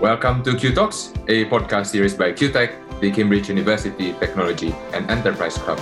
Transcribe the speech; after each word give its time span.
Welcome 0.00 0.42
to 0.44 0.56
Q 0.56 0.74
Talks, 0.74 1.12
a 1.28 1.44
podcast 1.50 1.88
series 1.88 2.14
by 2.14 2.32
CUTEC, 2.32 3.00
the 3.00 3.10
Cambridge 3.10 3.50
University 3.50 4.14
Technology 4.14 4.74
and 4.94 5.10
Enterprise 5.10 5.58
Club. 5.58 5.78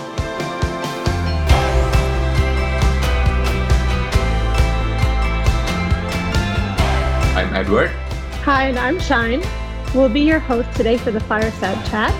I'm 7.36 7.54
Edward. 7.54 7.90
Hi, 8.42 8.64
and 8.64 8.76
I'm 8.76 8.98
Shine. 8.98 9.40
We'll 9.94 10.08
be 10.08 10.22
your 10.22 10.40
host 10.40 10.72
today 10.72 10.96
for 10.96 11.12
the 11.12 11.20
Fireside 11.20 11.86
Chat. 11.86 12.12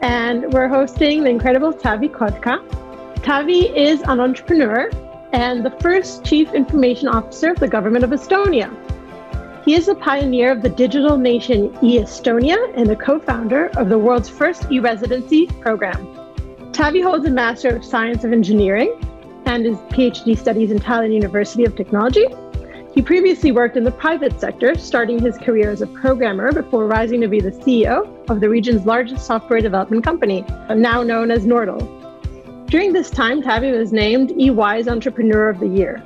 And 0.00 0.50
we're 0.54 0.68
hosting 0.68 1.24
the 1.24 1.28
incredible 1.28 1.74
Taavi 1.74 2.08
Kotka. 2.10 2.56
Tavi 3.22 3.68
is 3.76 4.00
an 4.00 4.18
entrepreneur 4.18 4.90
and 5.34 5.62
the 5.62 5.72
first 5.82 6.24
Chief 6.24 6.54
Information 6.54 7.06
Officer 7.06 7.50
of 7.50 7.58
the 7.58 7.68
Government 7.68 8.02
of 8.02 8.12
Estonia. 8.12 8.74
He 9.64 9.74
is 9.74 9.88
a 9.88 9.94
pioneer 9.94 10.50
of 10.52 10.62
the 10.62 10.68
digital 10.68 11.18
nation 11.18 11.76
e-Estonia 11.82 12.56
and 12.74 12.90
a 12.90 12.96
co-founder 12.96 13.66
of 13.76 13.88
the 13.88 13.98
world's 13.98 14.28
first 14.28 14.70
e-residency 14.70 15.46
program. 15.46 16.06
Taavi 16.72 17.02
holds 17.02 17.26
a 17.26 17.30
Master 17.30 17.76
of 17.76 17.84
Science 17.84 18.24
of 18.24 18.32
Engineering 18.32 18.98
and 19.46 19.64
his 19.64 19.76
PhD 19.90 20.38
studies 20.38 20.70
in 20.70 20.78
Tallinn 20.78 21.12
University 21.12 21.64
of 21.64 21.74
Technology. 21.74 22.26
He 22.94 23.02
previously 23.02 23.52
worked 23.52 23.76
in 23.76 23.84
the 23.84 23.90
private 23.90 24.40
sector, 24.40 24.76
starting 24.76 25.18
his 25.18 25.36
career 25.38 25.70
as 25.70 25.82
a 25.82 25.86
programmer 25.86 26.52
before 26.52 26.86
rising 26.86 27.20
to 27.20 27.28
be 27.28 27.40
the 27.40 27.50
CEO 27.50 28.28
of 28.30 28.40
the 28.40 28.48
region's 28.48 28.86
largest 28.86 29.26
software 29.26 29.60
development 29.60 30.04
company, 30.04 30.44
now 30.74 31.02
known 31.02 31.30
as 31.30 31.44
Nortal. 31.44 31.80
During 32.66 32.92
this 32.92 33.10
time, 33.10 33.42
Taavi 33.42 33.76
was 33.76 33.92
named 33.92 34.32
EY's 34.32 34.88
Entrepreneur 34.88 35.48
of 35.48 35.60
the 35.60 35.68
Year. 35.68 36.02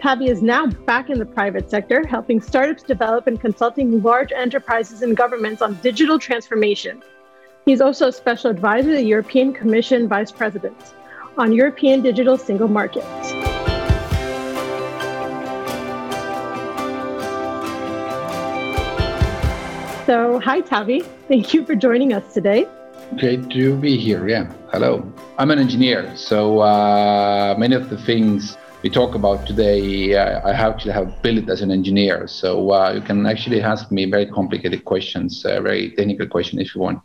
Taavi 0.00 0.28
is 0.28 0.42
now 0.42 0.66
back 0.66 1.08
in 1.08 1.18
the 1.18 1.24
private 1.24 1.70
sector, 1.70 2.06
helping 2.06 2.40
startups 2.40 2.82
develop 2.82 3.26
and 3.26 3.40
consulting 3.40 4.02
large 4.02 4.30
enterprises 4.30 5.00
and 5.00 5.16
governments 5.16 5.62
on 5.62 5.74
digital 5.76 6.18
transformation. 6.18 7.02
He's 7.64 7.80
also 7.80 8.08
a 8.08 8.12
special 8.12 8.50
advisor 8.50 8.90
to 8.90 8.96
the 8.96 9.02
European 9.02 9.54
Commission 9.54 10.06
Vice 10.06 10.30
President 10.30 10.76
on 11.38 11.52
European 11.52 12.02
digital 12.02 12.36
single 12.36 12.68
markets. 12.68 13.06
So, 20.04 20.38
hi, 20.38 20.60
Taavi. 20.60 21.04
Thank 21.26 21.54
you 21.54 21.64
for 21.64 21.74
joining 21.74 22.12
us 22.12 22.34
today. 22.34 22.68
Great 23.18 23.48
to 23.50 23.76
be 23.76 23.96
here. 23.96 24.28
Yeah. 24.28 24.52
Hello. 24.72 25.10
I'm 25.38 25.50
an 25.50 25.58
engineer. 25.58 26.14
So, 26.16 26.60
uh, 26.60 27.56
many 27.58 27.74
of 27.74 27.88
the 27.88 27.96
things 27.96 28.56
we 28.82 28.90
talk 28.90 29.14
about 29.14 29.46
today, 29.46 30.14
uh, 30.14 30.40
I 30.40 30.52
actually 30.52 30.92
have 30.92 31.22
built 31.22 31.48
as 31.48 31.62
an 31.62 31.70
engineer. 31.70 32.26
So, 32.28 32.72
uh, 32.72 32.92
you 32.92 33.00
can 33.00 33.26
actually 33.26 33.62
ask 33.62 33.90
me 33.90 34.04
very 34.04 34.26
complicated 34.26 34.84
questions, 34.84 35.44
uh, 35.44 35.60
very 35.60 35.90
technical 35.92 36.26
questions 36.26 36.62
if 36.62 36.74
you 36.74 36.80
want. 36.80 37.00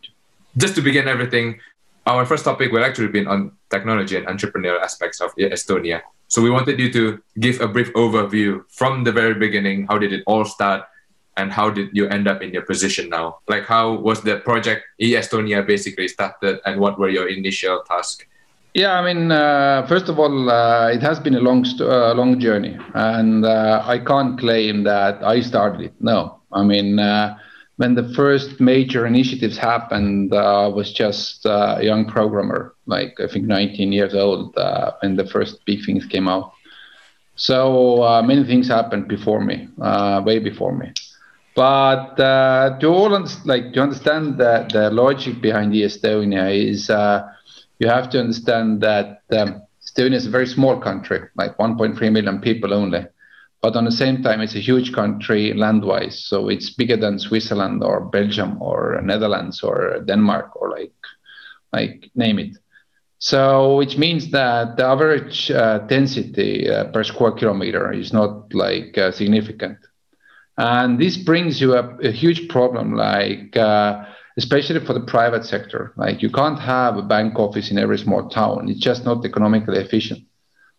Just 0.56 0.74
to 0.76 0.82
begin 0.82 1.08
everything, 1.08 1.58
our 2.06 2.26
first 2.26 2.44
topic 2.44 2.72
will 2.72 2.84
actually 2.84 3.08
be 3.08 3.24
on 3.24 3.52
technology 3.70 4.16
and 4.16 4.26
entrepreneurial 4.26 4.80
aspects 4.82 5.20
of 5.20 5.34
Estonia. 5.36 6.02
So, 6.28 6.42
we 6.42 6.50
wanted 6.50 6.78
you 6.78 6.92
to 6.92 7.22
give 7.40 7.60
a 7.60 7.68
brief 7.68 7.92
overview 7.94 8.64
from 8.70 9.04
the 9.04 9.12
very 9.12 9.34
beginning. 9.34 9.86
How 9.86 9.98
did 9.98 10.12
it 10.12 10.22
all 10.26 10.44
start? 10.44 10.84
and 11.38 11.50
how 11.50 11.70
did 11.70 11.88
you 11.94 12.06
end 12.08 12.28
up 12.28 12.42
in 12.42 12.50
your 12.52 12.60
position 12.60 13.08
now? 13.08 13.38
Like, 13.48 13.64
how 13.64 13.94
was 13.94 14.20
the 14.20 14.36
project 14.40 14.84
e-Estonia 14.98 15.66
basically 15.66 16.08
started, 16.08 16.60
and 16.66 16.78
what 16.78 16.98
were 16.98 17.08
your 17.08 17.26
initial 17.26 17.82
tasks? 17.88 18.26
Yeah, 18.74 18.98
I 18.98 19.12
mean, 19.12 19.30
uh, 19.30 19.86
first 19.86 20.08
of 20.08 20.18
all, 20.18 20.48
uh, 20.48 20.88
it 20.88 21.02
has 21.02 21.20
been 21.20 21.34
a 21.34 21.40
long, 21.40 21.66
uh, 21.78 22.14
long 22.14 22.40
journey, 22.40 22.78
and 22.94 23.44
uh, 23.44 23.82
I 23.84 23.98
can't 23.98 24.38
claim 24.38 24.84
that 24.84 25.22
I 25.22 25.40
started 25.42 25.82
it. 25.82 25.94
No, 26.00 26.40
I 26.52 26.62
mean, 26.62 26.98
uh, 26.98 27.36
when 27.76 27.96
the 27.96 28.08
first 28.14 28.60
major 28.60 29.06
initiatives 29.06 29.58
happened, 29.58 30.32
uh, 30.32 30.64
I 30.64 30.66
was 30.68 30.90
just 30.90 31.44
a 31.44 31.80
young 31.82 32.06
programmer, 32.06 32.74
like 32.86 33.20
I 33.20 33.26
think 33.26 33.44
19 33.44 33.92
years 33.92 34.14
old, 34.14 34.56
when 35.02 35.16
the 35.16 35.26
first 35.26 35.62
big 35.66 35.84
things 35.84 36.06
came 36.06 36.26
out. 36.26 36.52
So 37.36 38.22
many 38.24 38.44
things 38.44 38.68
happened 38.68 39.06
before 39.08 39.42
me, 39.44 39.68
way 40.24 40.38
before 40.38 40.74
me. 40.74 40.92
But 41.54 42.16
to 42.16 42.86
all 42.86 43.10
like 43.44 43.72
to 43.74 43.80
understand 43.82 44.38
the, 44.38 44.66
the 44.72 44.90
logic 44.90 45.42
behind 45.42 45.74
the 45.74 45.82
Estonia 45.82 46.48
is 46.54 46.88
you 47.82 47.88
have 47.88 48.08
to 48.10 48.20
understand 48.20 48.80
that 48.80 49.22
um, 49.36 49.60
Estonia 49.84 50.14
is 50.14 50.26
a 50.26 50.30
very 50.30 50.46
small 50.46 50.78
country, 50.80 51.20
like 51.34 51.58
1.3 51.58 52.00
million 52.12 52.40
people 52.40 52.72
only. 52.72 53.04
But 53.60 53.74
on 53.74 53.84
the 53.84 53.90
same 53.90 54.22
time, 54.22 54.40
it's 54.40 54.54
a 54.54 54.60
huge 54.60 54.92
country 54.92 55.52
land-wise, 55.52 56.24
so 56.24 56.48
it's 56.48 56.70
bigger 56.70 56.96
than 56.96 57.18
Switzerland 57.18 57.82
or 57.82 58.04
Belgium 58.04 58.62
or 58.62 59.00
Netherlands 59.02 59.64
or 59.64 59.98
Denmark 60.06 60.50
or 60.54 60.70
like, 60.70 60.92
like 61.72 62.08
name 62.14 62.38
it. 62.38 62.56
So 63.18 63.76
which 63.76 63.98
means 63.98 64.30
that 64.30 64.76
the 64.76 64.84
average 64.84 65.50
uh, 65.50 65.78
density 65.78 66.70
uh, 66.70 66.84
per 66.92 67.02
square 67.02 67.32
kilometer 67.32 67.92
is 67.92 68.12
not 68.12 68.54
like 68.54 68.96
uh, 68.96 69.10
significant. 69.10 69.78
And 70.56 71.00
this 71.00 71.16
brings 71.16 71.60
you 71.60 71.74
a, 71.74 71.96
a 71.98 72.12
huge 72.12 72.48
problem, 72.48 72.94
like 72.94 73.56
uh, 73.56 74.04
especially 74.36 74.80
for 74.80 74.92
the 74.92 75.00
private 75.00 75.44
sector. 75.44 75.92
Like 75.96 76.22
you 76.22 76.30
can't 76.30 76.58
have 76.58 76.96
a 76.96 77.02
bank 77.02 77.38
office 77.38 77.70
in 77.70 77.78
every 77.78 77.98
small 77.98 78.28
town; 78.28 78.68
it's 78.68 78.80
just 78.80 79.04
not 79.04 79.24
economically 79.24 79.78
efficient. 79.78 80.20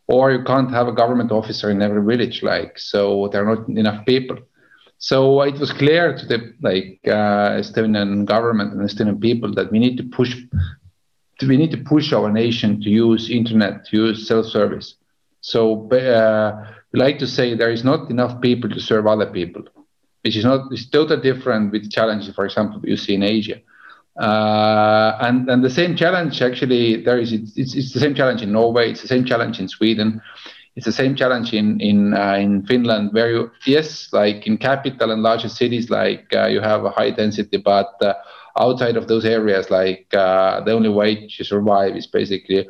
Or 0.07 0.31
you 0.31 0.43
can't 0.43 0.71
have 0.71 0.87
a 0.87 0.91
government 0.91 1.31
officer 1.31 1.69
in 1.69 1.81
every 1.81 2.03
village, 2.03 2.43
like 2.43 2.77
so 2.77 3.29
there 3.31 3.47
are 3.47 3.55
not 3.55 3.69
enough 3.69 4.05
people. 4.05 4.37
So 4.97 5.41
it 5.41 5.59
was 5.59 5.71
clear 5.71 6.17
to 6.17 6.25
the 6.25 6.53
like 6.61 6.99
uh, 7.05 7.59
Estonian 7.61 8.25
government 8.25 8.73
and 8.73 8.81
Estonian 8.81 9.19
people 9.19 9.53
that 9.55 9.71
we 9.71 9.79
need 9.79 9.97
to 9.97 10.03
push, 10.03 10.35
we 11.41 11.57
need 11.57 11.71
to 11.71 11.77
push 11.77 12.13
our 12.13 12.31
nation 12.31 12.81
to 12.81 12.89
use 12.89 13.29
internet, 13.29 13.85
to 13.87 13.97
use 13.97 14.27
self-service. 14.27 14.95
So 15.41 15.89
uh, 15.89 16.65
we 16.93 16.99
like 16.99 17.19
to 17.19 17.27
say 17.27 17.53
there 17.53 17.71
is 17.71 17.83
not 17.83 18.09
enough 18.09 18.39
people 18.41 18.69
to 18.69 18.79
serve 18.79 19.05
other 19.05 19.25
people, 19.25 19.63
which 20.23 20.35
is 20.35 20.45
not 20.45 20.71
it's 20.71 20.89
totally 20.89 21.21
different 21.21 21.71
with 21.71 21.91
challenges, 21.91 22.33
for 22.35 22.45
example, 22.45 22.79
you 22.83 22.97
see 22.97 23.15
in 23.15 23.23
Asia. 23.23 23.59
Uh, 24.19 25.17
and 25.21 25.49
and 25.49 25.63
the 25.63 25.69
same 25.69 25.95
challenge 25.95 26.41
actually 26.41 27.03
there 27.03 27.19
is 27.19 27.33
it's, 27.33 27.57
it's, 27.57 27.75
it's 27.75 27.93
the 27.93 27.99
same 27.99 28.13
challenge 28.15 28.41
in 28.41 28.51
Norway, 28.51 28.91
it's 28.91 29.01
the 29.01 29.07
same 29.07 29.25
challenge 29.25 29.59
in 29.59 29.67
Sweden, 29.67 30.21
it's 30.75 30.85
the 30.85 30.91
same 30.91 31.15
challenge 31.15 31.53
in 31.53 31.79
in 31.81 32.13
uh, 32.13 32.35
in 32.35 32.65
Finland. 32.65 33.09
Where 33.13 33.31
you 33.31 33.51
yes, 33.65 34.09
like 34.13 34.47
in 34.47 34.57
capital 34.57 35.11
and 35.11 35.23
larger 35.23 35.49
cities, 35.49 35.89
like 35.89 36.25
uh, 36.35 36.47
you 36.47 36.61
have 36.61 36.85
a 36.85 36.91
high 36.91 37.11
density, 37.11 37.57
but 37.57 37.89
uh, 38.01 38.13
outside 38.59 38.97
of 38.97 39.07
those 39.07 39.25
areas, 39.25 39.69
like 39.71 40.07
uh, 40.13 40.61
the 40.61 40.71
only 40.71 40.89
way 40.89 41.27
to 41.27 41.43
survive 41.43 41.95
is 41.95 42.07
basically 42.07 42.67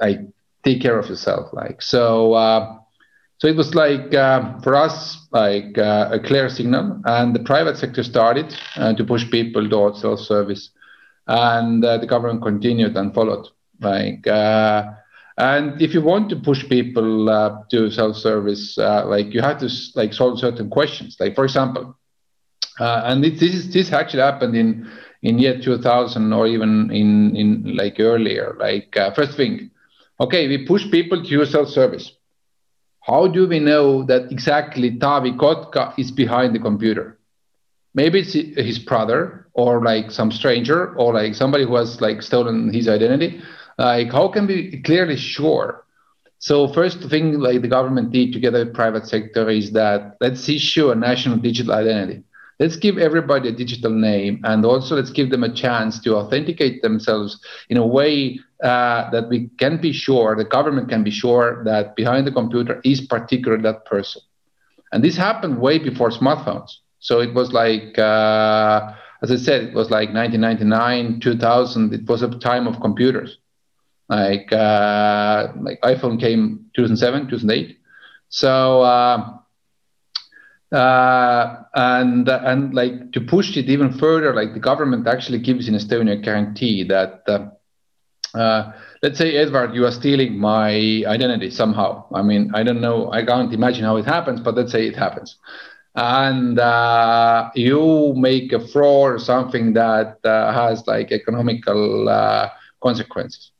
like 0.00 0.20
take 0.64 0.80
care 0.82 0.98
of 0.98 1.08
yourself. 1.08 1.52
Like 1.52 1.82
so 1.82 2.34
uh, 2.34 2.79
so 3.40 3.48
it 3.48 3.56
was 3.56 3.74
like 3.74 4.12
uh, 4.12 4.60
for 4.60 4.74
us 4.76 5.26
like 5.32 5.78
uh, 5.78 6.10
a 6.12 6.20
clear 6.20 6.50
signal, 6.50 7.00
and 7.06 7.34
the 7.34 7.40
private 7.40 7.78
sector 7.78 8.02
started 8.02 8.54
uh, 8.76 8.92
to 8.92 9.02
push 9.02 9.30
people 9.30 9.66
towards 9.66 10.02
self-service, 10.02 10.68
and 11.26 11.82
uh, 11.82 11.96
the 11.96 12.06
government 12.06 12.42
continued 12.42 12.94
and 12.98 13.14
followed. 13.14 13.46
Like, 13.80 14.26
uh, 14.26 14.90
and 15.38 15.80
if 15.80 15.94
you 15.94 16.02
want 16.02 16.28
to 16.28 16.36
push 16.36 16.68
people 16.68 17.30
uh, 17.30 17.62
to 17.70 17.90
self-service, 17.90 18.76
like 18.76 19.32
you 19.32 19.40
have 19.40 19.58
to 19.60 19.70
like 19.94 20.12
solve 20.12 20.38
certain 20.38 20.68
questions. 20.68 21.16
Like 21.18 21.34
for 21.34 21.44
example, 21.44 21.96
and 22.78 23.24
it, 23.24 23.40
this 23.40 23.54
is, 23.54 23.72
this 23.72 23.90
actually 23.90 24.20
happened 24.20 24.54
in 24.54 24.90
in 25.22 25.38
year 25.38 25.58
2000 25.58 26.30
or 26.34 26.46
even 26.46 26.90
in 26.90 27.34
in 27.36 27.74
like 27.74 27.98
earlier. 28.00 28.54
Like 28.60 28.94
first 29.14 29.34
thing, 29.34 29.70
okay, 30.20 30.46
we 30.46 30.66
push 30.66 30.90
people 30.90 31.22
to 31.22 31.28
use 31.30 31.52
self-service 31.52 32.19
how 33.10 33.26
do 33.26 33.48
we 33.48 33.58
know 33.58 34.04
that 34.04 34.30
exactly 34.30 34.92
Taavi 34.92 35.36
Kotka 35.36 35.92
is 35.98 36.12
behind 36.12 36.54
the 36.54 36.60
computer? 36.60 37.18
Maybe 37.92 38.20
it's 38.20 38.34
his 38.34 38.78
brother 38.78 39.48
or 39.52 39.82
like 39.82 40.12
some 40.12 40.30
stranger 40.30 40.94
or 40.94 41.12
like 41.12 41.34
somebody 41.34 41.64
who 41.64 41.74
has 41.74 42.00
like 42.00 42.22
stolen 42.22 42.72
his 42.72 42.88
identity. 42.88 43.42
Like 43.78 44.12
how 44.12 44.28
can 44.28 44.46
we 44.46 44.80
clearly 44.82 45.16
sure? 45.16 45.84
So 46.38 46.68
first 46.72 47.02
thing 47.10 47.40
like 47.40 47.62
the 47.62 47.68
government 47.68 48.12
did 48.12 48.32
together 48.32 48.64
with 48.64 48.74
private 48.74 49.08
sector 49.08 49.50
is 49.50 49.72
that 49.72 50.16
let's 50.20 50.48
issue 50.48 50.90
a 50.90 50.94
national 50.94 51.38
digital 51.38 51.74
identity 51.74 52.22
let's 52.60 52.76
give 52.76 52.98
everybody 52.98 53.48
a 53.48 53.52
digital 53.52 53.90
name 53.90 54.40
and 54.44 54.64
also 54.64 54.96
let's 54.96 55.10
give 55.10 55.30
them 55.30 55.44
a 55.44 55.52
chance 55.52 56.00
to 56.00 56.16
authenticate 56.16 56.82
themselves 56.82 57.40
in 57.70 57.78
a 57.78 57.86
way 57.86 58.38
uh, 58.62 59.10
that 59.10 59.28
we 59.28 59.48
can 59.58 59.80
be 59.80 59.92
sure 59.92 60.36
the 60.36 60.44
government 60.44 60.88
can 60.88 61.02
be 61.04 61.10
sure 61.10 61.64
that 61.64 61.96
behind 61.96 62.26
the 62.26 62.32
computer 62.32 62.80
is 62.84 63.00
particularly 63.00 63.62
that 63.62 63.84
person. 63.86 64.22
And 64.92 65.04
this 65.04 65.16
happened 65.16 65.60
way 65.60 65.78
before 65.78 66.10
smartphones. 66.10 66.70
So 67.00 67.20
it 67.20 67.34
was 67.34 67.52
like 67.52 67.98
uh, 67.98 68.92
as 69.22 69.30
i 69.32 69.36
said 69.36 69.64
it 69.64 69.74
was 69.74 69.90
like 69.90 70.12
1999 70.12 71.20
2000 71.20 71.94
it 71.94 72.08
was 72.08 72.22
a 72.22 72.28
time 72.38 72.66
of 72.66 72.80
computers. 72.80 73.38
Like 74.08 74.52
uh, 74.52 75.48
like 75.60 75.80
iphone 75.82 76.20
came 76.20 76.66
2007 76.74 77.28
2008 77.28 77.78
so 78.28 78.82
uh, 78.82 79.38
Uh, 80.72 81.62
and 81.74 82.28
and 82.28 82.74
like 82.74 83.12
to 83.12 83.20
push 83.20 83.56
it 83.56 83.68
even 83.68 83.92
further, 83.92 84.34
like 84.34 84.54
the 84.54 84.60
government 84.60 85.06
actually 85.06 85.38
gives 85.38 85.68
in 85.68 85.74
Estonia 85.74 86.12
a 86.12 86.16
guarantee 86.16 86.84
that, 86.84 87.22
uh, 87.28 87.46
uh, 88.38 88.72
let's 89.02 89.18
say 89.18 89.36
Edward, 89.36 89.74
you 89.74 89.84
are 89.86 89.90
stealing 89.90 90.38
my 90.38 90.70
identity 91.06 91.50
somehow. 91.50 92.04
I 92.14 92.22
mean, 92.22 92.50
I 92.54 92.62
don't 92.62 92.80
know, 92.80 93.10
I 93.12 93.24
can't 93.24 93.52
imagine 93.52 93.84
how 93.84 93.96
it 93.96 94.04
happens, 94.06 94.40
but 94.40 94.54
let's 94.56 94.72
say 94.72 94.86
it 94.86 94.96
happens, 94.96 95.36
and 95.94 96.58
uh, 96.58 97.50
you 97.54 98.14
make 98.16 98.52
a 98.52 98.60
fraud 98.60 99.12
or 99.14 99.18
something 99.18 99.74
that 99.74 100.18
uh, 100.24 100.52
has 100.52 100.86
like 100.86 101.10
economical 101.12 102.08
uh, 102.08 102.48
consequences. 102.82 103.50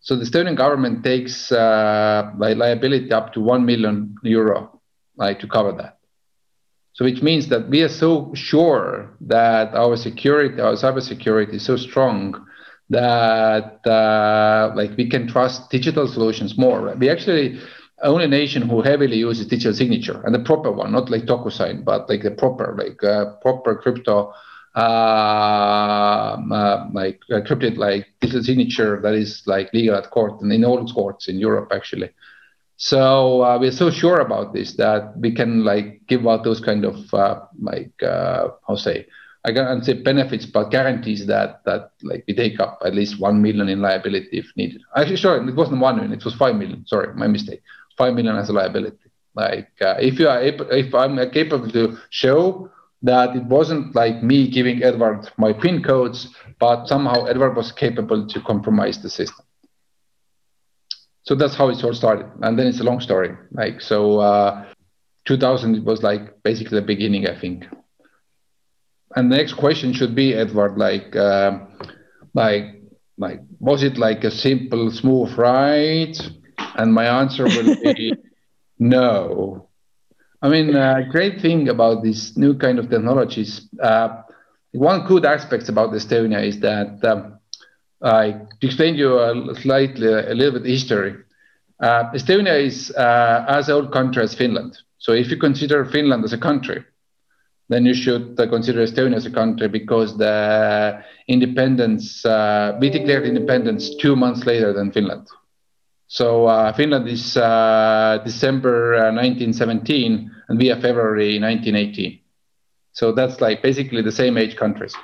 So 0.00 0.16
the 0.16 0.24
Estonian 0.24 0.56
government 0.56 1.02
takes 1.04 1.50
like 1.50 2.56
liability 2.56 3.12
up 3.12 3.32
to 3.34 3.40
one 3.40 3.64
million 3.64 4.14
euro, 4.22 4.80
like 5.16 5.40
to 5.40 5.48
cover 5.48 5.72
that. 5.72 5.95
So 6.96 7.04
which 7.04 7.22
means 7.22 7.48
that 7.48 7.68
we 7.68 7.82
are 7.82 7.90
so 7.90 8.32
sure 8.34 9.10
that 9.20 9.74
our 9.74 9.96
security, 9.96 10.58
our 10.62 10.72
cybersecurity 10.72 11.54
is 11.54 11.66
so 11.66 11.76
strong 11.76 12.42
that 12.88 13.86
uh, 13.86 14.72
like 14.74 14.96
we 14.96 15.10
can 15.10 15.28
trust 15.28 15.68
digital 15.70 16.08
solutions 16.08 16.56
more. 16.56 16.94
We 16.98 17.10
actually 17.10 17.60
only 18.02 18.26
nation 18.26 18.62
who 18.62 18.80
heavily 18.80 19.18
uses 19.18 19.46
digital 19.46 19.74
signature 19.74 20.22
and 20.24 20.34
the 20.34 20.38
proper 20.38 20.72
one, 20.72 20.92
not 20.92 21.10
like 21.10 21.24
DocuSign, 21.26 21.84
but 21.84 22.08
like 22.08 22.22
the 22.22 22.30
proper, 22.30 22.74
like 22.78 23.04
uh, 23.04 23.32
proper 23.42 23.76
crypto, 23.76 24.32
uh, 24.74 24.78
uh, 24.78 26.86
like 26.94 27.20
encrypted 27.30 27.76
like 27.76 28.06
digital 28.22 28.42
signature 28.42 29.00
that 29.02 29.12
is 29.14 29.42
like 29.46 29.70
legal 29.74 29.96
at 29.96 30.10
court 30.10 30.40
and 30.40 30.50
in 30.50 30.64
all 30.64 30.86
courts 30.94 31.28
in 31.28 31.38
Europe 31.38 31.70
actually. 31.74 32.08
So 32.76 33.42
uh, 33.42 33.58
we're 33.58 33.72
so 33.72 33.90
sure 33.90 34.20
about 34.20 34.52
this 34.52 34.74
that 34.74 35.14
we 35.18 35.34
can 35.34 35.64
like 35.64 36.06
give 36.08 36.26
out 36.26 36.44
those 36.44 36.60
kind 36.60 36.84
of 36.84 37.12
uh, 37.14 37.40
like 37.60 38.02
uh, 38.02 38.48
how 38.68 38.76
say 38.76 39.06
I 39.44 39.52
can't 39.52 39.84
say 39.84 39.94
benefits, 39.94 40.44
but 40.44 40.70
guarantees 40.70 41.26
that 41.26 41.64
that 41.64 41.92
like 42.02 42.24
we 42.28 42.34
take 42.34 42.60
up 42.60 42.78
at 42.84 42.94
least 42.94 43.18
one 43.20 43.40
million 43.40 43.68
in 43.68 43.80
liability 43.80 44.38
if 44.38 44.46
needed. 44.56 44.82
Actually, 44.94 45.16
sorry, 45.16 45.48
it 45.48 45.54
wasn't 45.54 45.80
one 45.80 45.96
million; 45.96 46.12
it 46.12 46.24
was 46.24 46.34
five 46.34 46.56
million. 46.56 46.86
Sorry, 46.86 47.14
my 47.14 47.28
mistake. 47.28 47.62
Five 47.96 48.14
million 48.14 48.36
as 48.36 48.50
a 48.50 48.52
liability. 48.52 49.10
Like 49.34 49.70
uh, 49.80 49.94
if 49.98 50.18
you 50.18 50.28
are 50.28 50.40
able, 50.40 50.68
if 50.70 50.94
I'm 50.94 51.16
capable 51.30 51.70
to 51.70 51.96
show 52.10 52.70
that 53.02 53.36
it 53.36 53.44
wasn't 53.44 53.94
like 53.94 54.22
me 54.22 54.50
giving 54.50 54.82
Edward 54.82 55.30
my 55.38 55.52
PIN 55.54 55.82
codes, 55.82 56.28
but 56.58 56.86
somehow 56.88 57.24
Edward 57.24 57.56
was 57.56 57.72
capable 57.72 58.26
to 58.26 58.40
compromise 58.42 59.00
the 59.00 59.08
system 59.08 59.45
so 61.26 61.34
that's 61.34 61.54
how 61.56 61.68
it 61.68 61.82
all 61.82 61.92
started. 61.94 62.26
And 62.42 62.58
then 62.58 62.66
it's 62.66 62.80
a 62.80 62.84
long 62.84 63.00
story. 63.00 63.36
Like 63.52 63.80
so 63.80 64.20
uh, 64.20 64.64
2000 65.26 65.74
it 65.76 65.84
was 65.84 66.02
like 66.02 66.42
basically 66.42 66.78
the 66.80 66.86
beginning 66.86 67.26
i 67.26 67.38
think. 67.38 67.66
And 69.14 69.30
the 69.30 69.36
next 69.36 69.54
question 69.54 69.92
should 69.92 70.14
be 70.14 70.34
edward 70.34 70.78
like 70.78 71.14
uh, 71.16 71.58
like 72.34 72.82
like 73.18 73.40
was 73.60 73.82
it 73.82 73.98
like 73.98 74.24
a 74.24 74.30
simple 74.30 74.90
smooth 74.90 75.36
ride? 75.38 76.16
And 76.76 76.92
my 76.92 77.06
answer 77.06 77.44
will 77.44 77.76
be 77.82 78.12
no. 78.78 79.68
I 80.42 80.48
mean 80.48 80.76
uh, 80.76 81.00
great 81.10 81.40
thing 81.40 81.68
about 81.68 82.02
this 82.04 82.36
new 82.36 82.56
kind 82.56 82.78
of 82.78 82.88
technologies 82.90 83.68
uh, 83.82 84.22
one 84.72 85.06
good 85.06 85.24
aspect 85.24 85.68
about 85.68 85.90
estonia 85.92 86.44
is 86.46 86.60
that 86.60 87.02
um, 87.04 87.35
I 88.02 88.32
to 88.60 88.66
explain 88.66 88.94
you 88.96 89.18
a 89.18 89.54
slightly 89.54 90.08
a 90.08 90.34
little 90.34 90.60
bit 90.60 90.68
history. 90.70 91.14
Uh, 91.82 92.10
Estonia 92.12 92.58
is 92.60 92.90
uh, 92.92 93.44
as 93.48 93.68
old 93.68 93.92
country 93.92 94.22
as 94.22 94.34
Finland. 94.34 94.76
So 94.98 95.12
if 95.12 95.30
you 95.30 95.36
consider 95.36 95.84
Finland 95.84 96.24
as 96.24 96.32
a 96.32 96.38
country, 96.38 96.84
then 97.68 97.84
you 97.84 97.94
should 97.94 98.38
uh, 98.38 98.48
consider 98.48 98.82
Estonia 98.82 99.16
as 99.16 99.26
a 99.26 99.30
country 99.30 99.68
because 99.68 100.16
the 100.16 101.02
independence 101.28 102.24
uh, 102.24 102.76
we 102.80 102.90
declared 102.90 103.24
independence 103.24 103.94
two 103.96 104.16
months 104.16 104.46
later 104.46 104.72
than 104.72 104.92
Finland. 104.92 105.26
So 106.08 106.46
uh, 106.46 106.72
Finland 106.72 107.08
is 107.08 107.36
uh, 107.36 108.20
December 108.24 109.12
1917 109.12 110.30
and 110.48 110.58
we 110.58 110.70
are 110.70 110.80
February 110.80 111.38
1918. 111.38 112.20
So 112.92 113.12
that's 113.12 113.40
like 113.40 113.62
basically 113.62 114.02
the 114.02 114.12
same 114.12 114.38
age 114.38 114.56
countries. 114.56 114.94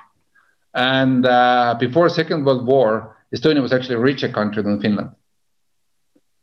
And 0.74 1.26
uh, 1.26 1.76
before 1.78 2.08
Second 2.08 2.44
World 2.44 2.66
War, 2.66 3.16
Estonia 3.34 3.62
was 3.62 3.72
actually 3.72 3.96
a 3.96 4.00
richer 4.00 4.28
country 4.28 4.62
than 4.62 4.80
Finland. 4.80 5.10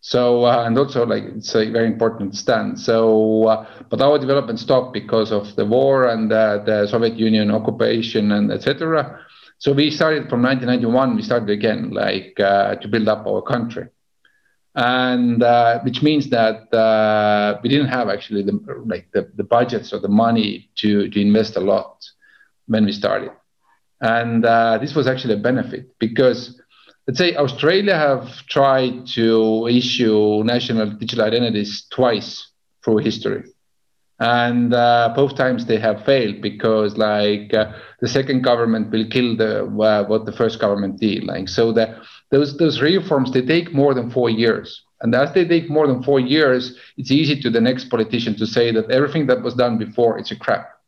So 0.02 0.46
uh, 0.46 0.64
and 0.66 0.78
also 0.78 1.06
like 1.06 1.24
it's 1.24 1.54
a 1.56 1.70
very 1.70 1.88
important 1.88 2.36
stand. 2.36 2.80
So 2.80 3.48
uh, 3.48 3.66
but 3.90 4.02
our 4.02 4.18
development 4.18 4.60
stopped 4.60 4.94
because 4.94 5.32
of 5.32 5.56
the 5.56 5.66
war 5.66 6.08
and 6.08 6.32
uh, 6.32 6.60
the 6.66 6.88
Soviet 6.88 7.16
Union 7.16 7.52
occupation 7.52 8.32
and 8.32 8.52
etc. 8.52 9.20
So 9.58 9.74
we 9.74 9.92
started 9.92 10.30
from 10.30 10.42
1991. 10.42 11.16
We 11.18 11.22
started 11.22 11.50
again 11.50 11.92
like 11.92 12.40
uh, 12.40 12.76
to 12.76 12.88
build 12.88 13.10
up 13.10 13.28
our 13.28 13.42
country, 13.42 13.88
and 14.74 15.44
uh, 15.44 15.82
which 15.82 16.02
means 16.02 16.30
that 16.30 16.74
uh, 16.74 17.60
we 17.62 17.68
didn't 17.68 17.90
have 17.90 18.08
actually 18.08 18.44
the 18.44 18.58
like 18.86 19.10
the, 19.12 19.30
the 19.36 19.44
budgets 19.44 19.92
or 19.92 20.00
the 20.00 20.08
money 20.08 20.70
to 20.78 21.10
to 21.10 21.20
invest 21.20 21.58
a 21.58 21.60
lot 21.60 22.06
when 22.68 22.86
we 22.86 22.94
started. 22.94 23.32
And 24.02 24.46
uh, 24.46 24.78
this 24.78 24.96
was 24.96 25.08
actually 25.08 25.34
a 25.34 25.38
benefit 25.38 25.98
because, 26.00 26.60
let's 27.08 27.18
say, 27.18 27.36
Australia 27.36 27.96
have 27.96 28.46
tried 28.48 29.08
to 29.16 29.68
issue 29.68 30.44
national 30.44 30.92
digital 30.92 31.26
identities 31.26 31.86
twice 31.92 32.52
through 32.84 32.98
history. 32.98 33.44
And 34.22 34.74
uh, 34.74 35.14
both 35.16 35.36
times 35.36 35.66
they 35.66 35.80
have 35.80 36.04
failed 36.04 36.42
because, 36.42 36.98
like, 36.98 37.54
uh, 37.54 37.72
the 38.02 38.08
second 38.08 38.44
government 38.44 38.92
will 38.92 39.08
kill 39.10 39.38
the 39.38 39.64
uh, 39.64 40.04
what 40.04 40.26
the 40.26 40.34
first 40.34 40.60
government 40.60 41.00
did. 41.00 41.24
Like, 41.24 41.48
so 41.48 41.72
that 41.74 41.96
those 42.30 42.58
those 42.58 42.82
reforms 42.82 43.32
they 43.32 43.42
take 43.42 43.74
more 43.74 43.94
than 43.94 44.12
four 44.12 44.30
years. 44.30 44.84
And 45.02 45.16
as 45.16 45.34
they 45.34 45.46
take 45.48 45.70
more 45.70 45.88
than 45.88 46.04
four 46.04 46.20
years, 46.20 46.78
it's 46.98 47.12
easy 47.12 47.40
to 47.42 47.50
the 47.50 47.62
next 47.62 47.86
politician 47.90 48.36
to 48.36 48.46
say 48.46 48.72
that 48.74 48.92
everything 48.92 49.28
that 49.28 49.42
was 49.42 49.54
done 49.54 49.78
before 49.78 50.18
it's 50.20 50.32
a 50.32 50.36
crap. 50.36 50.79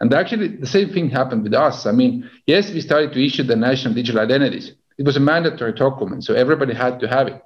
And 0.00 0.12
actually, 0.14 0.48
the 0.48 0.66
same 0.66 0.90
thing 0.90 1.10
happened 1.10 1.42
with 1.42 1.54
us. 1.54 1.86
I 1.86 1.92
mean, 1.92 2.28
yes, 2.46 2.72
we 2.72 2.80
started 2.80 3.12
to 3.12 3.24
issue 3.24 3.42
the 3.42 3.56
national 3.56 3.94
digital 3.94 4.20
identities. 4.20 4.72
It 4.96 5.04
was 5.04 5.16
a 5.16 5.20
mandatory 5.20 5.72
document, 5.72 6.24
so 6.24 6.34
everybody 6.34 6.74
had 6.74 7.00
to 7.00 7.08
have 7.08 7.26
it. 7.28 7.42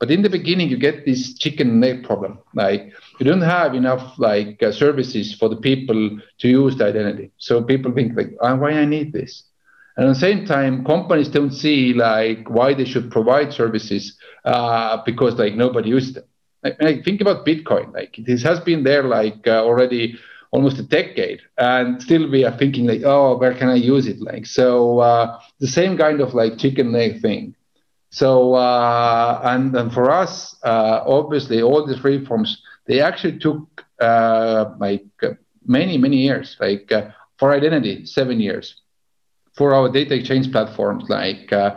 But 0.00 0.10
in 0.10 0.22
the 0.22 0.28
beginning, 0.28 0.68
you 0.68 0.76
get 0.76 1.04
this 1.04 1.34
chicken 1.38 1.70
and 1.70 1.84
egg 1.84 2.04
problem. 2.04 2.38
Like 2.54 2.92
you 3.18 3.26
don't 3.26 3.40
have 3.42 3.74
enough 3.74 4.18
like 4.18 4.62
uh, 4.62 4.72
services 4.72 5.34
for 5.34 5.48
the 5.48 5.56
people 5.56 6.18
to 6.38 6.48
use 6.48 6.76
the 6.76 6.86
identity. 6.86 7.30
So 7.38 7.62
people 7.62 7.92
think 7.92 8.16
like, 8.16 8.34
oh, 8.40 8.56
why 8.56 8.72
I 8.72 8.84
need 8.84 9.12
this? 9.12 9.44
And 9.96 10.06
at 10.06 10.14
the 10.14 10.20
same 10.20 10.44
time, 10.44 10.84
companies 10.84 11.28
don't 11.28 11.52
see 11.52 11.94
like 11.94 12.50
why 12.50 12.74
they 12.74 12.84
should 12.84 13.10
provide 13.10 13.52
services 13.52 14.16
uh, 14.44 14.98
because 15.06 15.34
like 15.38 15.54
nobody 15.54 15.90
uses 15.90 16.14
them. 16.14 16.24
Like, 16.64 16.82
like, 16.82 17.04
think 17.04 17.20
about 17.20 17.46
Bitcoin. 17.46 17.92
Like 17.94 18.16
this 18.26 18.42
has 18.42 18.58
been 18.60 18.82
there 18.82 19.04
like 19.04 19.46
uh, 19.46 19.62
already 19.62 20.18
almost 20.54 20.78
a 20.78 20.84
decade. 20.84 21.40
And 21.58 22.00
still 22.00 22.30
we 22.30 22.44
are 22.44 22.56
thinking 22.56 22.86
like 22.86 23.02
oh 23.04 23.36
where 23.36 23.54
can 23.54 23.68
i 23.68 23.74
use 23.74 24.06
it? 24.06 24.20
Like 24.20 24.46
so 24.46 25.00
uh, 25.00 25.38
the 25.58 25.66
same 25.66 25.98
kind 25.98 26.20
of 26.20 26.32
like 26.32 26.58
chicken 26.58 26.94
egg 26.94 27.20
thing. 27.20 27.54
So 28.10 28.54
uh, 28.54 29.40
and, 29.42 29.74
and 29.76 29.92
for 29.92 30.10
us 30.12 30.56
uh, 30.62 31.00
obviously 31.06 31.60
all 31.60 31.84
these 31.84 32.04
reforms 32.04 32.62
they 32.86 33.00
actually 33.00 33.38
took 33.40 33.84
uh, 34.00 34.66
like 34.78 35.04
many 35.66 35.98
many 35.98 36.18
years 36.28 36.56
like 36.60 36.92
uh, 36.92 37.10
for 37.38 37.52
identity 37.52 38.06
seven 38.06 38.38
years. 38.40 38.66
For 39.58 39.72
our 39.72 39.88
data 39.88 40.14
exchange 40.14 40.50
platforms 40.50 41.04
like 41.08 41.52
uh, 41.52 41.70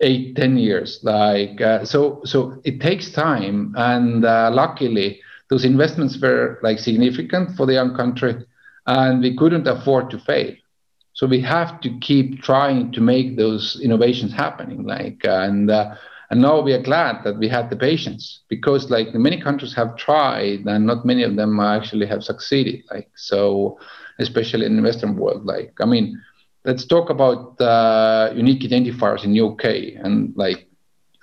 eight 0.00 0.36
ten 0.36 0.56
years 0.56 1.00
like 1.02 1.58
so 1.84 2.20
so 2.24 2.38
it 2.64 2.80
takes 2.80 3.10
time. 3.10 3.74
And 3.76 4.22
luckily 4.22 5.20
those 5.52 5.66
investments 5.66 6.32
were 6.32 6.60
like 6.62 6.80
significant 6.80 7.56
for 7.56 7.66
the 7.66 7.74
young 7.74 7.96
country 7.96 8.44
and 8.86 9.22
we 9.22 9.36
couldn't 9.36 9.68
afford 9.68 10.10
to 10.10 10.18
fail. 10.18 10.52
So 11.14 11.26
we 11.26 11.40
have 11.42 11.80
to 11.82 11.90
keep 12.00 12.42
trying 12.42 12.92
to 12.92 13.00
make 13.00 13.36
those 13.36 13.80
innovations 13.82 14.32
happening 14.32 14.86
like 14.86 15.20
and 15.24 15.70
uh, 15.70 15.94
and 16.30 16.42
now 16.42 16.60
we 16.60 16.72
are 16.72 16.82
glad 16.82 17.24
that 17.24 17.38
we 17.38 17.48
had 17.48 17.70
the 17.70 17.76
patience 17.76 18.42
because 18.48 18.90
like 18.90 19.14
many 19.14 19.40
countries 19.40 19.74
have 19.74 19.96
tried 19.96 20.60
and 20.66 20.86
not 20.86 21.04
many 21.06 21.22
of 21.24 21.36
them 21.36 21.60
actually 21.60 22.06
have 22.06 22.24
succeeded 22.24 22.82
like 22.92 23.10
so 23.16 23.78
especially 24.18 24.66
in 24.66 24.76
the 24.76 24.82
western 24.82 25.16
world 25.16 25.44
like 25.46 25.72
i 25.80 25.84
mean 25.86 26.20
let's 26.64 26.86
talk 26.86 27.10
about 27.10 27.60
uh, 27.60 28.30
unique 28.34 28.62
identifiers 28.62 29.24
in 29.24 29.38
uk 29.40 29.64
and 30.04 30.32
like 30.36 30.66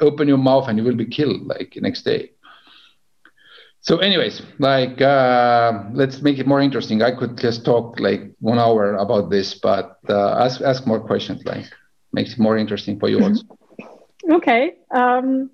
open 0.01 0.27
your 0.27 0.37
mouth 0.37 0.67
and 0.67 0.77
you 0.77 0.83
will 0.83 0.95
be 0.95 1.05
killed 1.05 1.41
like 1.47 1.73
next 1.81 2.03
day 2.03 2.29
so, 3.81 3.97
anyways, 3.97 4.41
like 4.59 5.01
uh, 5.01 5.83
let's 5.93 6.21
make 6.21 6.37
it 6.39 6.47
more 6.47 6.61
interesting. 6.61 7.01
I 7.01 7.11
could 7.11 7.37
just 7.37 7.65
talk 7.65 7.99
like 7.99 8.31
one 8.39 8.59
hour 8.59 8.95
about 8.95 9.29
this, 9.29 9.53
but 9.53 9.97
uh, 10.09 10.35
ask 10.45 10.61
ask 10.61 10.85
more 10.85 10.99
questions. 10.99 11.43
Like 11.45 11.65
makes 12.11 12.33
it 12.33 12.39
more 12.39 12.57
interesting 12.57 12.99
for 12.99 13.09
you 13.09 13.21
also. 13.23 13.43
Okay. 14.29 14.75
Um, 14.91 15.49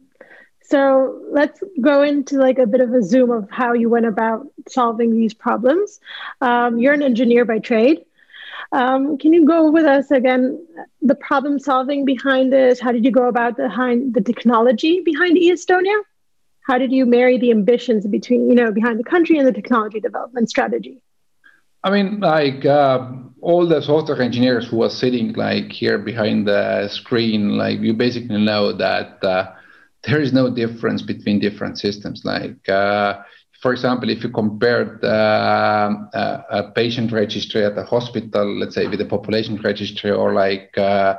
So 0.62 1.22
let's 1.32 1.62
go 1.82 2.02
into 2.02 2.38
like 2.38 2.58
a 2.58 2.66
bit 2.66 2.82
of 2.82 2.92
a 2.94 3.02
zoom 3.04 3.30
of 3.30 3.48
how 3.52 3.74
you 3.74 3.88
went 3.90 4.08
about 4.08 4.48
solving 4.68 5.12
these 5.12 5.34
problems. 5.34 6.00
Um, 6.42 6.80
you're 6.80 6.94
an 6.94 7.04
engineer 7.04 7.46
by 7.46 7.60
trade. 7.60 8.00
Um, 8.72 9.18
can 9.18 9.32
you 9.34 9.46
go 9.46 9.70
with 9.72 9.86
us 9.86 10.10
again 10.12 10.44
the 11.02 11.16
problem 11.16 11.60
solving 11.60 12.04
behind 12.06 12.52
this? 12.52 12.80
How 12.80 12.92
did 12.92 13.06
you 13.06 13.12
go 13.12 13.28
about 13.28 13.58
behind 13.58 14.16
the 14.16 14.22
technology 14.22 15.02
behind 15.02 15.38
eStonia? 15.38 16.02
How 16.68 16.78
did 16.78 16.92
you 16.92 17.06
marry 17.06 17.38
the 17.38 17.52
ambitions 17.52 18.08
between 18.08 18.50
you 18.50 18.56
know 18.56 18.72
behind 18.72 19.00
the 19.00 19.04
country 19.04 19.38
and 19.38 19.48
the 19.48 19.54
technology 19.54 20.00
development 20.00 20.50
strategy? 20.50 21.02
I 21.84 21.92
mean, 21.92 22.20
like 22.20 22.66
uh, 22.66 23.12
all 23.42 23.68
the 23.68 23.82
software 23.82 24.22
engineers 24.22 24.68
who 24.68 24.82
are 24.82 24.90
sitting 24.90 25.34
like 25.34 25.72
here 25.72 26.00
behind 26.00 26.48
the 26.48 26.88
screen, 26.88 27.58
like 27.58 27.80
you 27.80 27.94
basically 27.94 28.44
know 28.44 28.74
that. 28.74 29.24
Uh, 29.24 29.52
there 30.06 30.22
is 30.22 30.32
no 30.32 30.54
difference 30.54 31.02
between 31.02 31.40
different 31.40 31.80
systems. 31.80 32.24
Like, 32.24 32.70
uh, 32.70 33.24
for 33.62 33.72
example, 33.72 34.10
if 34.10 34.24
you 34.24 34.30
compare 34.30 35.00
the, 35.02 35.10
uh, 35.10 36.42
a 36.50 36.72
patient 36.72 37.12
registry 37.12 37.66
at 37.66 37.78
a 37.78 37.84
hospital, 37.84 38.58
let's 38.60 38.76
say 38.76 38.88
with 38.88 39.02
a 39.02 39.06
population 39.06 39.60
registry, 39.64 40.12
or 40.12 40.34
like, 40.34 40.78
uh, 40.78 41.16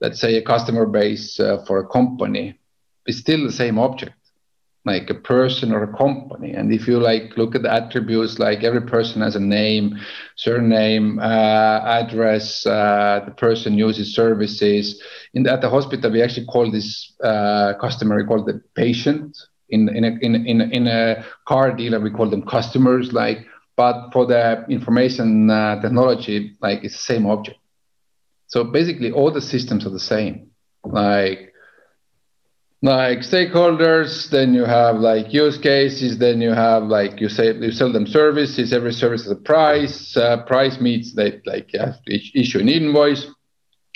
let's 0.00 0.20
say, 0.20 0.36
a 0.36 0.42
customer 0.42 0.86
base 0.86 1.38
uh, 1.38 1.64
for 1.66 1.78
a 1.78 1.86
company, 1.86 2.58
it's 3.06 3.18
still 3.18 3.44
the 3.44 3.52
same 3.52 3.78
object 3.78 4.14
like 4.86 5.10
a 5.10 5.14
person 5.14 5.72
or 5.72 5.82
a 5.84 5.96
company. 5.96 6.52
And 6.52 6.72
if 6.72 6.86
you 6.88 6.98
like 7.00 7.36
look 7.36 7.54
at 7.56 7.62
the 7.62 7.72
attributes, 7.72 8.38
like 8.38 8.64
every 8.64 8.82
person 8.82 9.22
has 9.22 9.36
a 9.36 9.40
name, 9.40 9.96
surname, 10.36 11.18
uh, 11.18 11.80
address, 12.00 12.66
uh, 12.66 13.20
the 13.26 13.32
person 13.32 13.74
uses 13.74 14.14
services. 14.14 15.02
In 15.34 15.42
the, 15.42 15.52
at 15.52 15.60
the 15.62 15.70
hospital, 15.70 16.10
we 16.12 16.22
actually 16.22 16.46
call 16.46 16.70
this 16.70 17.12
uh, 17.22 17.74
customer, 17.80 18.16
we 18.16 18.24
call 18.24 18.44
the 18.44 18.60
patient. 18.76 19.36
In 19.68 19.88
in 19.88 20.04
a, 20.04 20.12
in 20.22 20.34
in 20.46 20.60
in 20.72 20.86
a 20.86 21.24
car 21.46 21.72
dealer, 21.72 22.00
we 22.00 22.10
call 22.10 22.30
them 22.30 22.42
customers. 22.42 23.12
Like, 23.12 23.38
but 23.76 24.10
for 24.12 24.24
the 24.26 24.64
information 24.68 25.50
uh, 25.50 25.80
technology, 25.82 26.56
like 26.62 26.84
it's 26.84 26.94
the 26.94 27.02
same 27.14 27.26
object. 27.26 27.58
So 28.46 28.64
basically, 28.64 29.10
all 29.10 29.32
the 29.32 29.40
systems 29.40 29.84
are 29.86 29.90
the 29.90 29.98
same. 29.98 30.50
Like 30.84 31.52
like 32.82 33.20
stakeholders 33.20 34.28
then 34.30 34.52
you 34.52 34.64
have 34.64 34.96
like 34.96 35.32
use 35.32 35.56
cases 35.56 36.18
then 36.18 36.42
you 36.42 36.50
have 36.50 36.84
like 36.84 37.20
you 37.20 37.28
say 37.28 37.54
you 37.54 37.72
sell 37.72 37.90
them 37.90 38.06
services 38.06 38.72
every 38.72 38.92
service 38.92 39.22
has 39.22 39.32
a 39.32 39.36
price 39.36 40.14
uh, 40.16 40.42
price 40.44 40.78
meets 40.78 41.14
that 41.14 41.40
like 41.46 41.72
you 41.72 41.80
have 41.80 42.02
to 42.04 42.38
issue 42.38 42.58
an 42.58 42.68
invoice. 42.68 43.26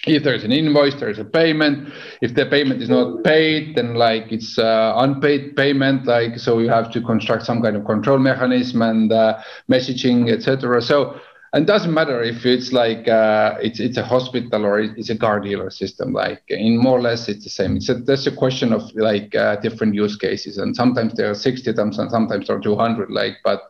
If 0.07 0.25
there's 0.25 0.45
an 0.45 0.53
invoice 0.53 0.95
there's 0.95 1.19
a 1.19 1.27
payment. 1.27 1.93
If 2.23 2.35
the 2.35 2.47
payment 2.47 2.81
is 2.81 2.89
not 2.89 3.23
paid 3.23 3.77
then 3.77 3.97
like 3.97 4.33
it's 4.33 4.59
uh, 4.59 4.95
unpaid 4.97 5.57
payment 5.57 6.07
like 6.07 6.39
so 6.39 6.59
you 6.59 6.71
have 6.71 6.91
to 6.93 7.03
construct 7.03 7.45
some 7.45 7.61
kind 7.61 7.77
of 7.77 7.85
control 7.85 8.19
mechanism 8.19 8.81
and 8.81 9.13
uh, 9.13 9.43
messaging 9.71 10.33
etc 10.33 10.81
so 10.81 11.21
and 11.53 11.67
doesn't 11.67 11.93
matter 11.93 12.23
if 12.23 12.47
it's 12.47 12.73
like 12.73 13.09
uh, 13.09 13.57
it's 13.61 13.81
it's 13.81 13.97
a 13.97 14.05
hospital 14.05 14.65
or 14.65 14.81
it's 14.81 15.11
a 15.11 15.19
car 15.19 15.41
dealer 15.41 15.71
system. 15.71 16.13
Like 16.13 16.43
in 16.49 16.79
more 16.79 16.99
or 16.99 17.03
less, 17.03 17.29
it's 17.29 17.45
the 17.45 17.51
same. 17.51 17.77
It's 17.77 17.89
a, 17.89 18.31
a 18.31 18.37
question 18.37 18.73
of 18.73 18.83
like 18.95 19.35
uh, 19.35 19.57
different 19.57 19.95
use 19.95 20.17
cases, 20.17 20.59
and 20.59 20.77
sometimes 20.77 21.15
there 21.15 21.31
are 21.31 21.35
sixty, 21.35 21.73
times, 21.73 21.99
and 21.99 22.11
sometimes 22.11 22.47
there 22.47 22.57
are 22.57 22.61
two 22.61 22.77
hundred. 22.77 23.11
Like, 23.11 23.39
but 23.43 23.61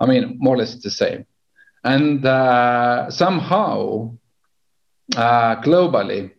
I 0.00 0.06
mean, 0.06 0.36
more 0.38 0.54
or 0.54 0.58
less 0.58 0.74
it's 0.74 0.84
the 0.84 0.90
same. 0.90 1.24
And 1.82 2.24
uh, 2.24 3.10
somehow, 3.10 4.12
uh, 5.16 5.56
globally, 5.62 6.30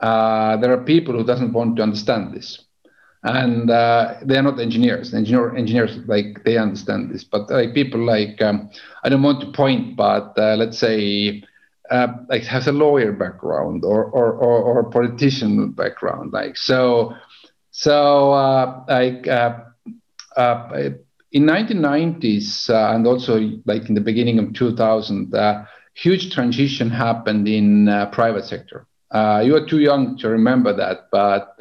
uh, 0.00 0.56
there 0.58 0.72
are 0.72 0.84
people 0.84 1.14
who 1.14 1.24
doesn't 1.24 1.52
want 1.52 1.76
to 1.76 1.82
understand 1.82 2.34
this 2.34 2.65
and 3.26 3.70
uh, 3.70 4.14
they 4.22 4.36
are 4.36 4.42
not 4.42 4.60
engineers. 4.60 5.12
Engineer, 5.12 5.54
engineers 5.56 5.98
like 6.06 6.44
they 6.44 6.56
understand 6.56 7.10
this, 7.12 7.24
but 7.24 7.50
like 7.50 7.74
people 7.74 8.04
like 8.04 8.40
um, 8.40 8.70
I 9.02 9.08
don't 9.08 9.22
want 9.22 9.40
to 9.40 9.50
point, 9.50 9.96
but 9.96 10.32
uh, 10.38 10.54
let's 10.56 10.78
say 10.78 11.42
uh, 11.90 12.06
like 12.28 12.44
has 12.44 12.68
a 12.68 12.72
lawyer 12.72 13.12
background 13.12 13.84
or 13.84 14.04
or, 14.04 14.32
or, 14.32 14.62
or 14.62 14.80
a 14.80 14.90
politician 14.90 15.72
background, 15.72 16.32
like 16.32 16.56
so. 16.56 17.14
So 17.72 18.32
uh, 18.32 18.84
like 18.88 19.28
uh, 19.28 19.58
uh, 20.36 20.90
in 21.32 21.44
1990s 21.44 22.70
and 22.70 23.06
also 23.06 23.38
like 23.66 23.88
in 23.88 23.94
the 23.94 24.00
beginning 24.00 24.38
of 24.38 24.54
2000, 24.54 25.34
huge 25.94 26.32
transition 26.32 26.88
happened 26.88 27.46
in 27.48 27.86
private 28.12 28.44
sector. 28.46 28.86
you 29.12 29.54
are 29.56 29.66
too 29.66 29.80
young 29.80 30.16
to 30.18 30.28
remember 30.30 30.72
that, 30.74 31.08
but 31.12 31.54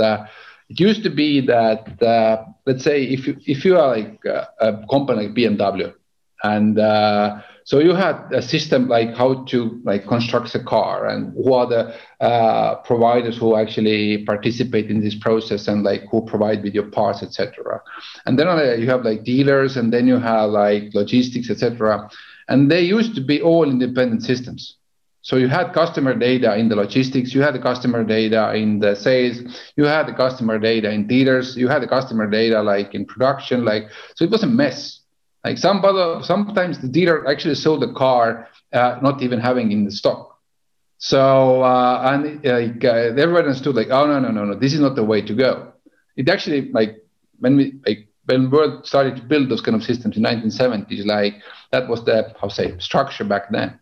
it 0.69 0.79
used 0.79 1.03
to 1.03 1.09
be 1.09 1.41
that, 1.41 2.01
uh, 2.01 2.43
let's 2.65 2.83
say, 2.83 3.03
if 3.03 3.27
you 3.27 3.37
if 3.45 3.63
you 3.63 3.77
are 3.77 3.95
like 3.95 4.19
a, 4.25 4.47
a 4.59 4.87
company 4.87 5.27
like 5.27 5.35
BMW, 5.35 5.93
and 6.43 6.79
uh, 6.79 7.41
so 7.65 7.79
you 7.79 7.93
had 7.93 8.31
a 8.31 8.41
system 8.41 8.87
like 8.87 9.15
how 9.15 9.43
to 9.45 9.81
like 9.83 10.05
construct 10.05 10.53
a 10.53 10.63
car 10.63 11.07
and 11.07 11.33
who 11.33 11.53
are 11.53 11.65
the 11.67 11.95
uh, 12.23 12.75
providers 12.83 13.37
who 13.37 13.55
actually 13.55 14.23
participate 14.25 14.89
in 14.89 15.01
this 15.01 15.15
process 15.15 15.67
and 15.67 15.83
like 15.83 16.03
who 16.11 16.23
provide 16.25 16.63
with 16.63 16.73
your 16.73 16.89
parts, 16.91 17.23
etc. 17.23 17.81
And 18.25 18.37
then 18.37 18.47
uh, 18.47 18.73
you 18.73 18.87
have 18.89 19.03
like 19.03 19.23
dealers, 19.23 19.77
and 19.77 19.93
then 19.93 20.07
you 20.07 20.17
have 20.17 20.49
like 20.49 20.93
logistics, 20.93 21.49
etc. 21.49 22.09
And 22.47 22.71
they 22.71 22.81
used 22.81 23.15
to 23.15 23.21
be 23.21 23.41
all 23.41 23.69
independent 23.69 24.23
systems. 24.23 24.77
So 25.25 25.37
you 25.37 25.47
had 25.47 25.73
customer 25.73 26.13
data 26.13 26.55
in 26.55 26.69
the 26.69 26.75
logistics, 26.75 27.33
you 27.33 27.41
had 27.41 27.55
the 27.55 27.59
customer 27.59 28.03
data 28.03 28.53
in 28.53 28.77
the 28.79 28.95
sales, 28.95 29.39
you 29.75 29.85
had 29.85 30.07
the 30.07 30.13
customer 30.13 30.59
data 30.59 30.91
in 30.91 31.07
dealers, 31.07 31.57
you 31.57 31.67
had 31.67 31.81
the 31.81 31.87
customer 31.87 32.29
data 32.29 32.61
like 32.61 32.93
in 32.93 33.05
production, 33.05 33.65
like 33.65 33.89
so 34.15 34.23
it 34.23 34.29
was 34.29 34.43
a 34.43 34.47
mess. 34.47 34.99
Like 35.43 35.57
some 35.57 35.81
sometimes 36.23 36.77
the 36.79 36.87
dealer 36.87 37.27
actually 37.27 37.55
sold 37.55 37.81
the 37.81 37.91
car 37.93 38.47
uh, 38.71 38.99
not 39.01 39.23
even 39.23 39.39
having 39.39 39.71
in 39.71 39.85
the 39.85 39.91
stock. 39.91 40.37
So 40.99 41.63
uh, 41.63 42.01
and 42.13 42.45
like 42.45 42.85
uh, 42.85 43.19
everyone 43.23 43.45
understood 43.45 43.75
like 43.75 43.89
oh 43.89 44.05
no 44.05 44.19
no 44.19 44.29
no 44.29 44.45
no 44.45 44.53
this 44.53 44.73
is 44.75 44.79
not 44.79 44.95
the 44.95 45.03
way 45.03 45.23
to 45.23 45.33
go. 45.33 45.73
It 46.15 46.29
actually 46.29 46.69
like 46.71 46.97
when 47.39 47.57
we 47.57 47.73
like 47.87 48.07
when 48.25 48.51
world 48.51 48.85
started 48.85 49.15
to 49.15 49.23
build 49.23 49.49
those 49.49 49.61
kind 49.61 49.75
of 49.75 49.83
systems 49.83 50.17
in 50.17 50.21
1970s 50.21 51.03
like 51.07 51.33
that 51.71 51.89
was 51.89 52.05
the 52.05 52.31
how 52.39 52.47
say 52.47 52.77
structure 52.77 53.23
back 53.23 53.49
then 53.49 53.79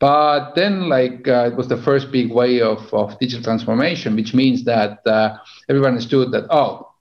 but 0.00 0.54
then, 0.54 0.88
like, 0.88 1.26
uh, 1.26 1.50
it 1.50 1.56
was 1.56 1.68
the 1.68 1.76
first 1.76 2.12
big 2.12 2.30
way 2.30 2.60
of, 2.60 2.92
of 2.94 3.18
digital 3.18 3.42
transformation, 3.42 4.14
which 4.14 4.32
means 4.32 4.64
that 4.64 5.04
uh, 5.06 5.36
everyone 5.68 5.90
understood 5.90 6.30
that, 6.32 6.46
oh, 6.50 6.92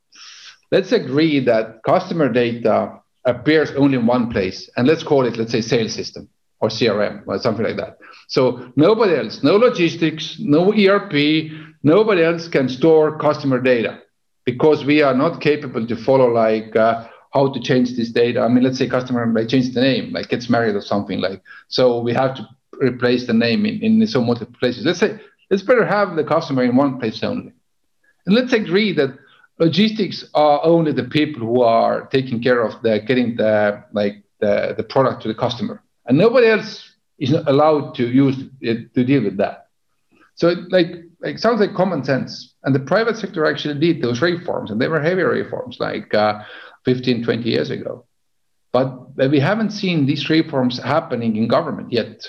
let's 0.72 0.92
agree 0.92 1.40
that 1.42 1.84
customer 1.84 2.30
data 2.30 3.00
appears 3.26 3.72
only 3.72 3.98
in 3.98 4.08
one 4.08 4.32
place. 4.32 4.70
And 4.76 4.88
let's 4.88 5.04
call 5.04 5.26
it, 5.26 5.38
let's 5.38 5.52
say, 5.52 5.62
sales 5.62 5.94
system 5.94 6.28
or 6.60 6.70
CRM 6.70 7.24
or 7.28 7.38
something 7.38 7.64
like 7.66 7.78
that. 7.78 7.98
So 8.28 8.72
nobody 8.76 9.16
else, 9.16 9.44
no 9.44 9.58
logistics, 9.58 10.38
no 10.40 10.74
ERP, 10.74 11.52
nobody 11.84 12.24
else 12.24 12.48
can 12.48 12.68
store 12.68 13.18
customer 13.20 13.62
data 13.62 14.02
because 14.46 14.86
we 14.86 15.02
are 15.02 15.14
not 15.14 15.42
capable 15.42 15.86
to 15.86 15.96
follow 15.96 16.30
like 16.30 16.76
uh, 16.76 17.08
how 17.34 17.52
to 17.54 17.60
change 17.60 17.96
this 17.96 18.10
data. 18.10 18.42
I 18.42 18.48
mean, 18.48 18.64
let's 18.64 18.78
say 18.78 18.88
customer 18.88 19.32
like 19.32 19.50
change 19.50 19.74
the 19.74 19.82
name, 19.82 20.14
like 20.14 20.30
gets 20.30 20.50
married 20.50 20.76
or 20.76 20.82
something 20.82 21.20
like. 21.20 21.44
So 21.68 22.00
we 22.02 22.14
have 22.14 22.36
to 22.36 22.48
replace 22.80 23.28
the 23.28 23.34
name 23.34 23.66
in, 23.66 23.82
in 23.82 24.08
so 24.08 24.22
multiple 24.22 24.56
places. 24.60 24.86
Let's 24.86 25.00
say 25.00 25.20
let's 25.50 25.64
better 25.64 25.86
have 25.86 26.16
the 26.16 26.24
customer 26.24 26.64
in 26.64 26.76
one 26.76 27.00
place 27.00 27.24
only. 27.24 27.54
And 28.26 28.36
let's 28.36 28.54
agree 28.54 28.94
that 28.94 29.18
logistics 29.60 30.26
are 30.34 30.64
only 30.64 30.92
the 30.92 31.06
people 31.06 31.42
who 31.42 31.62
are 31.62 32.08
taking 32.08 32.42
care 32.42 32.62
of 32.62 32.82
the 32.84 33.00
getting 33.06 33.36
the 33.36 33.84
like 33.94 34.24
the, 34.40 34.74
the 34.78 34.84
product 34.84 35.24
to 35.24 35.28
the 35.28 35.36
customer. 35.36 35.82
And 36.06 36.18
nobody 36.18 36.48
else 36.48 36.90
is 37.20 37.32
allowed 37.32 37.96
to 37.96 38.08
use 38.08 38.38
it 38.62 38.94
to 38.94 39.04
deal 39.04 39.24
with 39.24 39.38
that. 39.38 39.68
So 40.36 40.50
it, 40.50 40.72
like 40.72 40.88
like 41.20 41.40
sounds 41.40 41.60
like 41.60 41.74
common 41.74 42.04
sense. 42.04 42.54
And 42.64 42.76
the 42.76 42.80
private 42.80 43.18
sector 43.18 43.46
actually 43.46 43.80
did 43.80 44.02
those 44.02 44.22
reforms, 44.22 44.72
and 44.72 44.80
they 44.80 44.88
were 44.88 45.02
heavy 45.02 45.24
reforms 45.24 45.78
like 45.80 46.14
uh, 46.14 46.44
15, 46.86 47.24
20 47.24 47.50
years 47.50 47.70
ago. 47.70 48.06
But 48.72 49.16
we 49.30 49.40
haven't 49.40 49.72
seen 49.72 50.06
these 50.06 50.30
reforms 50.30 50.78
happening 50.78 51.36
in 51.36 51.48
government 51.48 51.92
yet 51.92 52.28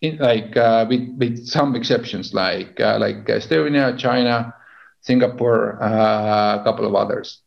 in, 0.00 0.18
like 0.18 0.56
uh, 0.56 0.86
with, 0.88 1.08
with 1.18 1.46
some 1.46 1.74
exceptions 1.74 2.34
like 2.34 2.80
uh, 2.80 2.98
like 2.98 3.26
Estonia, 3.26 3.98
China, 3.98 4.54
Singapore, 5.00 5.82
uh, 5.82 6.60
a 6.60 6.64
couple 6.64 6.86
of 6.86 6.94
others. 6.94 7.40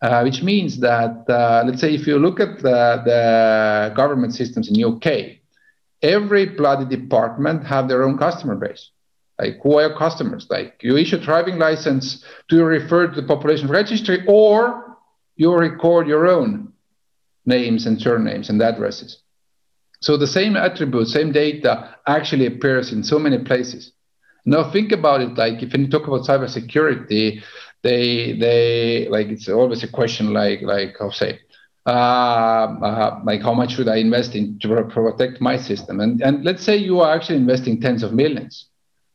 Uh, 0.00 0.20
which 0.22 0.44
means 0.44 0.78
that 0.78 1.24
uh, 1.28 1.64
let's 1.66 1.80
say 1.80 1.92
if 1.92 2.06
you 2.06 2.18
look 2.20 2.38
at 2.38 2.58
the, 2.58 3.02
the 3.04 3.92
government 3.96 4.32
systems 4.32 4.70
in 4.70 4.84
UK, 4.84 5.38
every 6.02 6.46
bloody 6.46 6.84
department 6.84 7.66
have 7.66 7.88
their 7.88 8.04
own 8.04 8.16
customer 8.16 8.54
base. 8.54 8.90
Like 9.40 9.58
who 9.60 9.78
are 9.78 9.88
your 9.88 9.98
customers? 9.98 10.46
Like 10.48 10.76
you 10.82 10.96
issue 10.96 11.18
driving 11.18 11.58
license, 11.58 12.24
do 12.48 12.56
you 12.56 12.64
refer 12.64 13.08
to 13.08 13.20
the 13.20 13.26
population 13.26 13.68
registry 13.68 14.24
or 14.28 14.96
you 15.34 15.52
record 15.52 16.06
your 16.06 16.28
own 16.28 16.72
names 17.44 17.84
and 17.86 18.00
surnames 18.00 18.50
and 18.50 18.62
addresses? 18.62 19.20
So 20.00 20.16
the 20.16 20.26
same 20.26 20.56
attribute, 20.56 21.08
same 21.08 21.32
data 21.32 21.96
actually 22.06 22.46
appears 22.46 22.92
in 22.92 23.02
so 23.02 23.18
many 23.18 23.38
places. 23.38 23.92
Now 24.44 24.70
think 24.70 24.92
about 24.92 25.20
it 25.20 25.36
like 25.36 25.62
if 25.62 25.76
you 25.76 25.88
talk 25.88 26.06
about 26.06 26.22
cybersecurity, 26.22 27.42
they 27.82 28.32
they 28.38 29.08
like 29.10 29.28
it's 29.28 29.48
always 29.48 29.82
a 29.82 29.88
question 29.88 30.32
like 30.32 30.62
like 30.62 30.96
how 30.98 31.10
say 31.10 31.40
uh, 31.86 31.90
uh, 31.90 33.20
like 33.24 33.42
how 33.42 33.52
much 33.54 33.72
should 33.72 33.88
I 33.88 33.96
invest 33.96 34.34
in 34.34 34.58
to 34.60 34.82
protect 34.84 35.40
my 35.40 35.56
system? 35.56 36.00
And 36.00 36.20
and 36.22 36.44
let's 36.44 36.62
say 36.62 36.76
you 36.76 37.00
are 37.00 37.14
actually 37.14 37.36
investing 37.38 37.80
tens 37.80 38.02
of 38.02 38.12
millions, 38.12 38.66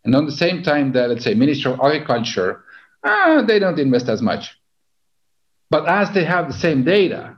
and 0.06 0.16
on 0.16 0.26
the 0.26 0.32
same 0.32 0.62
time 0.64 0.92
that 0.94 1.10
let's 1.10 1.24
say 1.24 1.34
Ministry 1.34 1.72
of 1.72 1.80
Agriculture, 1.80 2.64
uh, 3.04 3.42
they 3.44 3.60
don't 3.60 3.80
invest 3.80 4.10
as 4.10 4.22
much. 4.22 4.58
But 5.70 5.88
as 5.88 6.12
they 6.12 6.24
have 6.26 6.48
the 6.48 6.54
same 6.54 6.84
data, 6.84 7.38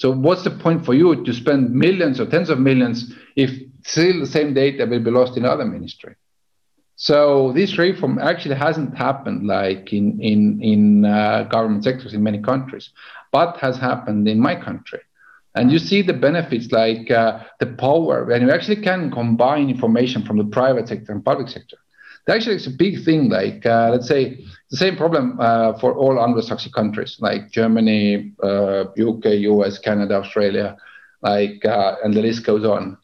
so 0.00 0.10
what's 0.10 0.44
the 0.44 0.50
point 0.50 0.86
for 0.86 0.94
you 0.94 1.22
to 1.26 1.32
spend 1.34 1.72
millions 1.72 2.20
or 2.20 2.24
tens 2.24 2.48
of 2.48 2.58
millions 2.58 3.12
if 3.36 3.50
still 3.84 4.20
the 4.20 4.26
same 4.26 4.54
data 4.54 4.86
will 4.86 5.04
be 5.04 5.10
lost 5.10 5.36
in 5.36 5.44
other 5.44 5.66
ministry? 5.66 6.14
So 6.96 7.52
this 7.52 7.76
reform 7.76 8.18
actually 8.18 8.54
hasn't 8.54 8.96
happened 8.96 9.46
like 9.46 9.92
in 9.92 10.18
in 10.22 10.62
in 10.62 11.04
uh, 11.04 11.42
government 11.50 11.84
sectors 11.84 12.14
in 12.14 12.22
many 12.22 12.40
countries, 12.40 12.88
but 13.30 13.58
has 13.58 13.76
happened 13.76 14.26
in 14.26 14.40
my 14.40 14.54
country. 14.56 15.00
And 15.54 15.70
you 15.70 15.78
see 15.78 16.00
the 16.00 16.14
benefits 16.14 16.72
like 16.72 17.10
uh, 17.10 17.40
the 17.58 17.66
power 17.66 18.24
when 18.24 18.40
you 18.40 18.50
actually 18.50 18.80
can 18.80 19.10
combine 19.10 19.68
information 19.68 20.24
from 20.24 20.38
the 20.38 20.44
private 20.44 20.88
sector 20.88 21.12
and 21.12 21.22
public 21.22 21.48
sector. 21.48 21.76
That 22.26 22.36
actually 22.36 22.56
is 22.56 22.66
a 22.66 22.70
big 22.84 23.04
thing. 23.04 23.28
Like 23.28 23.66
uh, 23.66 23.90
let's 23.92 24.08
say 24.08 24.42
the 24.70 24.76
same 24.76 24.96
problem 24.96 25.36
uh, 25.40 25.72
for 25.78 25.94
all 25.94 26.22
Anglo-Saxon 26.22 26.72
countries 26.72 27.16
like 27.20 27.50
Germany, 27.50 28.32
UK, 28.42 29.26
uh, 29.26 29.30
US, 29.30 29.78
Canada, 29.78 30.14
Australia, 30.14 30.76
like 31.22 31.64
uh, 31.64 31.96
and 32.04 32.14
the 32.14 32.22
list 32.22 32.44
goes 32.44 32.64
on. 32.64 32.96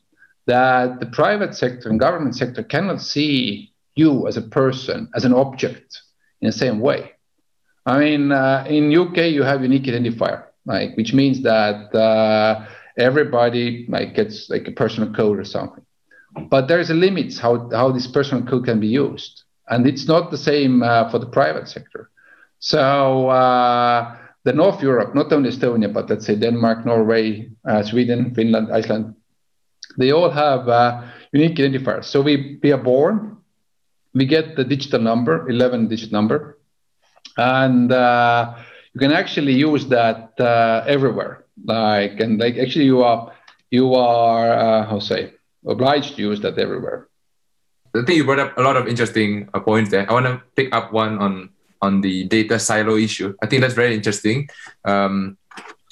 That 0.47 1.01
the 1.01 1.07
private 1.07 1.55
sector 1.55 1.89
and 1.89 1.99
government 1.99 2.37
sector 2.37 2.63
cannot 2.63 3.03
see 3.03 3.73
you 3.97 4.29
as 4.29 4.37
a 4.37 4.43
person, 4.43 5.11
as 5.15 5.25
an 5.25 5.35
object 5.35 6.03
in 6.41 6.47
the 6.47 6.53
same 6.53 6.79
way. 6.79 7.13
I 7.85 7.99
mean, 7.99 8.31
uh, 8.31 8.65
in 8.69 8.97
UK, 8.97 9.33
you 9.33 9.43
have 9.43 9.63
unique 9.63 9.85
identifier, 9.85 10.45
like, 10.67 10.97
which 10.97 11.13
means 11.13 11.43
that 11.43 11.93
uh, 11.95 12.67
everybody 12.97 13.87
like 13.89 14.15
gets 14.15 14.49
like 14.51 14.69
a 14.69 14.73
personal 14.73 15.13
code 15.13 15.39
or 15.39 15.45
something. 15.45 15.85
But 16.49 16.69
there 16.69 16.81
is 16.81 16.91
a 16.91 16.95
limit 16.95 17.37
how, 17.39 17.71
how 17.71 17.91
this 17.91 18.07
personal 18.07 18.45
code 18.45 18.67
can 18.67 18.79
be 18.79 18.89
used. 18.89 19.43
And 19.69 19.87
it's 19.87 20.07
not 20.07 20.31
the 20.31 20.39
same 20.39 20.83
uh, 20.83 21.11
for 21.11 21.19
the 21.19 21.27
private 21.27 21.69
sector. 21.69 22.11
So 22.59 23.29
uh, 23.29 24.17
the 24.45 24.53
North 24.53 24.83
Europe, 24.83 25.15
not 25.15 25.33
only 25.33 25.51
Estonia, 25.51 25.93
but 25.93 26.09
let's 26.09 26.27
say 26.27 26.37
Denmark, 26.37 26.87
Norway, 26.87 27.51
uh, 27.69 27.83
Sweden, 27.83 28.35
Finland, 28.35 28.69
Iceland, 28.73 29.15
they 29.99 30.13
all 30.13 30.31
have 30.31 30.69
uh, 30.69 31.03
unique 31.33 31.57
identifiers. 31.57 32.05
So 32.05 32.23
we, 32.23 32.59
we 32.63 32.73
are 32.73 32.83
born 32.83 33.37
we 34.17 34.25
get 34.25 34.57
the 34.57 34.65
digital 34.65 35.01
number, 35.01 35.47
11 35.49 35.89
digit 35.89 36.11
number, 36.11 36.59
and 37.37 37.93
uh, 37.93 38.55
you 38.95 38.99
can 38.99 39.13
actually 39.13 39.53
use 39.53 39.87
that 39.89 40.33
uh, 40.41 40.85
everywhere. 40.87 41.45
Like, 41.65 42.19
and 42.21 42.41
like 42.41 42.57
actually 42.57 42.87
you 42.87 43.03
are, 43.03 43.33
you 43.71 43.95
are, 43.95 44.85
how 44.85 45.01
say, 45.01 45.35
obliged 45.67 46.17
to 46.17 46.23
use 46.23 46.41
that 46.41 46.59
everywhere. 46.59 47.06
I 47.97 48.05
think 48.05 48.17
you 48.17 48.25
brought 48.25 48.39
up 48.39 48.59
a 48.59 48.63
lot 48.63 48.77
of 48.77 48.89
interesting 48.89 49.49
uh, 49.55 49.61
points 49.61 49.91
there. 49.91 50.09
I 50.09 50.13
want 50.13 50.27
to 50.27 50.43
pick 50.55 50.75
up 50.75 50.93
one 50.93 51.19
on 51.19 51.51
on 51.83 52.01
the 52.01 52.25
data 52.25 52.59
silo 52.59 52.97
issue. 52.97 53.35
I 53.43 53.47
think 53.47 53.61
that's 53.63 53.75
very 53.75 53.95
interesting. 53.95 54.49
Um, 54.85 55.37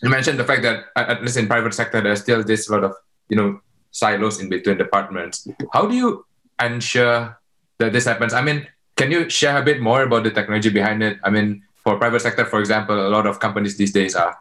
you 0.02 0.08
mentioned 0.08 0.38
the 0.38 0.44
fact 0.44 0.62
that 0.62 0.86
at 0.96 1.22
least 1.22 1.36
in 1.36 1.46
private 1.46 1.74
sector, 1.74 2.00
there's 2.00 2.20
still 2.20 2.42
this 2.42 2.68
lot 2.68 2.84
of 2.84 2.92
you 3.28 3.36
know 3.36 3.60
silos 3.90 4.40
in 4.40 4.48
between 4.48 4.78
departments. 4.78 5.46
How 5.72 5.86
do 5.86 5.94
you 5.94 6.26
ensure 6.60 7.38
that 7.78 7.92
this 7.92 8.04
happens. 8.04 8.32
I 8.32 8.42
mean, 8.42 8.66
can 8.96 9.10
you 9.10 9.28
share 9.28 9.58
a 9.58 9.64
bit 9.64 9.80
more 9.80 10.02
about 10.02 10.24
the 10.24 10.30
technology 10.30 10.70
behind 10.70 11.02
it? 11.02 11.18
I 11.24 11.30
mean, 11.30 11.62
for 11.82 11.98
private 11.98 12.20
sector, 12.20 12.44
for 12.44 12.60
example, 12.60 12.94
a 12.94 13.10
lot 13.10 13.26
of 13.26 13.40
companies 13.40 13.76
these 13.76 13.92
days 13.92 14.14
are 14.14 14.36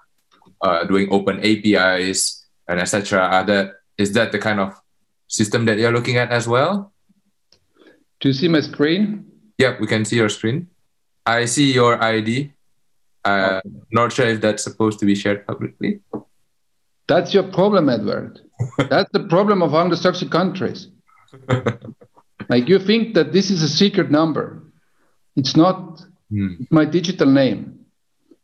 uh, 0.62 0.84
doing 0.86 1.10
open 1.12 1.39
APIs 1.43 2.46
and 2.67 2.79
etc. 2.79 3.20
Are 3.20 3.43
that 3.46 3.74
is 3.98 4.13
that 4.13 4.32
the 4.32 4.39
kind 4.39 4.60
of 4.60 4.79
system 5.27 5.65
that 5.65 5.77
you're 5.77 5.91
looking 5.91 6.17
at 6.17 6.32
as 6.32 6.48
well? 6.48 6.92
Do 8.23 8.29
you 8.29 8.33
see 8.33 8.47
my 8.47 8.62
screen? 8.62 9.25
Yeah, 9.57 9.75
we 9.81 9.86
can 9.86 10.05
see 10.05 10.15
your 10.15 10.29
screen. 10.29 10.69
I 11.25 11.43
see 11.43 11.73
your 11.73 12.01
ID. 12.01 12.53
Uh, 13.25 13.59
okay. 13.65 13.75
Not 13.91 14.13
sure 14.13 14.27
if 14.27 14.39
that's 14.39 14.63
supposed 14.63 14.97
to 14.99 15.05
be 15.05 15.13
shared 15.13 15.45
publicly. 15.45 15.99
That's 17.09 17.33
your 17.33 17.43
problem, 17.43 17.89
Edward. 17.89 18.39
that's 18.89 19.12
the 19.12 19.25
problem 19.27 19.62
of 19.62 19.73
Anglo-Saxon 19.73 20.29
countries. 20.29 20.88
Like 22.49 22.67
you 22.67 22.79
think 22.79 23.13
that 23.15 23.31
this 23.31 23.49
is 23.49 23.63
a 23.63 23.69
secret 23.69 24.12
number. 24.12 24.62
It's 25.36 25.55
not 25.55 26.01
mm. 26.31 26.67
my 26.71 26.86
digital 26.86 27.27
name. 27.27 27.86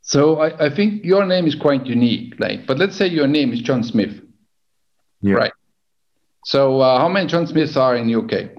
So 0.02 0.40
I, 0.40 0.68
I 0.68 0.70
think 0.74 1.04
your 1.04 1.26
name 1.26 1.46
is 1.46 1.56
quite 1.56 1.86
unique. 1.86 2.40
Like, 2.40 2.66
but 2.66 2.78
let's 2.78 2.96
say 2.96 3.08
your 3.08 3.28
name 3.28 3.52
is 3.52 3.62
John 3.62 3.84
Smith. 3.84 4.22
Yeah. 5.22 5.34
Right. 5.34 5.52
So 6.46 6.80
uh, 6.80 6.98
how 6.98 7.10
many 7.10 7.28
John 7.28 7.46
Smiths 7.46 7.76
are 7.76 7.96
in 7.96 8.14
UK? 8.14 8.59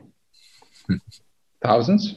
Thousands? 1.62 2.16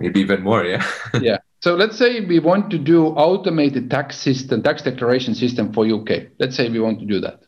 Maybe 0.00 0.20
even 0.20 0.42
more, 0.42 0.64
yeah. 0.64 0.84
yeah. 1.20 1.38
So 1.60 1.74
let's 1.74 1.96
say 1.96 2.20
we 2.20 2.40
want 2.40 2.70
to 2.70 2.78
do 2.78 3.06
automated 3.06 3.90
tax 3.90 4.18
system, 4.18 4.62
tax 4.62 4.82
declaration 4.82 5.34
system 5.34 5.72
for 5.72 5.86
UK. 5.86 6.28
Let's 6.38 6.56
say 6.56 6.68
we 6.68 6.80
want 6.80 6.98
to 7.00 7.06
do 7.06 7.20
that. 7.20 7.40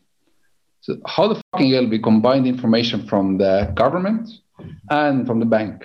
So 0.82 0.96
how 1.06 1.28
the 1.28 1.42
fucking 1.50 1.72
hell 1.72 1.88
we 1.88 1.98
combine 1.98 2.46
information 2.46 3.06
from 3.08 3.38
the 3.38 3.72
government 3.74 4.28
and 4.90 5.26
from 5.26 5.40
the 5.40 5.46
bank. 5.46 5.84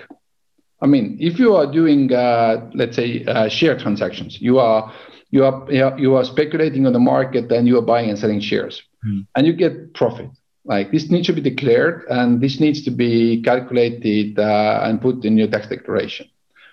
I 0.82 0.86
mean, 0.86 1.16
if 1.20 1.38
you 1.38 1.54
are 1.56 1.70
doing, 1.70 2.12
uh, 2.12 2.70
let's 2.74 2.96
say, 2.96 3.24
uh, 3.24 3.48
share 3.48 3.76
transactions, 3.78 4.40
you 4.40 4.58
are 4.58 4.92
you 5.30 5.44
are 5.44 5.98
you 5.98 6.14
are 6.16 6.24
speculating 6.24 6.86
on 6.86 6.92
the 6.92 6.98
market 6.98 7.50
and 7.52 7.66
you 7.66 7.78
are 7.78 7.82
buying 7.82 8.10
and 8.10 8.18
selling 8.18 8.40
shares, 8.40 8.82
mm. 9.06 9.26
and 9.36 9.46
you 9.46 9.52
get 9.52 9.94
profit. 9.94 10.30
Like 10.64 10.92
this 10.92 11.10
needs 11.10 11.26
to 11.28 11.32
be 11.32 11.40
declared, 11.40 12.04
and 12.10 12.40
this 12.40 12.60
needs 12.60 12.82
to 12.84 12.90
be 12.90 13.42
calculated 13.42 14.38
uh, 14.38 14.80
and 14.84 15.00
put 15.00 15.24
in 15.24 15.38
your 15.38 15.48
tax 15.48 15.68
declaration. 15.68 16.28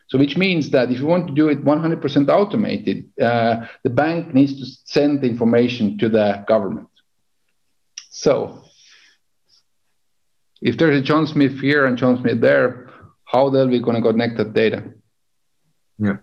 So, 0.08 0.18
which 0.18 0.38
means 0.38 0.70
that 0.72 0.90
if 0.92 1.00
you 1.00 1.06
want 1.06 1.28
to 1.28 1.34
do 1.34 1.50
it 1.50 1.66
100% 1.66 2.30
automated, 2.30 3.10
uh, 3.22 3.68
the 3.84 3.90
bank 3.90 4.34
needs 4.34 4.58
to 4.60 4.66
send 4.86 5.22
the 5.22 5.28
information 5.28 5.98
to 5.98 6.08
the 6.08 6.46
government. 6.48 6.88
So, 8.10 8.64
if 10.62 10.78
there's 10.78 11.00
a 11.00 11.04
John 11.04 11.28
Smith 11.28 11.60
here 11.60 11.86
and 11.86 11.98
John 11.98 12.20
Smith 12.22 12.40
there, 12.40 12.90
how 13.26 13.50
the 13.50 13.60
hell 13.60 13.68
are 13.68 13.72
we 13.72 13.82
going 13.82 14.02
to 14.02 14.10
connect 14.10 14.38
that 14.38 14.54
data? 14.54 14.84
Yeah. 16.00 16.18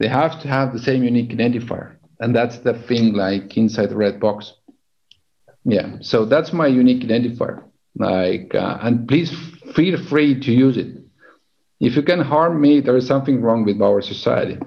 They 0.00 0.08
have 0.08 0.42
to 0.42 0.48
have 0.48 0.72
the 0.72 0.80
same 0.80 1.04
unique 1.04 1.30
identifier. 1.30 1.96
And 2.18 2.34
that's 2.34 2.58
the 2.58 2.74
thing 2.74 3.14
like 3.14 3.56
inside 3.56 3.90
the 3.90 3.96
red 3.96 4.18
box. 4.18 4.52
Yeah. 5.64 5.96
So 6.00 6.24
that's 6.24 6.52
my 6.52 6.66
unique 6.66 7.02
identifier. 7.02 7.62
Like, 7.96 8.54
uh, 8.54 8.78
and 8.82 9.08
please 9.08 9.32
feel 9.74 10.02
free 10.04 10.40
to 10.40 10.52
use 10.52 10.76
it. 10.76 10.98
If 11.80 11.96
you 11.96 12.02
can 12.02 12.20
harm 12.20 12.60
me, 12.60 12.80
there 12.80 12.96
is 12.96 13.06
something 13.06 13.40
wrong 13.40 13.64
with 13.64 13.80
our 13.80 14.00
society. 14.00 14.58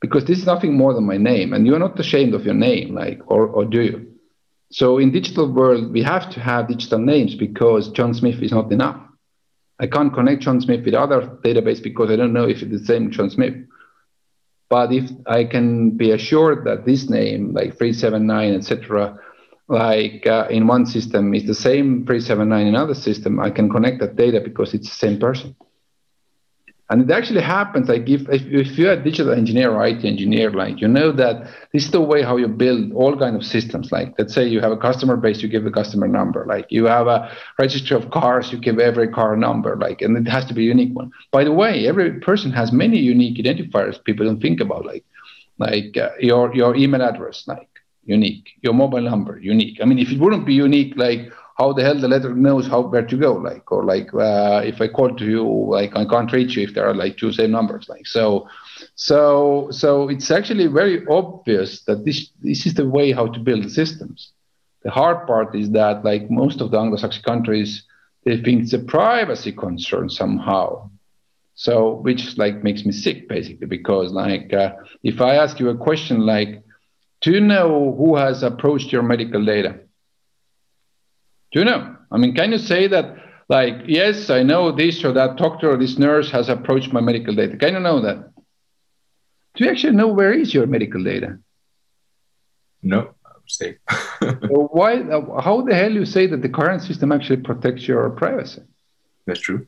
Because 0.00 0.24
this 0.24 0.38
is 0.38 0.46
nothing 0.46 0.76
more 0.76 0.94
than 0.94 1.04
my 1.04 1.16
name. 1.16 1.52
And 1.52 1.66
you're 1.66 1.78
not 1.78 1.98
ashamed 2.00 2.34
of 2.34 2.44
your 2.44 2.54
name, 2.54 2.94
like, 2.94 3.20
or, 3.26 3.46
or 3.46 3.64
do 3.64 3.82
you? 3.82 4.06
So 4.70 4.98
in 4.98 5.10
digital 5.10 5.52
world, 5.52 5.92
we 5.92 6.02
have 6.02 6.30
to 6.30 6.40
have 6.40 6.68
digital 6.68 6.98
names 6.98 7.34
because 7.34 7.90
John 7.90 8.14
Smith 8.14 8.40
is 8.40 8.52
not 8.52 8.70
enough. 8.72 9.00
I 9.80 9.86
can't 9.86 10.14
connect 10.14 10.42
John 10.42 10.60
Smith 10.60 10.84
with 10.84 10.94
other 10.94 11.22
database 11.44 11.82
because 11.82 12.10
I 12.10 12.16
don't 12.16 12.32
know 12.32 12.46
if 12.48 12.62
it's 12.62 12.70
the 12.70 12.84
same 12.84 13.10
John 13.10 13.30
Smith. 13.30 13.54
But 14.68 14.92
if 14.92 15.10
I 15.26 15.44
can 15.44 15.96
be 15.96 16.12
assured 16.12 16.64
that 16.64 16.86
this 16.86 17.10
name, 17.10 17.52
like 17.52 17.76
379, 17.76 18.54
etc., 18.54 19.18
like 19.70 20.26
uh, 20.26 20.48
in 20.50 20.66
one 20.66 20.84
system 20.84 21.32
is 21.32 21.46
the 21.46 21.54
same 21.54 22.04
379 22.04 22.66
in 22.66 22.74
another 22.74 22.94
system, 22.94 23.38
I 23.40 23.50
can 23.50 23.70
connect 23.70 24.00
that 24.00 24.16
data 24.16 24.40
because 24.40 24.74
it's 24.74 24.88
the 24.88 24.96
same 24.96 25.18
person. 25.18 25.54
And 26.90 27.08
it 27.08 27.14
actually 27.14 27.42
happens 27.42 27.88
like 27.88 28.08
if, 28.08 28.22
if, 28.28 28.42
if 28.46 28.76
you're 28.76 28.92
a 28.92 29.02
digital 29.02 29.32
engineer 29.32 29.70
or 29.70 29.86
IT 29.86 30.04
engineer, 30.04 30.50
like 30.50 30.80
you 30.80 30.88
know 30.88 31.12
that 31.12 31.48
this 31.72 31.84
is 31.84 31.92
the 31.92 32.00
way 32.00 32.20
how 32.20 32.36
you 32.36 32.48
build 32.48 32.92
all 32.94 33.16
kind 33.16 33.36
of 33.36 33.44
systems. 33.44 33.92
Like 33.92 34.12
let's 34.18 34.34
say 34.34 34.44
you 34.48 34.60
have 34.60 34.72
a 34.72 34.76
customer 34.76 35.16
base, 35.16 35.40
you 35.40 35.48
give 35.48 35.62
the 35.62 35.70
customer 35.70 36.08
number. 36.08 36.44
Like 36.46 36.66
you 36.68 36.86
have 36.86 37.06
a 37.06 37.30
registry 37.60 37.96
of 37.96 38.10
cars, 38.10 38.50
you 38.50 38.58
give 38.58 38.80
every 38.80 39.06
car 39.06 39.36
number. 39.36 39.76
Like 39.76 40.02
and 40.02 40.16
it 40.18 40.28
has 40.28 40.44
to 40.46 40.54
be 40.54 40.62
a 40.62 40.68
unique 40.68 40.92
one. 40.96 41.12
By 41.30 41.44
the 41.44 41.52
way, 41.52 41.86
every 41.86 42.18
person 42.18 42.50
has 42.50 42.72
many 42.72 42.98
unique 42.98 43.38
identifiers 43.38 44.02
people 44.02 44.26
don't 44.26 44.42
think 44.42 44.60
about. 44.60 44.84
Like 44.84 45.04
like 45.60 45.96
uh, 45.96 46.10
your 46.18 46.52
your 46.56 46.74
email 46.74 47.02
address, 47.02 47.44
like 47.46 47.69
unique. 48.10 48.46
Your 48.62 48.74
mobile 48.74 49.02
number, 49.12 49.38
unique. 49.40 49.78
I 49.82 49.84
mean, 49.86 49.98
if 49.98 50.10
it 50.12 50.20
wouldn't 50.20 50.46
be 50.46 50.54
unique, 50.54 50.94
like 50.96 51.22
how 51.58 51.72
the 51.72 51.82
hell 51.82 51.98
the 52.00 52.08
letter 52.08 52.34
knows 52.34 52.66
how 52.66 52.80
where 52.80 53.06
to 53.06 53.16
go 53.16 53.32
like 53.34 53.70
or 53.70 53.84
like 53.84 54.08
uh, 54.14 54.62
if 54.72 54.80
i 54.80 54.88
call 54.88 55.10
to 55.20 55.26
you 55.34 55.44
like 55.76 55.92
i 56.02 56.04
can't 56.12 56.32
reach 56.32 56.56
you 56.56 56.62
if 56.62 56.74
there 56.74 56.86
are 56.90 56.94
like 56.94 57.16
two 57.18 57.32
same 57.32 57.50
numbers 57.50 57.86
like 57.88 58.06
so 58.06 58.46
so 58.94 59.68
so 59.70 60.08
it's 60.08 60.30
actually 60.30 60.66
very 60.66 60.96
obvious 61.08 61.82
that 61.86 62.04
this 62.06 62.30
this 62.48 62.66
is 62.66 62.74
the 62.74 62.88
way 62.88 63.12
how 63.12 63.26
to 63.26 63.38
build 63.48 63.70
systems 63.70 64.32
the 64.84 64.90
hard 64.90 65.26
part 65.26 65.54
is 65.54 65.70
that 65.72 66.04
like 66.04 66.30
most 66.30 66.60
of 66.60 66.70
the 66.70 66.78
anglo-saxon 66.78 67.22
countries 67.22 67.84
they 68.24 68.36
think 68.42 68.62
it's 68.62 68.72
a 68.72 68.78
privacy 68.96 69.52
concern 69.52 70.08
somehow 70.08 70.88
So 71.54 71.94
which 72.06 72.36
like 72.38 72.62
makes 72.62 72.84
me 72.86 72.92
sick 72.92 73.28
basically 73.28 73.66
because 73.66 74.12
like 74.12 74.52
uh, 74.52 74.70
if 75.02 75.20
I 75.20 75.34
ask 75.36 75.60
you 75.60 75.68
a 75.70 75.76
question 75.76 76.26
like, 76.26 76.62
do 77.20 77.30
you 77.32 77.40
know 77.40 77.94
who 77.96 78.16
has 78.16 78.42
approached 78.42 78.92
your 78.92 79.02
medical 79.02 79.44
data? 79.44 79.80
Do 81.52 81.58
you 81.58 81.64
know? 81.64 81.96
I 82.10 82.16
mean, 82.16 82.34
can 82.34 82.52
you 82.52 82.58
say 82.58 82.86
that 82.88 83.16
like 83.48 83.82
yes, 83.86 84.30
I 84.30 84.42
know 84.42 84.72
this 84.72 85.04
or 85.04 85.12
that 85.12 85.36
doctor 85.36 85.72
or 85.72 85.76
this 85.76 85.98
nurse 85.98 86.30
has 86.30 86.48
approached 86.48 86.92
my 86.92 87.00
medical 87.00 87.34
data? 87.34 87.56
Can 87.56 87.74
you 87.74 87.80
know 87.80 88.00
that? 88.00 88.32
Do 89.56 89.64
you 89.64 89.70
actually 89.70 89.96
know 89.96 90.08
where 90.08 90.32
is 90.32 90.54
your 90.54 90.66
medical 90.66 91.02
data? 91.02 91.38
No, 92.82 93.14
I'm 93.26 93.48
safe. 93.48 93.76
so 94.20 94.68
why? 94.72 95.02
How 95.42 95.62
the 95.62 95.74
hell 95.74 95.92
you 95.92 96.06
say 96.06 96.26
that 96.28 96.42
the 96.42 96.48
current 96.48 96.82
system 96.82 97.12
actually 97.12 97.42
protects 97.42 97.86
your 97.86 98.08
privacy? 98.10 98.62
That's 99.26 99.40
true. 99.40 99.66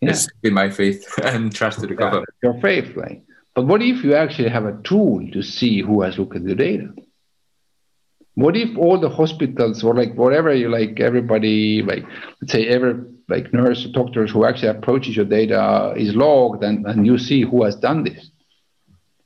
Yeah. 0.00 0.10
It's 0.10 0.28
in 0.42 0.52
my 0.52 0.68
faith 0.70 1.06
and 1.22 1.54
trust 1.54 1.80
to 1.80 1.86
the 1.86 1.94
government. 1.94 2.28
Your 2.42 2.60
faith, 2.60 2.96
like. 2.96 3.22
But 3.54 3.66
what 3.66 3.82
if 3.82 4.02
you 4.02 4.14
actually 4.14 4.48
have 4.48 4.64
a 4.64 4.80
tool 4.82 5.28
to 5.32 5.42
see 5.42 5.82
who 5.82 6.02
has 6.02 6.18
looked 6.18 6.36
at 6.36 6.44
the 6.44 6.54
data? 6.54 6.94
What 8.34 8.56
if 8.56 8.76
all 8.78 8.98
the 8.98 9.10
hospitals 9.10 9.84
or 9.84 9.94
like 9.94 10.14
whatever 10.14 10.54
you 10.54 10.70
like, 10.70 11.00
everybody 11.00 11.82
like 11.82 12.04
let's 12.40 12.52
say 12.52 12.66
every 12.66 12.94
like 13.28 13.52
nurse 13.52 13.84
or 13.84 13.92
doctors 13.92 14.30
who 14.30 14.46
actually 14.46 14.68
approaches 14.68 15.16
your 15.16 15.26
data 15.26 15.92
is 15.96 16.14
logged 16.14 16.64
and, 16.64 16.86
and 16.86 17.06
you 17.06 17.18
see 17.18 17.42
who 17.42 17.62
has 17.64 17.76
done 17.76 18.04
this? 18.04 18.30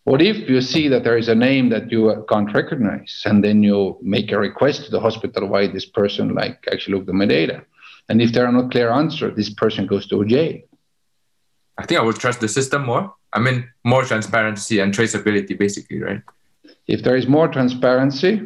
What 0.05 0.23
if 0.23 0.49
you 0.49 0.61
see 0.61 0.89
that 0.89 1.05
there 1.05 1.19
is 1.19 1.29
a 1.29 1.35
name 1.35 1.69
that 1.71 1.91
you 1.91 2.25
can't 2.29 2.53
recognize 2.53 3.23
and 3.25 3.43
then 3.43 3.63
you 3.63 3.99
make 4.03 4.31
a 4.33 4.39
request 4.39 4.85
to 4.85 4.91
the 4.91 5.01
hospital 5.01 5.49
why 5.49 5.67
this 5.67 5.87
person 5.87 6.35
like 6.35 6.65
actually 6.73 6.95
looked 6.95 7.09
at 7.09 7.15
my 7.15 7.27
data? 7.27 7.65
And 8.09 8.21
if 8.23 8.33
there 8.33 8.47
are 8.47 8.53
no 8.53 8.69
clear 8.69 8.91
answers, 8.91 9.37
this 9.37 9.51
person 9.51 9.87
goes 9.87 10.07
to 10.09 10.25
jail. 10.25 10.59
I 11.79 11.87
think 11.87 12.01
I 12.01 12.05
would 12.05 12.17
trust 12.17 12.41
the 12.41 12.49
system 12.49 12.87
more. 12.87 13.15
I 13.33 13.39
mean, 13.39 13.69
more 13.85 14.05
transparency 14.05 14.79
and 14.81 14.95
traceability, 14.95 15.59
basically, 15.59 16.01
right? 16.01 16.23
If 16.87 17.03
there 17.03 17.17
is 17.17 17.27
more 17.27 17.49
transparency, 17.49 18.41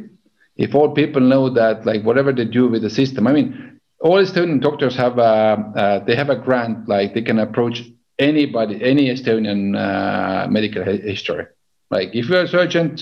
if 0.57 0.75
all 0.75 0.91
people 0.93 1.23
know 1.23 1.49
that, 1.51 1.87
like 1.87 2.03
whatever 2.03 2.33
they 2.33 2.45
do 2.45 2.69
with 2.69 2.83
the 2.83 2.91
system, 2.91 3.27
I 3.27 3.33
mean, 3.33 3.81
all 4.01 4.19
Estonian 4.19 4.61
doctors 4.61 4.97
have 4.97 5.19
a 5.19 5.23
uh, 5.23 5.99
they 6.05 6.17
have 6.17 6.31
a 6.31 6.37
grant, 6.37 6.89
like 6.89 7.15
they 7.15 7.23
can 7.23 7.39
approach 7.39 7.83
anybody, 8.19 8.83
any 8.83 9.09
Estonian 9.11 9.77
uh, 9.77 10.49
medical 10.49 10.83
history. 10.83 11.47
Like 11.91 12.15
if 12.15 12.29
you're 12.29 12.43
a 12.43 12.49
surgeon, 12.49 12.99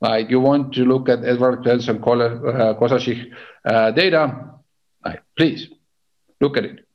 like 0.00 0.30
you 0.30 0.40
want 0.40 0.74
to 0.74 0.84
look 0.84 1.08
at 1.08 1.24
Edward 1.24 1.64
Kosashik 1.64 3.32
uh, 3.64 3.68
uh, 3.68 3.90
data, 3.92 4.50
like, 5.04 5.22
please 5.36 5.68
look 6.40 6.56
at 6.56 6.64
it. 6.64 6.86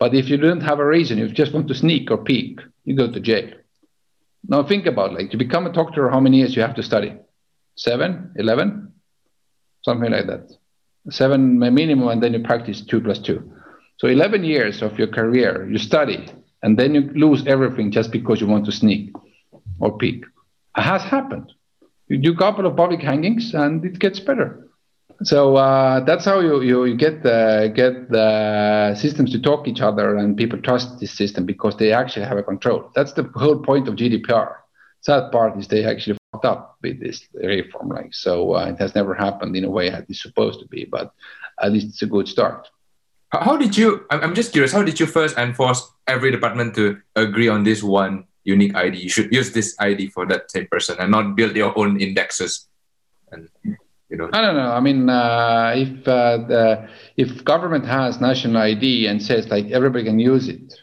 But 0.00 0.14
if 0.14 0.28
you 0.30 0.38
don't 0.38 0.62
have 0.62 0.80
a 0.80 0.86
reason, 0.86 1.18
you 1.18 1.28
just 1.28 1.52
want 1.52 1.68
to 1.68 1.74
sneak 1.74 2.10
or 2.10 2.24
peek, 2.24 2.58
you 2.84 2.96
go 2.96 3.12
to 3.12 3.20
jail. 3.20 3.50
Now 4.48 4.64
think 4.64 4.86
about 4.86 5.12
like 5.12 5.30
to 5.30 5.36
become 5.36 5.66
a 5.66 5.72
doctor, 5.72 6.08
how 6.08 6.20
many 6.20 6.38
years 6.38 6.56
you 6.56 6.62
have 6.62 6.74
to 6.76 6.82
study? 6.82 7.14
Seven, 7.76 8.32
eleven, 8.36 8.92
something 9.82 10.10
like 10.10 10.26
that. 10.26 10.50
Seven 11.10 11.58
minimum, 11.58 12.08
and 12.08 12.22
then 12.22 12.32
you 12.32 12.40
practice 12.40 12.80
two 12.80 13.00
plus 13.00 13.18
two. 13.18 13.52
So 13.98 14.08
11 14.08 14.44
years 14.44 14.80
of 14.80 14.98
your 14.98 15.08
career, 15.08 15.68
you 15.70 15.76
study, 15.76 16.26
and 16.62 16.78
then 16.78 16.94
you 16.94 17.10
lose 17.14 17.46
everything 17.46 17.90
just 17.90 18.10
because 18.10 18.40
you 18.40 18.46
want 18.46 18.64
to 18.64 18.72
sneak 18.72 19.12
or 19.78 19.98
peek. 19.98 20.24
It 20.78 20.82
has 20.82 21.02
happened. 21.02 21.52
You 22.08 22.16
do 22.16 22.32
a 22.32 22.36
couple 22.36 22.64
of 22.64 22.76
public 22.76 23.02
hangings, 23.02 23.52
and 23.52 23.84
it 23.84 23.98
gets 23.98 24.18
better. 24.18 24.69
So 25.22 25.56
uh, 25.56 26.00
that's 26.00 26.24
how 26.24 26.40
you, 26.40 26.62
you, 26.62 26.84
you 26.84 26.96
get 26.96 27.22
the 27.22 27.70
get 27.74 28.08
the 28.10 28.94
systems 28.98 29.32
to 29.32 29.38
talk 29.40 29.68
each 29.68 29.82
other, 29.82 30.16
and 30.16 30.36
people 30.36 30.60
trust 30.60 30.98
this 30.98 31.12
system 31.12 31.44
because 31.44 31.76
they 31.76 31.92
actually 31.92 32.24
have 32.24 32.38
a 32.38 32.42
control. 32.42 32.90
That's 32.94 33.12
the 33.12 33.24
whole 33.34 33.58
point 33.58 33.86
of 33.86 33.96
GDPR. 33.96 34.56
Sad 35.02 35.30
part 35.30 35.58
is 35.58 35.68
they 35.68 35.84
actually 35.84 36.18
fucked 36.32 36.46
up 36.46 36.76
with 36.82 37.00
this 37.00 37.28
reform, 37.34 37.90
like 37.90 38.14
so. 38.14 38.54
Uh, 38.54 38.66
it 38.66 38.78
has 38.78 38.94
never 38.94 39.14
happened 39.14 39.56
in 39.56 39.64
a 39.64 39.70
way 39.70 39.88
it's 39.88 40.22
supposed 40.22 40.60
to 40.60 40.66
be, 40.68 40.86
but 40.86 41.12
at 41.60 41.72
least 41.72 41.88
it's 41.88 42.02
a 42.02 42.06
good 42.06 42.26
start. 42.26 42.68
How 43.30 43.58
did 43.58 43.76
you? 43.76 44.06
I'm 44.10 44.34
just 44.34 44.52
curious. 44.52 44.72
How 44.72 44.82
did 44.82 44.98
you 44.98 45.06
first 45.06 45.36
enforce 45.36 45.86
every 46.06 46.30
department 46.30 46.74
to 46.76 46.98
agree 47.14 47.48
on 47.48 47.64
this 47.64 47.82
one 47.82 48.24
unique 48.44 48.74
ID? 48.74 48.98
You 48.98 49.10
should 49.10 49.32
use 49.32 49.52
this 49.52 49.76
ID 49.78 50.08
for 50.08 50.24
that 50.26 50.50
same 50.50 50.66
person, 50.66 50.96
and 50.98 51.10
not 51.10 51.36
build 51.36 51.54
your 51.56 51.78
own 51.78 52.00
indexes. 52.00 52.66
And 53.30 53.48
you 54.10 54.16
know 54.16 54.28
i 54.32 54.40
don't 54.40 54.56
know 54.56 54.72
i 54.72 54.80
mean 54.80 55.08
uh, 55.08 55.72
if 55.76 56.08
uh, 56.08 56.38
the, 56.52 56.88
if 57.16 57.44
government 57.44 57.86
has 57.86 58.20
national 58.20 58.56
id 58.62 59.06
and 59.06 59.22
says 59.22 59.48
like 59.48 59.66
everybody 59.70 60.04
can 60.04 60.18
use 60.18 60.48
it 60.48 60.74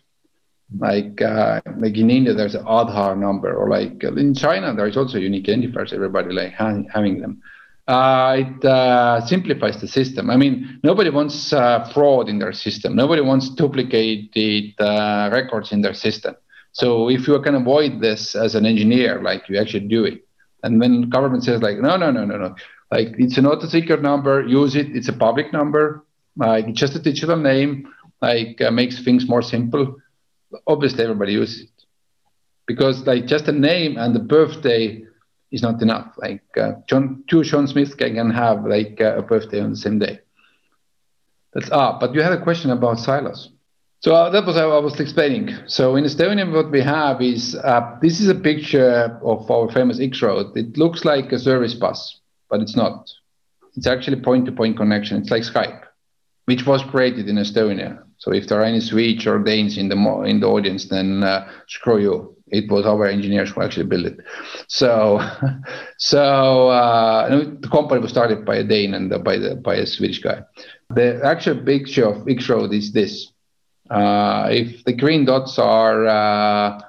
like 0.80 1.22
uh, 1.22 1.60
like 1.78 1.98
in 1.98 2.10
india 2.10 2.34
there's 2.34 2.56
an 2.56 2.66
aadhaar 2.66 3.18
number 3.18 3.54
or 3.54 3.70
like 3.70 4.04
in 4.04 4.34
china 4.34 4.74
there's 4.74 4.98
also 4.98 5.18
unique 5.18 5.46
identifiers 5.48 5.94
everybody 5.94 6.34
like 6.34 6.54
ha- 6.54 6.84
having 6.94 7.22
them 7.22 7.42
uh, 7.88 8.36
it 8.40 8.66
uh, 8.66 9.26
simplifies 9.26 9.80
the 9.80 9.88
system. 9.88 10.30
I 10.30 10.36
mean, 10.36 10.80
nobody 10.84 11.10
wants 11.10 11.54
uh, 11.54 11.90
fraud 11.94 12.28
in 12.28 12.40
their 12.40 12.52
system. 12.52 12.96
Nobody 12.96 13.22
wants 13.22 13.50
duplicated 13.50 14.74
records 15.32 15.72
in 15.72 15.82
their 15.82 15.94
system. 15.94 16.36
So 16.74 17.10
if 17.10 17.28
you 17.28 17.42
can 17.42 17.56
avoid 17.56 18.02
this 18.02 18.36
as 18.36 18.56
an 18.56 18.66
engineer, 18.66 19.22
like 19.22 19.48
you 19.48 19.58
actually 19.58 19.88
do 19.88 20.04
it. 20.04 20.22
And 20.64 20.80
when 20.80 21.10
government 21.10 21.44
says 21.46 21.62
like, 21.62 21.78
no, 21.78 21.96
no, 21.98 22.12
no, 22.12 22.26
no, 22.26 22.38
no, 22.38 22.56
like 22.92 23.16
it's 23.18 23.38
not 23.38 23.64
a 23.64 23.68
secret 23.68 24.02
number, 24.02 24.46
use 24.46 24.76
it. 24.76 24.96
It's 24.96 25.10
a 25.10 25.14
public 25.14 25.52
number. 25.52 26.06
Like 26.36 26.74
just 26.74 26.96
a 26.96 27.00
digital 27.00 27.38
name, 27.38 27.88
like 28.22 28.62
uh, 28.62 28.72
makes 28.72 29.04
things 29.04 29.28
more 29.28 29.42
simple. 29.42 29.98
Obviously, 30.66 31.04
everybody 31.04 31.34
uses 31.34 31.64
it 31.64 31.70
because 32.66 33.06
like 33.08 33.26
just 33.26 33.48
a 33.48 33.52
name 33.52 33.98
and 33.98 34.16
the 34.16 34.20
birthday 34.20 35.04
is 35.52 35.62
not 35.62 35.82
enough. 35.82 36.14
Like 36.18 36.44
uh, 36.58 36.74
John, 36.88 37.24
two 37.28 37.44
John 37.44 37.68
Smiths 37.68 37.96
can 37.96 38.30
have 38.30 38.66
like 38.66 39.02
uh, 39.02 39.18
a 39.18 39.22
birthday 39.22 39.60
on 39.62 39.72
the 39.72 39.78
same 39.78 40.00
day. 40.00 40.20
That's 41.54 41.70
ah. 41.72 41.98
But 42.00 42.14
you 42.14 42.22
had 42.22 42.34
a 42.34 42.42
question 42.42 42.72
about 42.72 43.00
silos. 43.00 43.50
So 44.00 44.14
uh, 44.14 44.30
that 44.30 44.46
was 44.46 44.56
how 44.56 44.72
I 44.72 44.80
was 44.80 45.00
explaining. 45.00 45.56
So 45.66 45.96
in 45.96 46.04
Estonia, 46.04 46.54
what 46.54 46.70
we 46.72 46.82
have 46.82 47.20
is 47.22 47.56
uh, 47.56 47.98
this 48.02 48.20
is 48.20 48.30
a 48.30 48.36
picture 48.36 49.20
of 49.24 49.50
our 49.50 49.72
famous 49.72 50.00
X 50.00 50.22
road. 50.22 50.56
It 50.56 50.78
looks 50.78 51.04
like 51.04 51.32
a 51.32 51.40
service 51.40 51.74
bus 51.74 52.20
but 52.50 52.62
it's 52.62 52.76
not. 52.76 53.10
It's 53.76 53.88
actually 53.88 54.22
point-to-point 54.22 54.78
connection. 54.78 55.18
It's 55.18 55.30
like 55.30 55.44
Skype, 55.44 55.84
which 56.46 56.66
was 56.66 56.84
created 56.84 57.30
in 57.30 57.36
Estonia. 57.36 58.04
So 58.18 58.34
if 58.34 58.48
there 58.48 58.60
are 58.60 58.64
any 58.66 58.80
Swedes 58.80 59.28
or 59.28 59.40
Danes 59.40 59.78
in 59.78 59.90
the 59.90 59.98
in 60.26 60.40
the 60.40 60.48
audience, 60.48 60.86
then 60.86 61.24
uh, 61.24 61.48
screw 61.68 62.00
you. 62.00 62.36
It 62.48 62.72
was 62.72 62.86
our 62.86 63.06
engineers 63.06 63.52
who 63.52 63.62
actually 63.62 63.86
built 63.86 64.06
it. 64.06 64.20
So, 64.68 65.20
so 65.98 66.70
uh, 66.70 67.30
the 67.30 67.68
company 67.70 68.02
was 68.02 68.10
started 68.10 68.46
by 68.46 68.56
a 68.56 68.64
Dane 68.64 68.94
and 68.94 69.10
by 69.24 69.38
the 69.38 69.56
by 69.56 69.76
a 69.76 69.86
Swedish 69.86 70.20
guy. 70.20 70.42
The 70.90 71.22
actual 71.24 71.58
picture 71.64 72.06
of 72.06 72.28
X-Road 72.28 72.74
is 72.74 72.94
this. 72.94 73.32
Uh, 73.90 74.48
if 74.50 74.84
the 74.86 74.94
green 74.94 75.26
dots 75.26 75.60
are 75.60 76.06
uh, 76.08 76.82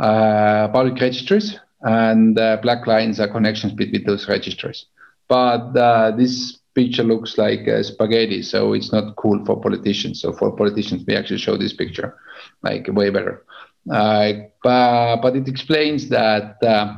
uh, 0.00 0.68
public 0.68 1.00
registries 1.00 1.58
and 1.82 2.38
uh, 2.38 2.56
black 2.62 2.86
lines 2.86 3.20
are 3.20 3.28
connections 3.28 3.72
between 3.72 4.04
those 4.04 4.28
registries 4.28 4.86
but 5.30 5.76
uh, 5.78 6.10
this 6.10 6.58
picture 6.74 7.04
looks 7.04 7.38
like 7.38 7.68
uh, 7.68 7.82
spaghetti, 7.84 8.42
so 8.42 8.72
it's 8.72 8.92
not 8.92 9.14
cool 9.16 9.42
for 9.46 9.60
politicians. 9.60 10.20
So 10.20 10.32
for 10.32 10.50
politicians, 10.54 11.04
we 11.06 11.16
actually 11.16 11.38
show 11.38 11.56
this 11.56 11.72
picture 11.72 12.16
like 12.62 12.88
way 12.88 13.10
better. 13.10 13.44
Uh, 13.90 14.32
but 14.62 15.36
it 15.36 15.48
explains 15.48 16.08
that 16.10 16.56
uh, 16.62 16.94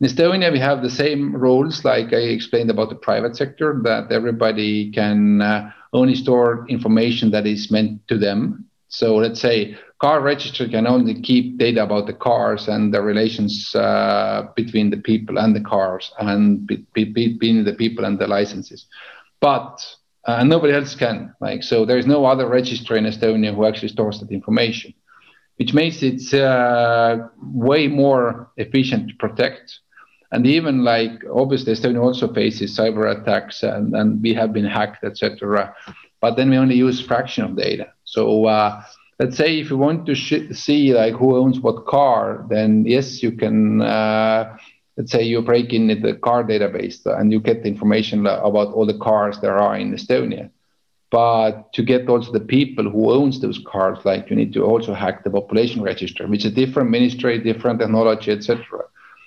in 0.00 0.08
Estonia 0.08 0.52
we 0.52 0.60
have 0.60 0.82
the 0.82 0.90
same 0.90 1.34
rules, 1.34 1.84
like 1.84 2.12
I 2.12 2.18
explained 2.18 2.70
about 2.70 2.88
the 2.88 2.94
private 2.94 3.36
sector, 3.36 3.80
that 3.82 4.12
everybody 4.12 4.92
can 4.92 5.42
uh, 5.42 5.70
only 5.92 6.14
store 6.14 6.64
information 6.68 7.32
that 7.32 7.46
is 7.46 7.70
meant 7.70 8.06
to 8.08 8.16
them. 8.16 8.64
So 8.92 9.16
let's 9.16 9.40
say 9.40 9.74
car 10.00 10.20
registry 10.20 10.68
can 10.68 10.86
only 10.86 11.18
keep 11.22 11.56
data 11.56 11.82
about 11.82 12.06
the 12.06 12.12
cars 12.12 12.68
and 12.68 12.92
the 12.92 13.00
relations 13.00 13.74
uh, 13.74 14.48
between 14.54 14.90
the 14.90 14.98
people 14.98 15.38
and 15.38 15.56
the 15.56 15.62
cars 15.62 16.12
and 16.18 16.66
be, 16.66 16.84
be, 16.92 17.04
between 17.04 17.64
the 17.64 17.72
people 17.72 18.04
and 18.04 18.18
the 18.18 18.26
licenses. 18.26 18.86
But 19.40 19.82
uh, 20.26 20.44
nobody 20.44 20.74
else 20.74 20.94
can. 20.94 21.34
Like 21.40 21.62
so, 21.62 21.86
there 21.86 21.96
is 21.96 22.06
no 22.06 22.26
other 22.26 22.46
registry 22.46 22.98
in 22.98 23.04
Estonia 23.04 23.54
who 23.54 23.64
actually 23.64 23.88
stores 23.88 24.20
that 24.20 24.30
information, 24.30 24.92
which 25.56 25.72
makes 25.72 26.02
it 26.02 26.34
uh, 26.38 27.28
way 27.42 27.88
more 27.88 28.50
efficient 28.58 29.08
to 29.08 29.14
protect. 29.16 29.78
And 30.32 30.46
even 30.46 30.84
like 30.84 31.12
obviously 31.34 31.72
Estonia 31.72 32.02
also 32.02 32.30
faces 32.32 32.76
cyber 32.76 33.10
attacks 33.10 33.62
and, 33.62 33.94
and 33.94 34.20
we 34.20 34.34
have 34.34 34.52
been 34.52 34.66
hacked, 34.66 35.02
etc. 35.02 35.74
But 36.20 36.36
then 36.36 36.50
we 36.50 36.58
only 36.58 36.74
use 36.74 37.00
fraction 37.00 37.44
of 37.44 37.56
data. 37.56 37.88
So 38.12 38.46
uh, 38.46 38.82
let's 39.18 39.36
say 39.36 39.58
if 39.60 39.70
you 39.70 39.78
want 39.78 40.06
to 40.06 40.14
sh- 40.14 40.50
see 40.52 40.94
like 40.94 41.14
who 41.14 41.36
owns 41.36 41.60
what 41.60 41.86
car, 41.86 42.44
then 42.50 42.84
yes, 42.86 43.22
you 43.22 43.32
can. 43.32 43.82
Uh, 43.82 44.56
let's 44.96 45.12
say 45.12 45.22
you 45.22 45.40
break 45.42 45.72
in 45.72 45.86
the 45.88 46.14
car 46.22 46.44
database 46.44 46.98
and 47.06 47.32
you 47.32 47.40
get 47.40 47.62
the 47.62 47.68
information 47.68 48.26
about 48.26 48.68
all 48.74 48.86
the 48.86 48.98
cars 48.98 49.40
there 49.40 49.58
are 49.58 49.76
in 49.76 49.92
Estonia. 49.92 50.50
but 51.10 51.72
to 51.74 51.82
get 51.82 52.08
also 52.08 52.32
the 52.32 52.40
people 52.40 52.88
who 52.90 53.10
owns 53.12 53.40
those 53.40 53.60
cars, 53.72 53.98
like 54.04 54.30
you 54.30 54.36
need 54.36 54.52
to 54.54 54.62
also 54.64 54.94
hack 54.94 55.24
the 55.24 55.30
population 55.30 55.82
register, 55.82 56.26
which 56.26 56.44
is 56.44 56.52
different 56.52 56.90
ministry, 56.90 57.38
different 57.38 57.80
technology, 57.80 58.30
etc. 58.32 58.64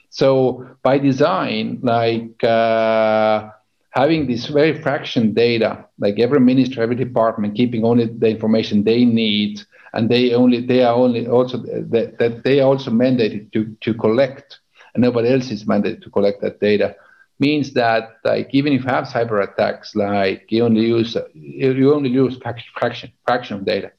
So 0.10 0.66
by 0.84 0.98
design, 1.00 1.80
like 1.84 2.44
uh, 2.44 3.50
having 3.96 4.28
this 4.28 4.48
very 4.48 4.82
fraction 4.82 5.34
data, 5.34 5.86
like 6.00 6.20
every 6.20 6.40
ministry, 6.40 6.84
every 6.84 6.96
department 6.96 7.56
keeping 7.56 7.84
only 7.86 8.06
the 8.06 8.30
information 8.30 8.84
they 8.84 9.06
need, 9.06 9.62
and 9.94 10.10
they 10.10 10.34
only 10.34 10.66
they 10.66 10.84
are 10.84 10.96
only 10.96 11.28
also 11.28 11.58
that, 11.58 12.18
that 12.20 12.44
they 12.44 12.60
are 12.60 12.68
also 12.68 12.92
mandated 12.92 13.52
to 13.54 13.76
to 13.82 13.94
collect, 13.94 14.60
and 14.94 15.02
nobody 15.02 15.30
else 15.30 15.50
is 15.52 15.66
mandated 15.66 16.02
to 16.04 16.10
collect 16.10 16.42
that 16.42 16.60
data 16.60 16.96
means 17.40 17.74
that 17.74 18.18
like 18.24 18.50
even 18.54 18.74
if 18.74 18.84
you 18.84 18.90
have 18.90 19.06
cyber 19.06 19.44
attacks, 19.44 19.96
like 19.96 20.46
you 20.50 20.64
only 20.64 20.86
use 20.86 21.18
you 21.34 21.94
only 21.94 22.10
use 22.10 22.38
fraction 22.38 23.12
fraction 23.26 23.58
of 23.58 23.66
data. 23.66 23.92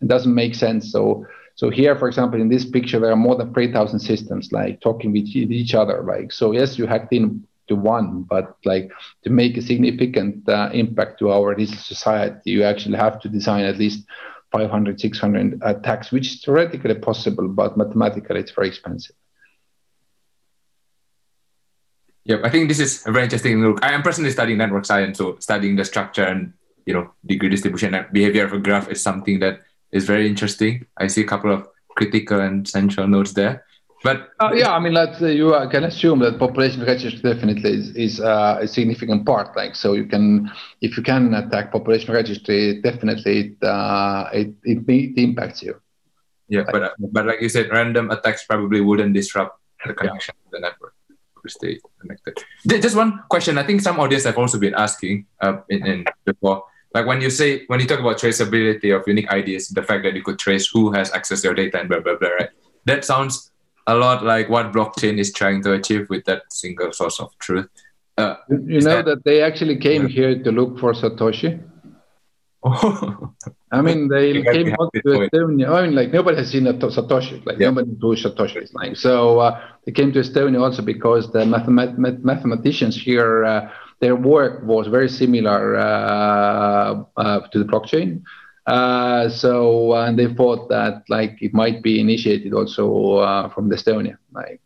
It 0.00 0.08
doesn't 0.08 0.34
make 0.34 0.54
sense. 0.54 0.92
So 0.92 1.26
so 1.54 1.70
here, 1.70 1.96
for 1.96 2.08
example, 2.08 2.40
in 2.40 2.48
this 2.48 2.64
picture, 2.64 2.98
there 2.98 3.12
are 3.12 3.16
more 3.16 3.36
than 3.36 3.52
3,000 3.52 4.00
systems 4.00 4.52
like 4.52 4.80
talking 4.80 5.12
with 5.12 5.26
each 5.26 5.74
other. 5.74 6.02
Like 6.02 6.32
so, 6.32 6.52
yes, 6.52 6.78
you 6.78 6.86
hacked 6.86 7.12
in 7.12 7.46
to 7.68 7.76
one, 7.76 8.22
but 8.22 8.56
like 8.64 8.90
to 9.24 9.30
make 9.30 9.56
a 9.56 9.62
significant 9.62 10.48
uh, 10.48 10.70
impact 10.72 11.18
to 11.20 11.30
our 11.30 11.54
digital 11.54 11.80
society, 11.80 12.50
you 12.50 12.64
actually 12.64 12.96
have 12.96 13.20
to 13.20 13.28
design 13.28 13.64
at 13.64 13.78
least 13.78 14.04
500, 14.50 15.00
600 15.00 15.60
attacks, 15.62 16.12
which 16.12 16.26
is 16.26 16.42
theoretically 16.44 16.94
possible, 16.94 17.48
but 17.48 17.76
mathematically 17.76 18.40
it's 18.40 18.50
very 18.50 18.68
expensive. 18.68 19.16
Yeah, 22.24 22.36
I 22.44 22.50
think 22.50 22.68
this 22.68 22.78
is 22.78 23.04
a 23.06 23.12
very 23.12 23.24
interesting 23.24 23.60
look. 23.60 23.84
I 23.84 23.92
am 23.92 24.02
personally 24.02 24.30
studying 24.30 24.58
network 24.58 24.84
science, 24.84 25.18
so 25.18 25.36
studying 25.40 25.74
the 25.74 25.84
structure 25.84 26.24
and 26.24 26.52
you 26.86 26.94
know 26.94 27.10
degree 27.26 27.48
distribution 27.48 27.94
and 27.94 28.06
behavior 28.12 28.44
of 28.44 28.52
a 28.52 28.58
graph 28.58 28.88
is 28.88 29.02
something 29.02 29.40
that 29.40 29.60
is 29.90 30.04
very 30.04 30.28
interesting. 30.28 30.86
I 30.96 31.08
see 31.08 31.22
a 31.22 31.26
couple 31.26 31.52
of 31.52 31.66
critical 31.96 32.40
and 32.40 32.68
central 32.68 33.08
nodes 33.08 33.34
there. 33.34 33.64
But 34.02 34.30
uh, 34.40 34.50
yeah, 34.54 34.72
I 34.72 34.80
mean, 34.80 34.94
that 34.94 35.22
uh, 35.22 35.26
you 35.26 35.54
uh, 35.54 35.68
can 35.68 35.84
assume 35.84 36.18
that 36.20 36.38
population 36.38 36.82
registry 36.84 37.22
definitely 37.22 37.70
is, 37.70 37.90
is 37.90 38.20
uh, 38.20 38.58
a 38.60 38.66
significant 38.66 39.24
part. 39.24 39.56
Like, 39.56 39.76
so 39.76 39.92
you 39.92 40.06
can, 40.06 40.50
if 40.80 40.96
you 40.96 41.02
can 41.02 41.34
attack 41.34 41.70
population 41.70 42.12
registry, 42.12 42.80
definitely 42.82 43.38
it 43.38 43.64
uh, 43.66 44.28
it, 44.32 44.54
it, 44.64 44.84
it 44.88 45.18
impacts 45.22 45.62
you. 45.62 45.80
Yeah, 46.48 46.64
but 46.70 46.94
but 46.98 47.26
like 47.26 47.40
you 47.40 47.48
said, 47.48 47.70
random 47.70 48.10
attacks 48.10 48.44
probably 48.44 48.80
wouldn't 48.80 49.14
disrupt 49.14 49.58
the 49.86 49.94
connection 49.94 50.34
yeah. 50.36 50.50
to 50.50 50.56
the 50.56 50.60
network 50.60 50.94
stay 51.48 51.78
connected. 52.00 52.38
Just 52.66 52.96
one 52.96 53.22
question. 53.28 53.58
I 53.58 53.64
think 53.64 53.80
some 53.80 53.98
audience 53.98 54.24
have 54.24 54.38
also 54.38 54.58
been 54.58 54.74
asking 54.74 55.26
uh, 55.40 55.58
in, 55.68 55.86
in 55.86 56.04
before. 56.24 56.64
Like 56.94 57.06
when 57.06 57.20
you 57.20 57.30
say 57.30 57.64
when 57.68 57.80
you 57.80 57.86
talk 57.86 58.00
about 58.00 58.18
traceability 58.18 58.94
of 58.94 59.06
unique 59.06 59.32
IDs, 59.32 59.68
the 59.68 59.82
fact 59.82 60.04
that 60.04 60.14
you 60.14 60.22
could 60.22 60.38
trace 60.38 60.68
who 60.68 60.92
has 60.92 61.10
access 61.12 61.40
to 61.42 61.48
your 61.48 61.54
data 61.54 61.80
and 61.80 61.88
blah 61.88 62.00
blah 62.00 62.16
blah, 62.16 62.28
right? 62.28 62.50
That 62.84 63.04
sounds 63.04 63.51
a 63.86 63.94
lot 63.94 64.24
like 64.24 64.48
what 64.48 64.72
blockchain 64.72 65.18
is 65.18 65.32
trying 65.32 65.62
to 65.62 65.72
achieve 65.72 66.08
with 66.08 66.24
that 66.24 66.42
single 66.50 66.92
source 66.92 67.20
of 67.20 67.36
truth. 67.38 67.68
Uh, 68.18 68.36
you 68.48 68.80
know 68.80 68.96
that, 68.96 69.04
that, 69.06 69.24
they 69.24 69.42
actually 69.42 69.76
came 69.76 70.02
yeah. 70.02 70.08
here 70.08 70.42
to 70.42 70.52
look 70.52 70.78
for 70.78 70.92
Satoshi. 70.92 71.62
I 73.72 73.80
mean, 73.80 74.06
they 74.06 74.42
came 74.42 74.72
out 74.78 74.92
to 74.94 75.02
Estonia. 75.02 75.70
I 75.70 75.86
mean, 75.86 75.96
like 75.96 76.12
nobody 76.12 76.36
has 76.36 76.50
seen 76.50 76.66
a 76.68 76.74
Satoshi. 76.74 77.44
Like 77.44 77.58
yeah. 77.58 77.70
nobody 77.70 77.96
knows 78.00 78.22
Satoshi 78.22 78.62
is 78.62 78.72
like. 78.74 78.96
So 78.96 79.40
uh, 79.40 79.60
they 79.84 79.92
came 79.92 80.12
to 80.12 80.20
Estonia 80.20 80.62
also 80.62 80.82
because 80.82 81.32
the 81.32 81.40
mathemat- 81.40 82.22
mathematicians 82.22 83.00
here, 83.00 83.44
uh, 83.44 83.70
their 84.00 84.14
work 84.14 84.62
was 84.64 84.86
very 84.86 85.08
similar 85.08 85.76
uh, 85.76 87.02
uh 87.16 87.40
to 87.48 87.58
the 87.58 87.64
blockchain. 87.64 88.22
Uh, 88.66 89.28
so 89.28 89.92
and 89.94 90.18
they 90.18 90.32
thought 90.32 90.68
that 90.68 91.02
like 91.08 91.36
it 91.40 91.52
might 91.52 91.82
be 91.82 92.00
initiated 92.00 92.52
also 92.54 93.16
uh, 93.16 93.48
from 93.48 93.70
Estonia, 93.70 94.16
like. 94.32 94.60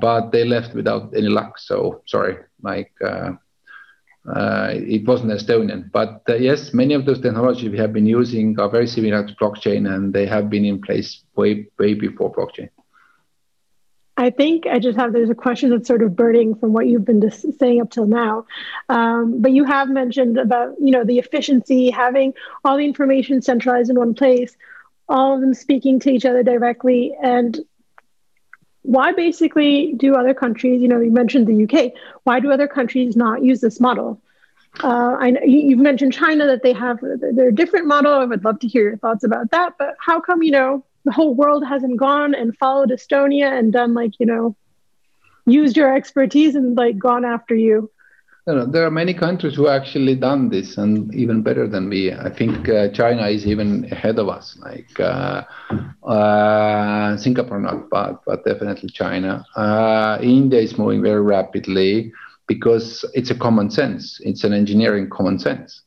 but 0.00 0.30
they 0.32 0.44
left 0.44 0.74
without 0.74 1.12
any 1.16 1.28
luck. 1.28 1.58
So 1.58 2.02
sorry, 2.06 2.36
like 2.62 2.92
uh, 3.04 4.68
it 4.74 5.06
wasn't 5.06 5.32
Estonian. 5.32 5.90
But 5.92 6.22
uh, 6.28 6.34
yes, 6.36 6.72
many 6.72 6.94
of 6.94 7.04
those 7.06 7.20
technologies 7.20 7.70
we 7.70 7.78
have 7.78 7.92
been 7.92 8.06
using 8.06 8.58
are 8.58 8.68
very 8.68 8.86
similar 8.86 9.26
to 9.26 9.34
blockchain, 9.34 9.92
and 9.92 10.12
they 10.12 10.26
have 10.26 10.50
been 10.50 10.64
in 10.64 10.80
place 10.80 11.22
way 11.36 11.66
way 11.78 11.94
before 11.94 12.32
blockchain. 12.32 12.68
I 14.16 14.30
think 14.30 14.66
I 14.66 14.78
just 14.78 14.96
have 14.96 15.12
there's 15.12 15.30
a 15.30 15.34
question 15.34 15.70
that's 15.70 15.88
sort 15.88 16.02
of 16.02 16.14
burning 16.14 16.54
from 16.54 16.72
what 16.72 16.86
you've 16.86 17.04
been 17.04 17.30
saying 17.30 17.80
up 17.80 17.90
till 17.90 18.06
now, 18.06 18.46
um, 18.88 19.42
but 19.42 19.50
you 19.50 19.64
have 19.64 19.88
mentioned 19.88 20.38
about 20.38 20.74
you 20.80 20.92
know 20.92 21.04
the 21.04 21.18
efficiency, 21.18 21.90
having 21.90 22.32
all 22.64 22.76
the 22.76 22.84
information 22.84 23.42
centralized 23.42 23.90
in 23.90 23.98
one 23.98 24.14
place, 24.14 24.56
all 25.08 25.34
of 25.34 25.40
them 25.40 25.52
speaking 25.52 25.98
to 26.00 26.10
each 26.10 26.24
other 26.24 26.44
directly, 26.44 27.12
and 27.20 27.58
why 28.84 29.12
basically 29.12 29.94
do 29.96 30.14
other 30.14 30.34
countries, 30.34 30.82
you 30.82 30.88
know, 30.88 31.00
you 31.00 31.10
mentioned 31.10 31.46
the 31.46 31.64
UK, 31.64 31.92
why 32.24 32.38
do 32.38 32.52
other 32.52 32.68
countries 32.68 33.16
not 33.16 33.42
use 33.42 33.60
this 33.62 33.80
model? 33.80 34.20
Uh, 34.82 35.16
I 35.18 35.30
know 35.30 35.40
you've 35.42 35.78
mentioned 35.78 36.12
China 36.12 36.46
that 36.46 36.62
they 36.62 36.74
have 36.74 36.98
their 37.00 37.50
different 37.50 37.86
model. 37.86 38.12
I 38.12 38.24
would 38.24 38.44
love 38.44 38.58
to 38.60 38.68
hear 38.68 38.82
your 38.82 38.96
thoughts 38.98 39.24
about 39.24 39.52
that. 39.52 39.74
But 39.78 39.96
how 40.00 40.20
come, 40.20 40.42
you 40.42 40.50
know, 40.50 40.84
the 41.04 41.12
whole 41.12 41.34
world 41.34 41.64
hasn't 41.66 41.98
gone 41.98 42.34
and 42.34 42.56
followed 42.56 42.90
Estonia 42.90 43.58
and 43.58 43.72
done 43.72 43.94
like, 43.94 44.12
you 44.18 44.26
know, 44.26 44.56
used 45.46 45.76
your 45.76 45.94
expertise 45.94 46.54
and 46.54 46.76
like 46.76 46.98
gone 46.98 47.24
after 47.24 47.54
you? 47.54 47.90
No, 48.46 48.66
there 48.66 48.84
are 48.84 48.90
many 48.90 49.14
countries 49.14 49.54
who 49.54 49.68
actually 49.68 50.14
done 50.16 50.50
this 50.50 50.76
and 50.76 51.14
even 51.14 51.42
better 51.42 51.66
than 51.66 51.88
me. 51.88 52.12
I 52.12 52.28
think 52.28 52.68
uh, 52.68 52.88
China 52.88 53.26
is 53.28 53.46
even 53.46 53.86
ahead 53.90 54.18
of 54.18 54.28
us. 54.28 54.58
Like 54.60 55.00
uh, 55.00 55.42
uh, 56.06 57.16
Singapore, 57.16 57.60
not 57.60 57.88
but 57.90 58.20
but 58.26 58.44
definitely 58.44 58.90
China. 58.90 59.46
Uh, 59.56 60.18
India 60.22 60.60
is 60.60 60.76
moving 60.76 61.02
very 61.02 61.22
rapidly 61.22 62.12
because 62.46 63.02
it's 63.14 63.30
a 63.30 63.34
common 63.34 63.70
sense. 63.70 64.20
It's 64.22 64.44
an 64.44 64.52
engineering 64.52 65.08
common 65.08 65.38
sense. 65.38 65.83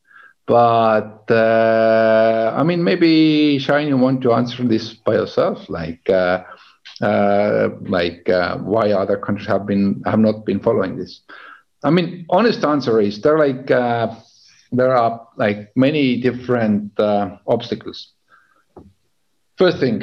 But 0.47 1.25
uh, 1.29 2.53
I 2.57 2.63
mean, 2.63 2.83
maybe 2.83 3.60
Shine, 3.60 3.88
you 3.88 3.97
want 3.97 4.21
to 4.23 4.33
answer 4.33 4.63
this 4.63 4.93
by 4.93 5.15
yourself, 5.15 5.69
like. 5.69 6.10
Uh, 6.10 6.43
like 7.81 8.27
why 8.62 8.91
other 8.91 9.17
countries 9.17 9.47
have 9.47 9.65
been 9.67 10.01
have 10.05 10.19
not 10.19 10.45
been 10.45 10.60
following 10.60 10.97
this 10.97 11.21
I 11.83 11.91
mean, 11.91 12.25
honest 12.29 12.63
answer 12.63 12.99
is 12.99 13.21
there 13.21 13.38
like 13.38 13.69
uh, 13.71 14.07
there 14.71 14.95
are 14.95 15.27
like 15.38 15.71
many 15.75 16.19
different 16.21 16.99
uh, 16.99 17.38
obstacles. 17.47 18.13
First 19.57 19.79
thing, 19.79 20.01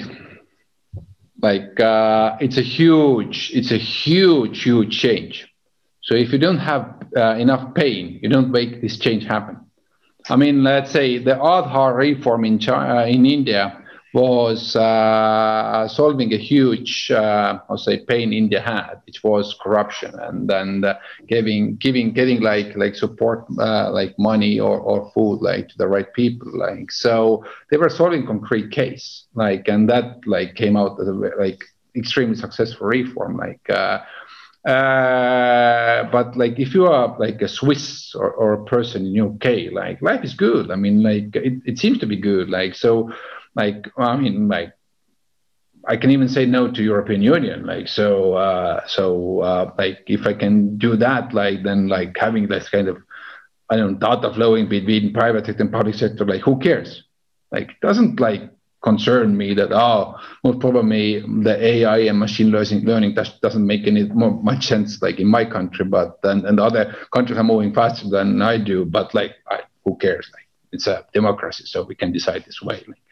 like 1.43 1.79
uh, 1.81 2.37
it's 2.41 2.57
a 2.59 2.63
huge, 2.63 3.51
it's 3.55 3.73
a 3.73 3.79
huge, 3.79 4.63
huge 4.63 4.99
change. 4.99 5.49
So 6.03 6.15
if 6.15 6.33
you 6.33 6.39
don't 6.39 6.59
have 6.59 6.95
uh, 7.17 7.37
enough 7.37 7.75
pain, 7.75 8.19
you 8.23 8.29
don't 8.29 8.51
make 8.51 8.81
this 8.83 8.99
change 8.99 9.25
happen. 9.25 9.64
I 10.29 10.37
mean, 10.37 10.63
let's 10.65 10.91
say 10.91 11.19
the 11.19 11.35
Aadhaar 11.35 11.97
reform 11.97 12.45
in 12.45 12.59
China, 12.59 13.01
uh, 13.01 13.07
in 13.07 13.27
India 13.27 13.81
was 14.15 14.77
uh, 14.77 15.89
solving 15.89 16.33
a 16.33 16.39
huge, 16.39 17.11
uh, 17.11 17.59
I'll 17.69 17.77
say, 17.77 18.05
pain 18.07 18.33
India 18.33 18.61
had, 18.61 18.95
which 19.07 19.23
was 19.25 19.57
corruption, 19.61 20.15
and 20.21 20.49
then 20.49 20.85
uh, 20.85 20.95
giving, 21.29 21.77
giving, 21.77 22.13
getting 22.13 22.41
like 22.41 22.77
like 22.77 22.95
support, 22.95 23.45
uh, 23.59 23.91
like 23.91 24.15
money 24.19 24.61
or, 24.61 24.79
or 24.79 25.11
food, 25.13 25.41
like 25.43 25.69
to 25.69 25.79
the 25.79 25.89
right 25.89 26.11
people, 26.15 26.51
like 26.57 26.93
so 26.93 27.45
they 27.71 27.77
were 27.77 27.91
solving 27.91 28.25
concrete 28.25 28.71
case, 28.71 29.27
like, 29.35 29.67
and 29.69 29.91
that 29.91 30.21
like 30.27 30.55
came 30.55 30.77
out 30.77 30.99
as 31.01 31.09
a 31.09 31.13
like 31.13 31.63
extremely 31.97 32.37
successful 32.37 32.87
reform, 32.87 33.37
like. 33.37 33.69
Uh, 34.67 36.05
but 36.11 36.37
like 36.37 36.59
if 36.59 36.75
you 36.75 36.87
are 36.87 37.15
like 37.19 37.43
a 37.43 37.49
Swiss 37.49 38.15
or, 38.15 38.31
or 38.33 38.53
a 38.55 38.65
person 38.65 39.07
in 39.07 39.21
UK, 39.21 39.73
like 39.73 40.01
life 40.01 40.25
is 40.25 40.35
good. 40.35 40.71
I 40.71 40.77
mean, 40.77 41.03
like 41.03 41.37
it, 41.37 41.61
it 41.67 41.79
seems 41.79 41.99
to 41.99 42.07
be 42.07 42.17
good. 42.17 42.49
Like 42.49 42.75
so, 42.75 43.13
like 43.55 43.87
I 43.99 44.17
mean 44.17 44.49
like 44.49 44.73
I 45.87 45.97
can 45.97 46.11
even 46.11 46.29
say 46.29 46.47
no 46.47 46.71
to 46.71 46.83
European 46.83 47.21
Union. 47.21 47.67
Like 47.67 47.89
so, 47.89 48.35
uh, 48.35 48.87
so 48.87 49.41
uh, 49.41 49.71
like 49.77 50.03
if 50.07 50.27
I 50.27 50.33
can 50.33 50.79
do 50.79 50.97
that, 50.97 51.35
like 51.35 51.63
then 51.63 51.89
like 51.89 52.17
having 52.19 52.49
this 52.49 52.69
kind 52.71 52.89
of 52.89 52.97
I 53.69 53.77
don't 53.77 54.01
know 54.01 54.09
data 54.09 54.33
flowing 54.33 54.69
between 54.69 55.13
private 55.13 55.45
sector 55.47 55.63
and 55.63 55.73
public 55.73 55.95
sector, 55.95 56.25
like 56.25 56.41
who 56.41 56.59
cares? 56.59 57.05
Like 57.53 57.79
doesn't 57.83 58.19
like 58.19 58.51
concern 58.85 59.37
me 59.37 59.55
that 59.55 59.73
oh 59.73 60.15
most 60.45 60.61
probably 60.61 61.21
the 61.21 61.57
AI 61.71 61.99
and 62.11 62.19
machine 62.19 62.51
learning 62.51 62.85
learning 62.85 63.15
does, 63.15 63.33
doesn't 63.41 63.67
make 63.67 63.87
any 63.87 64.05
more 64.05 64.33
much 64.43 64.67
sense 64.67 65.01
like 65.03 65.19
in 65.19 65.27
my 65.27 65.45
country, 65.45 65.85
but 65.87 66.21
then 66.23 66.45
and 66.47 66.61
other 66.61 66.95
countries 67.13 67.39
are 67.39 67.45
moving 67.53 67.73
faster 67.75 68.09
than 68.09 68.43
I 68.43 68.59
do. 68.59 68.85
But 68.85 69.15
like 69.15 69.33
I, 69.51 69.61
who 69.85 69.97
cares? 69.97 70.31
Like 70.35 70.49
it's 70.73 70.87
a 70.87 71.05
democracy, 71.15 71.65
so 71.67 71.85
we 71.85 71.95
can 71.95 72.13
decide 72.13 72.45
this 72.45 72.61
way. 72.63 72.85
Like, 72.87 73.03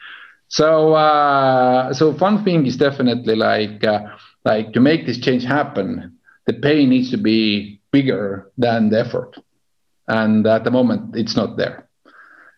so, 0.49 0.93
uh, 0.95 1.95
so 1.95 2.13
one 2.13 2.45
thing 2.45 2.67
is 2.67 2.77
definitely 2.77 3.37
like, 3.37 3.83
uh, 3.85 4.01
like 4.45 4.73
to 4.75 4.81
make 4.81 5.07
this 5.07 5.19
change 5.19 5.45
happen, 5.45 6.19
the 6.47 6.53
pain 6.53 6.91
needs 6.91 7.11
to 7.13 7.17
be 7.17 7.81
bigger 7.91 8.51
than 8.59 8.91
the 8.91 9.01
effort. 9.01 9.37
and 10.09 10.47
at 10.47 10.65
the 10.65 10.71
moment 10.71 11.17
it's 11.17 11.37
not 11.37 11.57
there. 11.57 11.89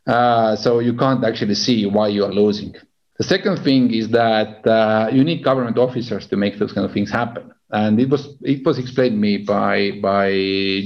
Uh, 0.07 0.57
so 0.57 0.81
you 0.81 0.95
can't 0.95 1.25
actually 1.25 1.55
see 1.55 1.87
why 1.87 2.09
you 2.09 2.25
are 2.25 2.33
losing. 2.33 2.75
The 3.19 3.25
second 3.25 3.63
thing 3.63 3.95
is 3.95 4.09
that 4.11 4.67
uh, 4.67 5.09
you 5.13 5.23
need 5.23 5.45
government 5.45 5.79
officers 5.79 6.27
to 6.29 6.37
make 6.37 6.59
those 6.59 6.73
kind 6.73 6.85
of 6.85 6.93
things 6.93 7.11
happen. 7.11 7.53
And 7.71 8.01
it 8.01 8.09
was 8.09 8.29
it 8.43 8.65
was 8.65 8.79
explained 8.79 9.15
to 9.15 9.19
me 9.19 9.39
by 9.39 9.93
by 10.03 10.31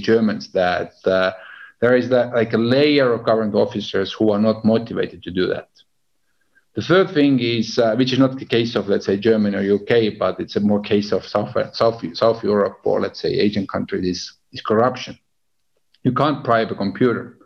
Germans 0.00 0.52
that 0.52 0.92
uh, 1.06 1.32
there 1.80 1.96
is 1.96 2.08
that 2.10 2.34
like 2.34 2.52
a 2.52 2.58
layer 2.58 3.12
of 3.12 3.24
government 3.24 3.54
officers 3.54 4.12
who 4.12 4.30
are 4.30 4.40
not 4.40 4.64
motivated 4.64 5.22
to 5.22 5.30
do 5.30 5.46
that. 5.46 5.68
The 6.74 6.82
third 6.82 7.10
thing 7.10 7.40
is, 7.40 7.78
uh, 7.78 7.96
which 7.96 8.12
is 8.12 8.18
not 8.18 8.38
the 8.38 8.44
case 8.44 8.76
of 8.76 8.88
let's 8.88 9.06
say 9.06 9.16
Germany 9.16 9.56
or 9.56 9.74
UK, 9.76 10.18
but 10.18 10.38
it's 10.38 10.56
a 10.56 10.60
more 10.60 10.80
case 10.80 11.12
of 11.12 11.24
South 11.24 11.56
South 11.74 12.04
South 12.14 12.44
Europe 12.44 12.80
or 12.84 13.00
let's 13.00 13.20
say 13.20 13.30
Asian 13.30 13.66
countries 13.66 14.04
is, 14.04 14.32
is 14.52 14.60
corruption. 14.60 15.18
You 16.04 16.12
can't 16.12 16.44
bribe 16.44 16.70
a 16.70 16.74
computer 16.74 17.38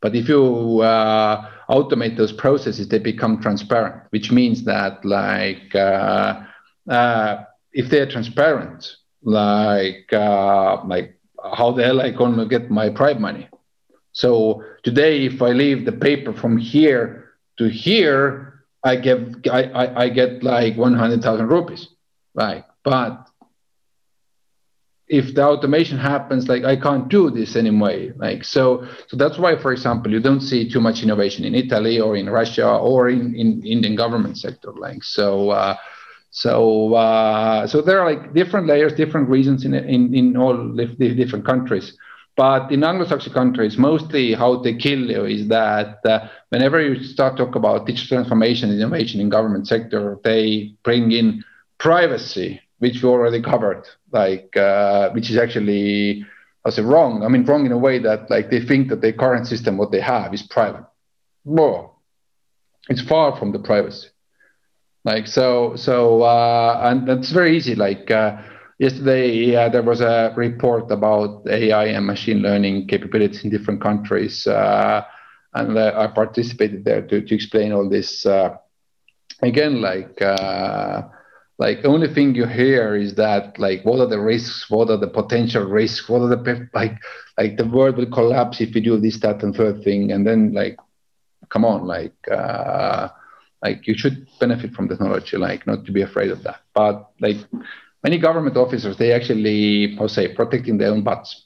but 0.00 0.14
if 0.14 0.28
you 0.28 0.80
uh, 0.80 1.50
automate 1.68 2.16
those 2.16 2.32
processes, 2.32 2.88
they 2.88 2.98
become 2.98 3.40
transparent, 3.40 4.02
which 4.10 4.30
means 4.30 4.64
that 4.64 5.04
like 5.04 5.74
uh, 5.74 6.42
uh, 6.88 7.44
if 7.72 7.90
they're 7.90 8.10
transparent, 8.10 8.96
like 9.22 10.12
uh, 10.12 10.84
like 10.84 11.18
how 11.54 11.72
the 11.72 11.84
hell 11.84 12.00
I 12.00 12.10
gonna 12.10 12.46
get 12.46 12.70
my 12.70 12.88
bribe 12.88 13.18
money? 13.18 13.48
So 14.12 14.64
today, 14.82 15.26
if 15.26 15.42
I 15.42 15.50
leave 15.50 15.84
the 15.84 15.92
paper 15.92 16.32
from 16.32 16.56
here 16.56 17.34
to 17.58 17.68
here, 17.68 18.64
I 18.84 18.96
get 18.96 19.18
I, 19.50 19.62
I, 19.64 20.02
I 20.04 20.08
get 20.08 20.42
like 20.42 20.76
one 20.76 20.94
hundred 20.94 21.22
thousand 21.22 21.48
rupees, 21.48 21.88
right? 22.34 22.64
But 22.84 23.25
if 25.08 25.34
the 25.34 25.42
automation 25.42 25.98
happens 25.98 26.48
like 26.48 26.64
i 26.64 26.74
can't 26.76 27.08
do 27.08 27.30
this 27.30 27.56
anymore 27.56 28.12
like 28.16 28.44
so 28.44 28.86
so 29.06 29.16
that's 29.16 29.38
why 29.38 29.56
for 29.56 29.72
example 29.72 30.10
you 30.10 30.20
don't 30.20 30.40
see 30.40 30.68
too 30.68 30.80
much 30.80 31.02
innovation 31.02 31.44
in 31.44 31.54
italy 31.54 32.00
or 32.00 32.16
in 32.16 32.28
russia 32.28 32.68
or 32.68 33.08
in 33.08 33.34
in 33.34 33.62
indian 33.64 33.94
government 33.94 34.36
sector 34.36 34.72
like 34.72 35.02
so 35.04 35.50
uh, 35.50 35.76
so 36.36 36.94
uh, 36.94 37.66
so 37.66 37.80
there 37.80 37.98
are 37.98 38.12
like 38.12 38.34
different 38.34 38.66
layers 38.66 38.92
different 38.92 39.28
reasons 39.28 39.64
in 39.64 39.72
in, 39.74 40.14
in 40.14 40.36
all 40.36 40.54
the 40.74 40.84
different 41.14 41.46
countries. 41.46 41.96
But 42.36 42.70
in 42.70 42.84
anglo-saxon 42.84 43.32
countries 43.32 43.78
mostly 43.78 44.34
how 44.34 44.56
they 44.56 44.74
kill 44.74 45.10
you 45.10 45.24
is 45.24 45.48
that 45.48 46.04
uh, 46.04 46.28
whenever 46.50 46.78
you 46.78 47.02
start 47.02 47.38
talk 47.38 47.54
about 47.56 47.86
digital 47.86 48.18
transformation 48.18 48.70
innovation 48.70 49.18
in 49.22 49.30
government 49.30 49.66
sector 49.66 50.18
they 50.24 50.74
bring 50.82 51.12
in 51.12 51.42
privacy 51.78 52.60
which 52.78 53.02
we 53.02 53.08
already 53.08 53.42
covered, 53.42 53.86
like 54.12 54.56
uh, 54.56 55.10
which 55.10 55.30
is 55.30 55.36
actually 55.36 56.24
I 56.64 56.70
say 56.70 56.82
wrong. 56.82 57.22
I 57.22 57.28
mean 57.28 57.44
wrong 57.44 57.66
in 57.66 57.72
a 57.72 57.78
way 57.78 57.98
that 58.00 58.30
like 58.30 58.50
they 58.50 58.60
think 58.60 58.88
that 58.88 59.00
the 59.00 59.12
current 59.12 59.46
system 59.46 59.76
what 59.76 59.92
they 59.92 60.00
have 60.00 60.34
is 60.34 60.42
private. 60.42 60.84
Well, 61.44 62.00
it's 62.88 63.02
far 63.02 63.36
from 63.36 63.52
the 63.52 63.58
privacy. 63.58 64.08
Like 65.04 65.26
so 65.26 65.74
so 65.76 66.22
uh, 66.22 66.80
and 66.82 67.06
that's 67.08 67.30
very 67.32 67.56
easy. 67.56 67.74
Like 67.74 68.10
uh, 68.10 68.36
yesterday 68.78 69.52
there 69.70 69.82
was 69.82 70.00
a 70.00 70.32
report 70.36 70.90
about 70.90 71.46
AI 71.48 71.86
and 71.86 72.06
machine 72.06 72.38
learning 72.42 72.88
capabilities 72.88 73.44
in 73.44 73.50
different 73.50 73.80
countries, 73.80 74.46
uh, 74.46 75.02
and 75.54 75.78
uh, 75.78 75.92
I 75.96 76.08
participated 76.08 76.84
there 76.84 77.02
to 77.02 77.20
to 77.20 77.34
explain 77.34 77.72
all 77.72 77.88
this. 77.88 78.26
Uh, 78.26 78.56
again, 79.42 79.80
like 79.80 80.20
like 81.58 81.84
only 81.84 82.12
thing 82.12 82.34
you 82.34 82.46
hear 82.46 82.96
is 82.96 83.14
that 83.14 83.58
like 83.58 83.82
what 83.84 84.00
are 84.00 84.06
the 84.06 84.20
risks? 84.20 84.66
What 84.68 84.90
are 84.90 84.98
the 84.98 85.08
potential 85.08 85.64
risks? 85.64 86.08
What 86.08 86.22
are 86.22 86.28
the 86.28 86.68
like 86.74 86.98
like 87.38 87.56
the 87.56 87.66
world 87.66 87.96
will 87.96 88.10
collapse 88.10 88.60
if 88.60 88.74
we 88.74 88.80
do 88.80 88.98
this 88.98 89.20
that 89.20 89.42
and 89.42 89.54
third 89.54 89.82
thing. 89.82 90.12
And 90.12 90.26
then 90.26 90.52
like 90.52 90.76
come 91.48 91.64
on 91.64 91.86
like 91.86 92.14
uh 92.30 93.08
like 93.62 93.86
you 93.86 93.96
should 93.96 94.26
benefit 94.38 94.72
from 94.72 94.88
technology 94.88 95.36
like 95.36 95.66
not 95.66 95.84
to 95.86 95.92
be 95.92 96.02
afraid 96.02 96.30
of 96.30 96.42
that. 96.42 96.60
But 96.74 97.10
like 97.20 97.38
many 98.04 98.18
government 98.18 98.56
officers 98.56 98.96
they 98.98 99.12
actually 99.12 99.96
how 99.98 100.06
say 100.08 100.34
protecting 100.34 100.78
their 100.78 100.90
own 100.92 101.02
butts 101.02 101.45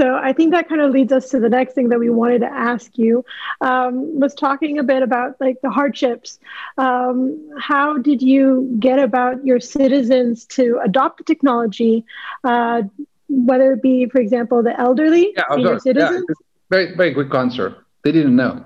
so 0.00 0.16
I 0.16 0.32
think 0.32 0.52
that 0.52 0.66
kind 0.66 0.80
of 0.80 0.92
leads 0.92 1.12
us 1.12 1.28
to 1.28 1.38
the 1.38 1.50
next 1.50 1.74
thing 1.74 1.90
that 1.90 1.98
we 1.98 2.08
wanted 2.08 2.38
to 2.38 2.46
ask 2.46 2.96
you 2.96 3.22
um, 3.60 4.18
was 4.18 4.34
talking 4.34 4.78
a 4.78 4.82
bit 4.82 5.02
about 5.02 5.38
like 5.42 5.60
the 5.62 5.68
hardships. 5.68 6.38
Um, 6.78 7.50
how 7.60 7.98
did 7.98 8.22
you 8.22 8.74
get 8.80 8.98
about 8.98 9.44
your 9.44 9.60
citizens 9.60 10.46
to 10.56 10.80
adopt 10.82 11.18
the 11.18 11.24
technology, 11.24 12.06
uh, 12.44 12.84
whether 13.28 13.74
it 13.74 13.82
be, 13.82 14.06
for 14.06 14.22
example, 14.22 14.62
the 14.62 14.80
elderly 14.80 15.34
yeah, 15.36 15.42
senior 15.54 15.78
citizens? 15.78 16.24
Yeah, 16.26 16.34
very, 16.70 16.96
very 16.96 17.12
quick 17.12 17.34
answer. 17.34 17.84
They 18.02 18.12
didn't 18.12 18.36
know. 18.36 18.64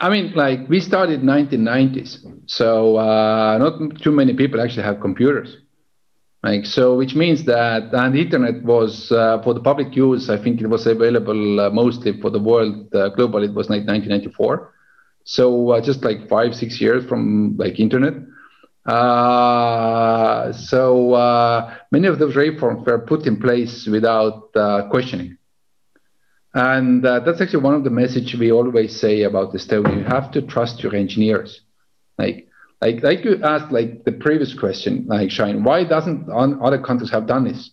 I 0.00 0.10
mean, 0.10 0.34
like 0.34 0.68
we 0.68 0.80
started 0.80 1.22
1990s, 1.22 2.18
so 2.44 2.98
uh, 2.98 3.56
not 3.56 4.02
too 4.02 4.12
many 4.12 4.34
people 4.34 4.60
actually 4.60 4.82
have 4.82 5.00
computers. 5.00 5.56
Like, 6.46 6.66
so, 6.66 6.96
which 6.96 7.16
means 7.16 7.44
that 7.46 7.92
and 7.92 8.14
the 8.14 8.22
internet 8.22 8.62
was 8.64 9.12
uh, 9.12 9.42
for 9.42 9.54
the 9.54 9.60
public 9.60 9.96
use. 9.96 10.30
I 10.30 10.38
think 10.38 10.60
it 10.62 10.68
was 10.68 10.86
available 10.86 11.60
uh, 11.60 11.70
mostly 11.70 12.20
for 12.20 12.30
the 12.30 12.40
world 12.40 12.94
uh, 12.94 13.10
globally. 13.18 13.46
It 13.48 13.54
was 13.54 13.68
like 13.70 13.86
1994, 13.86 14.72
so 15.24 15.70
uh, 15.70 15.80
just 15.82 16.04
like 16.04 16.28
five 16.28 16.54
six 16.54 16.80
years 16.80 17.04
from 17.06 17.56
like 17.58 17.80
internet. 17.80 18.14
Uh, 18.86 20.52
so 20.52 21.14
uh, 21.14 21.74
many 21.92 22.06
of 22.08 22.18
those 22.20 22.36
reforms 22.36 22.86
were 22.86 22.98
put 23.00 23.26
in 23.26 23.38
place 23.40 23.86
without 23.86 24.52
questioning, 24.90 25.36
and 26.54 27.04
that's 27.04 27.40
actually 27.40 27.62
one 27.62 27.74
of 27.74 27.84
the 27.84 27.90
message 27.90 28.34
we 28.38 28.52
always 28.52 28.98
say 28.98 29.22
about 29.22 29.52
Estonia. 29.52 29.98
You 29.98 30.04
have 30.04 30.30
to 30.32 30.42
trust 30.42 30.82
your 30.82 30.94
engineers. 30.94 31.60
Like 32.18 32.45
like 32.80 33.02
like 33.02 33.24
you 33.24 33.42
asked 33.42 33.72
like 33.72 34.04
the 34.04 34.12
previous 34.12 34.54
question, 34.54 35.06
like 35.08 35.30
Shine, 35.30 35.64
why 35.64 35.84
doesn't 35.84 36.28
other 36.30 36.78
countries 36.78 37.10
have 37.10 37.26
done 37.26 37.44
this? 37.44 37.70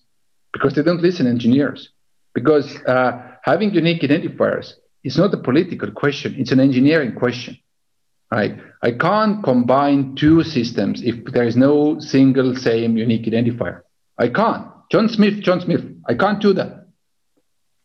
Because 0.54 0.74
they 0.74 0.84
don't 0.84 1.02
listen 1.02 1.28
engineers. 1.28 1.90
Because 2.34 2.78
uh, 2.88 3.36
having 3.44 3.74
unique 3.74 4.02
identifiers 4.02 4.74
is 5.04 5.18
not 5.18 5.34
a 5.34 5.38
political 5.38 5.92
question; 5.92 6.36
it's 6.38 6.52
an 6.52 6.60
engineering 6.60 7.14
question. 7.14 7.58
Right? 8.32 8.58
I 8.82 8.92
can't 8.94 9.44
combine 9.44 10.16
two 10.16 10.44
systems 10.44 11.04
if 11.04 11.24
there 11.26 11.44
is 11.44 11.56
no 11.56 12.00
single 12.00 12.56
same 12.56 12.98
unique 12.98 13.26
identifier. 13.26 13.82
I 14.18 14.30
can't. 14.30 14.68
John 14.92 15.08
Smith, 15.10 15.42
John 15.42 15.62
Smith, 15.62 15.84
I 16.08 16.16
can't 16.16 16.42
do 16.42 16.54
that. 16.54 16.88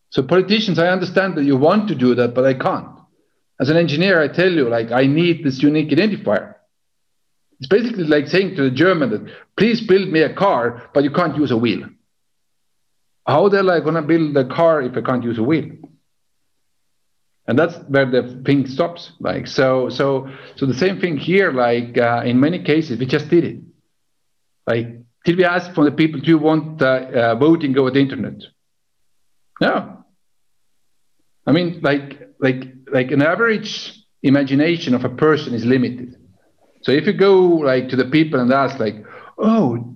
So 0.09 0.23
politicians, 0.23 0.79
I 0.79 0.87
understand 0.87 1.35
that 1.35 1.43
you 1.43 1.55
want 1.55 1.87
to 1.89 1.95
do 1.95 2.15
that, 2.15 2.33
but 2.33 2.45
I 2.45 2.55
can't. 2.55 2.87
As 3.59 3.69
an 3.69 3.77
engineer, 3.77 4.21
I 4.21 4.27
tell 4.27 4.51
you, 4.51 4.69
like, 4.69 4.91
I 4.91 5.05
need 5.05 5.43
this 5.43 5.61
unique 5.61 5.89
identifier. 5.89 6.55
It's 7.59 7.67
basically 7.67 8.05
like 8.05 8.27
saying 8.27 8.55
to 8.55 8.63
the 8.63 8.71
German 8.71 9.09
that 9.09 9.33
please 9.57 9.85
build 9.85 10.09
me 10.09 10.21
a 10.21 10.33
car, 10.33 10.89
but 10.93 11.03
you 11.03 11.11
can't 11.11 11.35
use 11.35 11.51
a 11.51 11.57
wheel. 11.57 11.87
How 13.27 13.49
the 13.49 13.57
hell 13.57 13.71
am 13.71 13.81
I 13.81 13.83
gonna 13.83 14.01
build 14.01 14.35
a 14.37 14.47
car 14.47 14.81
if 14.81 14.95
I 14.95 15.01
can't 15.01 15.23
use 15.23 15.37
a 15.37 15.43
wheel? 15.43 15.69
And 17.47 17.57
that's 17.57 17.75
where 17.87 18.05
the 18.05 18.41
thing 18.45 18.67
stops. 18.67 19.11
Like 19.19 19.47
so, 19.47 19.89
so, 19.89 20.29
so 20.55 20.65
the 20.65 20.73
same 20.73 20.99
thing 21.01 21.17
here. 21.17 21.51
Like 21.51 21.97
uh, 21.97 22.21
in 22.25 22.39
many 22.39 22.63
cases, 22.63 22.99
we 22.99 23.05
just 23.05 23.29
did 23.29 23.43
it. 23.43 23.61
Like, 24.67 24.87
did 25.25 25.37
we 25.37 25.43
ask 25.43 25.73
for 25.73 25.83
the 25.83 25.91
people, 25.91 26.19
do 26.19 26.27
you 26.27 26.37
want 26.37 26.81
uh, 26.81 26.85
uh, 26.85 27.35
voting 27.35 27.77
over 27.77 27.89
the 27.89 27.99
internet? 27.99 28.41
No. 29.59 30.05
I 31.45 31.51
mean, 31.51 31.79
like, 31.81 32.21
like, 32.39 32.65
like 32.91 33.11
an 33.11 33.23
average 33.23 33.99
imagination 34.21 34.93
of 34.93 35.03
a 35.03 35.09
person 35.09 35.55
is 35.55 35.65
limited. 35.65 36.18
So 36.81 36.91
if 36.91 37.05
you 37.05 37.13
go 37.13 37.39
like 37.39 37.89
to 37.89 37.95
the 37.95 38.05
people 38.05 38.39
and 38.39 38.51
ask 38.51 38.79
like, 38.79 38.95
oh, 39.37 39.95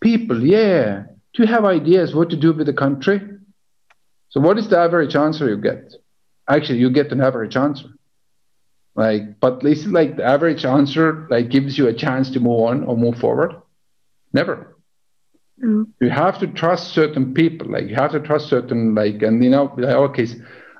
people, 0.00 0.44
yeah, 0.44 1.04
do 1.32 1.42
you 1.42 1.48
have 1.48 1.64
ideas 1.64 2.14
what 2.14 2.30
to 2.30 2.36
do 2.36 2.52
with 2.52 2.66
the 2.66 2.72
country? 2.72 3.20
So 4.30 4.40
what 4.40 4.58
is 4.58 4.68
the 4.68 4.78
average 4.78 5.14
answer 5.14 5.48
you 5.48 5.56
get? 5.56 5.94
Actually, 6.48 6.78
you 6.78 6.90
get 6.90 7.12
an 7.12 7.20
average 7.20 7.56
answer. 7.56 7.88
Like, 8.96 9.40
but 9.40 9.60
this 9.60 9.80
is 9.80 9.88
like 9.88 10.16
the 10.16 10.24
average 10.24 10.64
answer 10.64 11.26
like 11.30 11.50
gives 11.50 11.76
you 11.76 11.88
a 11.88 11.94
chance 11.94 12.30
to 12.30 12.40
move 12.40 12.60
on 12.60 12.84
or 12.84 12.96
move 12.96 13.18
forward. 13.18 13.54
Never. 14.32 14.76
Mm. 15.62 15.86
You 16.00 16.10
have 16.10 16.38
to 16.40 16.46
trust 16.46 16.92
certain 16.92 17.34
people. 17.34 17.68
Like 17.68 17.88
you 17.88 17.94
have 17.94 18.12
to 18.12 18.20
trust 18.20 18.48
certain 18.48 18.94
like, 18.94 19.22
and 19.22 19.42
you 19.42 19.50
know, 19.50 19.72
in 19.78 19.84
our 19.84 20.08
case, 20.08 20.34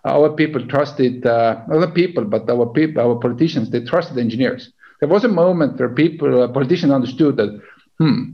our 0.04 0.30
people 0.30 0.66
trusted 0.66 1.26
uh, 1.26 1.60
other 1.72 1.90
people, 1.90 2.24
but 2.24 2.48
our 2.50 2.66
people, 2.66 3.02
our 3.02 3.16
politicians, 3.18 3.70
they 3.70 3.82
trusted 3.84 4.18
engineers. 4.18 4.72
There 5.04 5.12
was 5.12 5.24
a 5.24 5.28
moment 5.28 5.78
where 5.78 5.90
people, 5.90 6.44
uh, 6.44 6.48
politicians 6.48 6.90
understood 6.90 7.36
that, 7.36 7.60
hmm, 7.98 8.30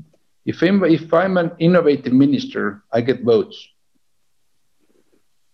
if 0.47 0.63
I'm, 0.63 0.85
if 0.85 1.13
I'm 1.13 1.37
an 1.37 1.51
innovative 1.59 2.13
minister, 2.13 2.81
I 2.93 3.01
get 3.01 3.25
votes. 3.25 3.57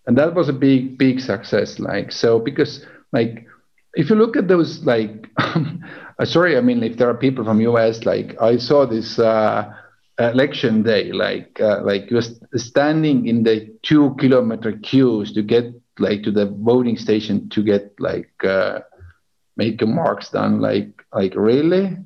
And 0.07 0.19
that 0.19 0.35
was 0.35 0.51
a 0.51 0.53
big, 0.53 0.99
big 0.99 1.21
success. 1.21 1.79
Like, 1.79 2.13
so 2.13 2.39
because 2.39 2.85
like, 3.15 3.47
if 3.95 4.11
you 4.11 4.17
look 4.17 4.37
at 4.37 4.49
those, 4.49 4.85
like, 4.85 5.31
uh, 5.39 6.27
sorry, 6.27 6.59
I 6.59 6.61
mean, 6.61 6.83
if 6.83 6.99
there 6.99 7.09
are 7.09 7.15
people 7.15 7.47
from 7.47 7.63
US, 7.63 8.05
like 8.05 8.37
I 8.39 8.59
saw 8.59 8.85
this, 8.85 9.19
uh, 9.19 9.73
election 10.19 10.83
day, 10.83 11.13
like 11.13 11.59
uh, 11.61 11.83
like 11.83 12.11
was 12.11 12.41
standing 12.55 13.27
in 13.27 13.43
the 13.43 13.69
two 13.83 14.15
kilometer 14.19 14.73
queues 14.73 15.33
to 15.35 15.43
get 15.43 15.65
like 15.99 16.23
to 16.23 16.31
the 16.31 16.47
voting 16.47 16.97
station 16.97 17.51
to 17.51 17.63
get 17.63 17.93
like 17.99 18.33
uh, 18.43 18.81
make 19.57 19.81
marks 19.83 20.31
done. 20.31 20.61
Like 20.61 21.03
like 21.13 21.35
really, 21.35 21.97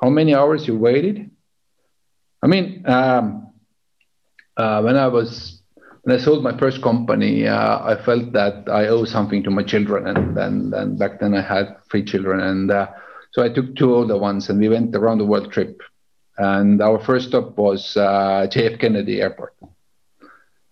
how 0.00 0.10
many 0.10 0.34
hours 0.34 0.66
you 0.66 0.78
waited? 0.78 1.30
I 2.42 2.46
mean, 2.46 2.84
um, 2.86 3.52
uh, 4.56 4.80
when 4.82 4.96
I 4.96 5.08
was 5.08 5.62
when 6.02 6.16
I 6.16 6.20
sold 6.20 6.42
my 6.42 6.56
first 6.58 6.82
company, 6.82 7.46
uh, 7.46 7.78
I 7.84 8.02
felt 8.04 8.32
that 8.32 8.68
I 8.68 8.88
owe 8.88 9.04
something 9.04 9.42
to 9.44 9.50
my 9.50 9.62
children, 9.62 10.06
and 10.06 10.36
then 10.36 10.72
and 10.74 10.98
back 10.98 11.20
then 11.20 11.34
I 11.34 11.42
had 11.42 11.76
three 11.90 12.04
children, 12.04 12.40
and 12.40 12.70
uh, 12.70 12.88
so 13.32 13.42
I 13.42 13.48
took 13.48 13.76
two 13.76 13.94
older 13.94 14.18
ones, 14.18 14.48
and 14.48 14.58
we 14.58 14.68
went 14.68 14.94
around 14.96 15.18
the 15.18 15.26
world 15.26 15.52
trip 15.52 15.80
and 16.40 16.80
our 16.80 16.98
first 17.04 17.28
stop 17.28 17.56
was 17.58 17.96
uh, 17.98 18.46
JF 18.50 18.80
Kennedy 18.80 19.20
Airport. 19.20 19.54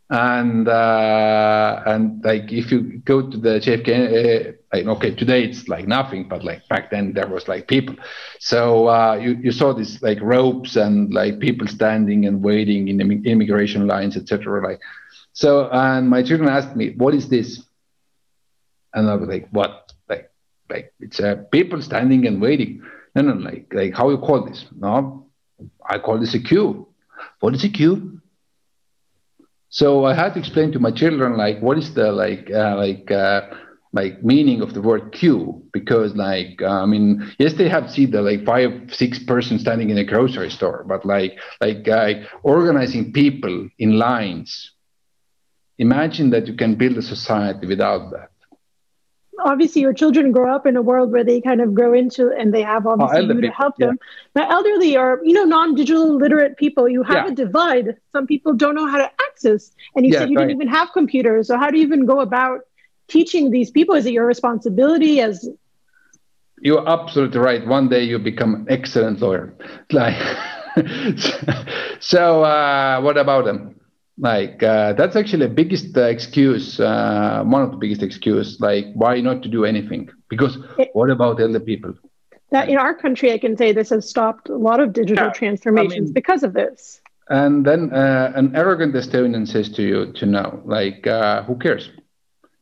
And 0.08 0.66
uh, 0.66 1.82
and 1.84 2.24
like 2.24 2.50
if 2.50 2.72
you 2.72 3.02
go 3.04 3.28
to 3.30 3.36
the 3.36 3.60
JFK, 3.60 4.56
like, 4.72 4.86
okay, 4.86 5.14
today 5.14 5.44
it's 5.44 5.66
like 5.68 5.86
nothing, 5.88 6.28
but 6.28 6.44
like 6.44 6.66
back 6.68 6.90
then 6.90 7.14
there 7.14 7.26
was 7.26 7.48
like 7.48 7.68
people. 7.68 7.96
So 8.38 8.88
uh, 8.88 9.14
you 9.14 9.32
you 9.42 9.50
saw 9.50 9.72
these 9.72 10.02
like 10.02 10.20
ropes 10.20 10.76
and 10.76 11.12
like 11.12 11.38
people 11.40 11.66
standing 11.66 12.26
and 12.26 12.42
waiting 12.42 12.88
in 12.88 13.00
Im- 13.00 13.24
immigration 13.24 13.86
lines, 13.86 14.16
etc. 14.16 14.62
Like 14.62 14.80
so, 15.32 15.68
and 15.72 16.08
my 16.10 16.22
children 16.22 16.48
asked 16.50 16.76
me, 16.76 16.94
"What 16.96 17.14
is 17.14 17.28
this?" 17.28 17.62
And 18.94 19.08
I 19.08 19.14
was 19.14 19.28
like, 19.28 19.48
"What?" 19.52 19.92
Like 20.08 20.30
like 20.68 20.92
it's 21.00 21.18
uh, 21.20 21.36
people 21.50 21.80
standing 21.80 22.26
and 22.26 22.40
waiting. 22.40 22.82
No, 23.14 23.22
no, 23.22 23.32
like 23.34 23.72
like 23.72 23.94
how 23.94 24.10
you 24.10 24.18
call 24.18 24.44
this? 24.44 24.66
No, 24.76 25.26
I 25.88 25.98
call 25.98 26.18
this 26.18 26.34
a 26.34 26.40
queue. 26.40 26.86
What 27.40 27.54
is 27.54 27.64
a 27.64 27.68
queue? 27.70 28.20
So 29.70 30.04
I 30.04 30.14
had 30.14 30.34
to 30.34 30.40
explain 30.40 30.72
to 30.72 30.78
my 30.78 30.90
children 30.90 31.36
like 31.36 31.60
what 31.60 31.78
is 31.78 31.94
the 31.94 32.12
like 32.12 32.50
uh, 32.50 32.76
like 32.76 33.10
uh, 33.10 33.42
like 33.92 34.22
meaning 34.22 34.60
of 34.60 34.74
the 34.74 34.82
word 34.82 35.12
queue 35.12 35.62
because 35.72 36.14
like 36.14 36.60
uh, 36.60 36.82
I 36.82 36.86
mean 36.86 37.32
yes 37.38 37.54
they 37.54 37.68
have 37.68 37.90
seen 37.90 38.10
the 38.10 38.22
like 38.22 38.44
five 38.44 38.72
six 38.92 39.18
person 39.18 39.58
standing 39.58 39.90
in 39.90 39.98
a 39.98 40.04
grocery 40.04 40.50
store 40.50 40.84
but 40.86 41.04
like 41.06 41.38
like 41.60 41.88
uh, 41.88 42.14
organizing 42.42 43.12
people 43.12 43.68
in 43.78 43.98
lines. 43.98 44.72
Imagine 45.78 46.30
that 46.30 46.48
you 46.48 46.54
can 46.54 46.74
build 46.74 46.98
a 46.98 47.02
society 47.02 47.66
without 47.66 48.10
that 48.10 48.30
obviously 49.40 49.82
your 49.82 49.92
children 49.92 50.32
grow 50.32 50.54
up 50.54 50.66
in 50.66 50.76
a 50.76 50.82
world 50.82 51.12
where 51.12 51.24
they 51.24 51.40
kind 51.40 51.60
of 51.60 51.74
grow 51.74 51.92
into 51.92 52.30
and 52.32 52.52
they 52.52 52.62
have 52.62 52.86
obviously 52.86 53.18
oh, 53.18 53.34
you 53.34 53.40
to 53.40 53.50
help 53.50 53.74
yeah. 53.78 53.86
them 53.86 53.98
but 54.34 54.50
elderly 54.50 54.96
or 54.96 55.20
you 55.24 55.32
know 55.32 55.44
non-digital 55.44 56.16
literate 56.16 56.56
people 56.56 56.88
you 56.88 57.02
have 57.02 57.26
yeah. 57.26 57.32
a 57.32 57.34
divide 57.34 57.96
some 58.12 58.26
people 58.26 58.52
don't 58.52 58.74
know 58.74 58.86
how 58.86 58.98
to 58.98 59.10
access 59.28 59.72
and 59.94 60.06
you 60.06 60.12
yeah, 60.12 60.20
said 60.20 60.30
you 60.30 60.36
right. 60.36 60.48
didn't 60.48 60.60
even 60.60 60.68
have 60.68 60.92
computers 60.92 61.46
so 61.46 61.56
how 61.56 61.70
do 61.70 61.78
you 61.78 61.84
even 61.84 62.04
go 62.04 62.20
about 62.20 62.60
teaching 63.08 63.50
these 63.50 63.70
people? 63.70 63.94
Is 63.94 64.06
it 64.06 64.12
your 64.12 64.26
responsibility 64.26 65.20
as 65.20 65.48
you're 66.60 66.88
absolutely 66.88 67.38
right. 67.38 67.66
One 67.66 67.88
day 67.88 68.02
you 68.02 68.18
become 68.18 68.54
an 68.54 68.66
excellent 68.68 69.20
lawyer. 69.20 69.54
Like 69.92 70.20
so 72.00 72.44
uh, 72.44 73.00
what 73.00 73.16
about 73.16 73.44
them? 73.44 73.80
Like 74.18 74.62
uh, 74.62 74.92
that's 74.94 75.16
actually 75.16 75.46
the 75.46 75.54
biggest 75.54 75.96
uh, 75.96 76.02
excuse 76.02 76.78
uh, 76.78 77.42
one 77.44 77.62
of 77.62 77.70
the 77.70 77.76
biggest 77.76 78.02
excuse 78.02 78.60
like 78.60 78.86
why 78.94 79.20
not 79.20 79.42
to 79.42 79.48
do 79.48 79.64
anything? 79.64 80.08
Because 80.28 80.58
it, 80.78 80.90
what 80.92 81.10
about 81.10 81.40
elder 81.40 81.60
people? 81.60 81.94
That 82.50 82.68
in 82.68 82.78
our 82.78 82.94
country 82.94 83.32
i 83.32 83.38
can 83.38 83.56
say 83.56 83.72
this 83.72 83.90
has 83.90 84.08
stopped 84.08 84.48
a 84.48 84.56
lot 84.56 84.80
of 84.80 84.92
digital 84.92 85.26
yeah, 85.26 85.32
transformations 85.32 85.96
I 85.96 86.00
mean, 86.00 86.12
because 86.12 86.42
of 86.42 86.52
this. 86.52 87.00
And 87.30 87.64
then 87.64 87.92
uh, 87.92 88.32
an 88.34 88.54
arrogant 88.56 88.94
estonian 88.94 89.46
says 89.46 89.68
to 89.70 89.82
you 89.82 90.12
to 90.14 90.26
know 90.26 90.60
like 90.64 91.06
uh, 91.06 91.42
who 91.42 91.56
cares 91.56 91.90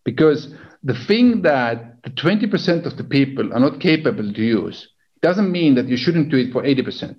because 0.06 0.54
the 0.82 0.98
thing 1.06 1.42
that 1.42 2.02
the 2.02 2.10
20% 2.10 2.86
of 2.86 2.96
the 2.96 3.04
people 3.04 3.52
are 3.52 3.60
not 3.60 3.80
capable 3.80 4.32
to 4.32 4.42
use 4.42 4.88
doesn't 5.20 5.52
mean 5.52 5.74
that 5.74 5.88
you 5.88 5.98
shouldn't 5.98 6.30
do 6.30 6.38
it 6.38 6.52
for 6.52 6.62
80% 6.62 7.14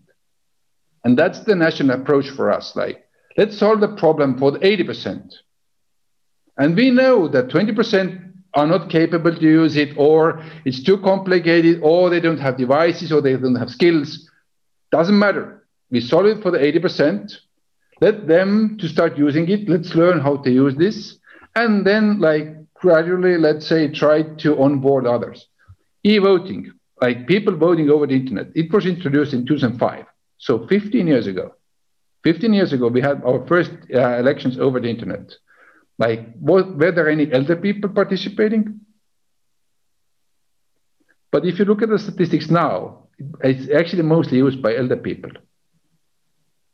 and 1.04 1.16
that's 1.16 1.42
the 1.42 1.56
national 1.56 2.02
approach 2.02 2.28
for 2.30 2.52
us 2.52 2.76
like 2.76 3.04
Let's 3.38 3.56
solve 3.56 3.82
the 3.82 3.96
problem 3.96 4.40
for 4.40 4.52
the 4.52 4.60
80%. 4.60 5.32
And 6.58 6.76
we 6.76 6.90
know 6.90 7.28
that 7.28 7.50
20% 7.50 8.34
are 8.56 8.66
not 8.66 8.90
capable 8.90 9.34
to 9.34 9.42
use 9.42 9.78
it, 9.78 9.96
or 9.96 10.44
it's 10.66 10.84
too 10.84 10.98
complicated, 10.98 11.80
or 11.84 12.10
they 12.10 12.20
don't 12.20 12.40
have 12.40 12.58
devices, 12.58 13.12
or 13.12 13.22
they 13.22 13.38
don't 13.38 13.56
have 13.56 13.70
skills. 13.70 14.28
Doesn't 14.92 15.18
matter. 15.18 15.68
We 15.92 16.02
solve 16.02 16.26
it 16.26 16.42
for 16.42 16.50
the 16.50 16.58
80%. 16.58 17.32
Let 18.02 18.28
them 18.28 18.78
to 18.80 18.88
start 18.88 19.18
using 19.18 19.48
it. 19.50 19.70
Let's 19.70 19.94
learn 19.94 20.20
how 20.20 20.38
to 20.38 20.50
use 20.50 20.76
this. 20.76 21.18
And 21.56 21.86
then 21.86 22.20
like 22.20 22.48
gradually, 22.80 23.38
let's 23.38 23.68
say, 23.68 23.92
try 23.92 24.24
to 24.24 24.62
onboard 24.62 25.06
others. 25.06 25.48
E-voting, 26.04 26.72
like 27.02 27.28
people 27.28 27.56
voting 27.56 27.90
over 27.90 28.08
the 28.08 28.16
internet, 28.16 28.48
it 28.56 28.72
was 28.72 28.86
introduced 28.86 29.34
in 29.34 29.46
2005. 29.46 30.06
So 30.38 30.68
15 30.68 31.08
years 31.08 31.28
ago. 31.28 31.54
15 32.24 32.54
years 32.54 32.74
ago, 32.74 32.88
we 32.88 33.02
had 33.02 33.24
our 33.24 33.46
first 33.48 33.72
uh, 33.94 34.18
elections 34.18 34.60
over 34.60 34.80
the 34.80 34.90
internet. 34.90 35.32
Like, 35.98 36.28
was, 36.40 36.66
were 36.66 36.92
there 36.92 37.10
any 37.10 37.32
elder 37.32 37.56
people 37.56 37.90
participating? 37.90 38.82
But 41.32 41.46
if 41.46 41.60
you 41.60 41.66
look 41.66 41.82
at 41.82 41.90
the 41.90 42.00
statistics 42.00 42.50
now, 42.50 43.08
it's 43.42 43.70
actually 43.72 44.04
mostly 44.04 44.38
used 44.38 44.62
by 44.62 44.76
elder 44.76 44.98
people 44.98 45.32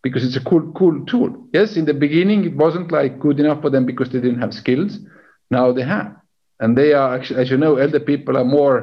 because 0.01 0.26
it's 0.26 0.36
a 0.36 0.43
cool, 0.43 0.72
cool 0.74 1.06
tool. 1.06 1.47
Yes, 1.54 1.78
in 1.78 1.86
the 1.86 1.93
beginning, 1.93 2.43
it 2.43 2.56
wasn't 2.56 2.91
like 2.91 3.20
good 3.20 3.39
enough 3.39 3.62
for 3.62 3.70
them 3.70 3.86
because 3.86 4.10
they 4.10 4.20
didn't 4.20 4.41
have 4.41 4.54
skills. 4.54 4.99
Now 5.60 5.72
they 5.72 5.86
have, 5.95 6.12
and 6.62 6.78
they 6.80 6.93
are 6.93 7.10
actually, 7.16 7.41
as 7.41 7.49
you 7.51 7.58
know, 7.58 7.74
elder 7.78 7.99
people 7.99 8.38
are 8.38 8.49
more 8.60 8.76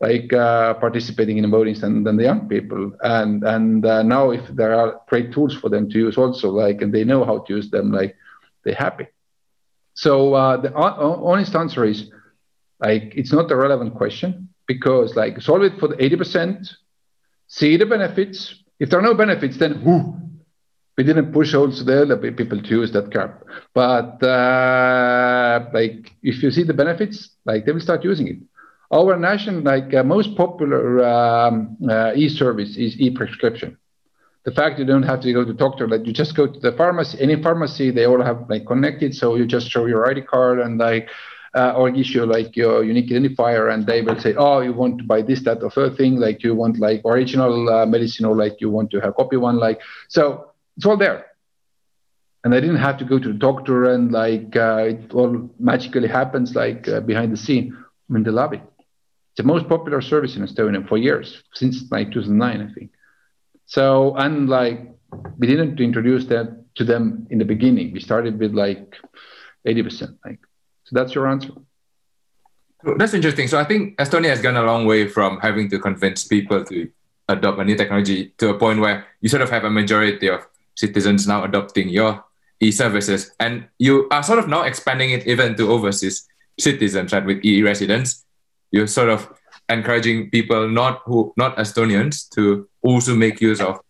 like 0.00 0.32
uh, 0.32 0.74
participating 0.74 1.38
in 1.38 1.50
voting 1.50 1.78
than, 1.80 2.04
than 2.04 2.16
the 2.16 2.24
young 2.30 2.48
people. 2.48 2.92
And 3.02 3.44
and 3.44 3.84
uh, 3.84 4.02
now 4.02 4.30
if 4.30 4.44
there 4.60 4.74
are 4.80 5.00
great 5.10 5.32
tools 5.32 5.54
for 5.54 5.68
them 5.68 5.88
to 5.90 5.98
use 5.98 6.16
also, 6.18 6.50
like 6.50 6.82
and 6.82 6.92
they 6.92 7.04
know 7.04 7.24
how 7.24 7.38
to 7.44 7.54
use 7.58 7.70
them, 7.70 7.92
like 7.92 8.16
they're 8.62 8.74
happy. 8.88 9.06
So 9.94 10.34
uh, 10.34 10.56
the 10.58 10.74
honest 10.74 11.54
answer 11.54 11.84
is 11.84 12.10
like 12.80 13.12
it's 13.16 13.32
not 13.32 13.50
a 13.50 13.56
relevant 13.56 13.94
question 13.94 14.48
because 14.66 15.16
like 15.16 15.40
solve 15.40 15.62
it 15.62 15.78
for 15.80 15.88
the 15.88 15.96
80%, 15.96 16.68
see 17.48 17.76
the 17.76 17.86
benefits. 17.86 18.62
If 18.78 18.90
there 18.90 18.98
are 18.98 19.08
no 19.10 19.14
benefits, 19.14 19.56
then 19.56 19.74
who? 19.84 20.25
We 20.96 21.04
didn't 21.04 21.32
push 21.32 21.54
also 21.54 21.84
the 21.84 22.02
other 22.02 22.16
people 22.32 22.60
to 22.60 22.68
use 22.68 22.92
that 22.92 23.12
crap. 23.12 23.42
But 23.74 24.22
uh, 24.22 25.68
like 25.72 26.12
if 26.22 26.42
you 26.42 26.50
see 26.50 26.62
the 26.62 26.74
benefits, 26.74 27.30
like 27.44 27.66
they 27.66 27.72
will 27.72 27.80
start 27.80 28.02
using 28.02 28.28
it. 28.28 28.38
Our 28.92 29.16
national, 29.16 29.62
like 29.62 29.92
uh, 29.92 30.04
most 30.04 30.36
popular 30.36 31.04
um, 31.04 31.76
uh, 31.88 32.12
e-service 32.14 32.76
is 32.76 32.98
e-prescription. 33.00 33.76
The 34.44 34.52
fact 34.52 34.78
you 34.78 34.84
don't 34.84 35.02
have 35.02 35.20
to 35.22 35.32
go 35.32 35.44
to 35.44 35.52
doctor, 35.52 35.88
like 35.88 36.06
you 36.06 36.12
just 36.12 36.36
go 36.36 36.46
to 36.46 36.60
the 36.60 36.72
pharmacy, 36.72 37.18
any 37.20 37.42
pharmacy, 37.42 37.90
they 37.90 38.06
all 38.06 38.22
have 38.22 38.48
like 38.48 38.64
connected. 38.64 39.14
So 39.14 39.34
you 39.34 39.44
just 39.44 39.68
show 39.68 39.86
your 39.86 40.08
ID 40.08 40.22
card 40.22 40.60
and 40.60 40.78
like, 40.78 41.08
uh, 41.54 41.72
or 41.72 41.88
issue 41.88 42.24
like 42.24 42.54
your 42.54 42.84
unique 42.84 43.10
identifier, 43.10 43.72
and 43.72 43.86
they 43.86 44.02
will 44.02 44.20
say, 44.20 44.34
oh, 44.36 44.60
you 44.60 44.72
want 44.72 44.98
to 44.98 45.04
buy 45.04 45.22
this, 45.22 45.42
that, 45.44 45.62
or 45.62 45.70
third 45.70 45.96
thing, 45.96 46.16
like 46.16 46.44
you 46.44 46.54
want 46.54 46.78
like 46.78 47.02
original 47.04 47.68
uh, 47.68 47.86
medicine, 47.86 48.24
or 48.24 48.36
like 48.36 48.60
you 48.60 48.70
want 48.70 48.90
to 48.92 49.00
have 49.00 49.16
copy 49.16 49.36
one, 49.36 49.56
like 49.56 49.80
so 50.08 50.52
it's 50.76 50.86
all 50.86 50.96
there. 50.96 51.26
And 52.44 52.54
I 52.54 52.60
didn't 52.60 52.76
have 52.76 52.98
to 52.98 53.04
go 53.04 53.18
to 53.18 53.28
the 53.28 53.34
doctor, 53.34 53.90
and 53.92 54.12
like 54.12 54.54
uh, 54.56 54.84
it 54.88 55.12
all 55.12 55.50
magically 55.58 56.08
happens 56.08 56.54
like 56.54 56.88
uh, 56.88 57.00
behind 57.00 57.32
the 57.32 57.36
scene 57.36 57.76
in 58.10 58.22
the 58.22 58.30
lobby 58.30 58.62
it's 59.36 59.44
the 59.44 59.52
most 59.52 59.68
popular 59.68 60.00
service 60.00 60.34
in 60.34 60.42
Estonia 60.42 60.88
for 60.88 60.96
years, 60.96 61.42
since 61.52 61.84
like 61.90 62.10
2009, 62.10 62.70
I 62.70 62.72
think. 62.72 62.90
So, 63.66 64.16
and 64.16 64.48
like, 64.48 64.80
we 65.36 65.46
didn't 65.46 65.78
introduce 65.78 66.24
that 66.26 66.64
to 66.76 66.84
them 66.84 67.26
in 67.28 67.36
the 67.36 67.44
beginning. 67.44 67.92
We 67.92 68.00
started 68.00 68.38
with 68.38 68.54
like 68.54 68.96
80%. 69.68 70.16
Like, 70.24 70.38
so 70.84 70.90
that's 70.92 71.14
your 71.14 71.26
answer. 71.28 71.50
That's 72.96 73.12
interesting. 73.12 73.46
So 73.46 73.58
I 73.58 73.64
think 73.64 73.98
Estonia 73.98 74.30
has 74.30 74.40
gone 74.40 74.56
a 74.56 74.62
long 74.62 74.86
way 74.86 75.06
from 75.06 75.38
having 75.40 75.68
to 75.68 75.78
convince 75.78 76.24
people 76.24 76.64
to 76.64 76.90
adopt 77.28 77.58
a 77.58 77.64
new 77.64 77.76
technology 77.76 78.32
to 78.38 78.48
a 78.48 78.58
point 78.58 78.80
where 78.80 79.04
you 79.20 79.28
sort 79.28 79.42
of 79.42 79.50
have 79.50 79.64
a 79.64 79.70
majority 79.70 80.28
of 80.28 80.46
citizens 80.76 81.26
now 81.26 81.44
adopting 81.44 81.88
your 81.88 82.24
e-services, 82.60 83.32
and 83.40 83.66
you 83.78 84.08
are 84.10 84.22
sort 84.22 84.38
of 84.38 84.48
now 84.48 84.62
expanding 84.62 85.10
it 85.10 85.26
even 85.26 85.56
to 85.56 85.70
overseas 85.70 86.26
citizens, 86.58 87.12
right, 87.12 87.24
with 87.24 87.44
e-residents 87.44 88.24
you're 88.70 88.86
sort 88.86 89.08
of 89.08 89.32
encouraging 89.68 90.30
people 90.30 90.68
not 90.68 91.02
who 91.04 91.32
not 91.36 91.56
Estonians 91.56 92.28
to 92.34 92.68
also 92.82 93.14
make 93.14 93.40
use 93.40 93.60
of 93.60 93.80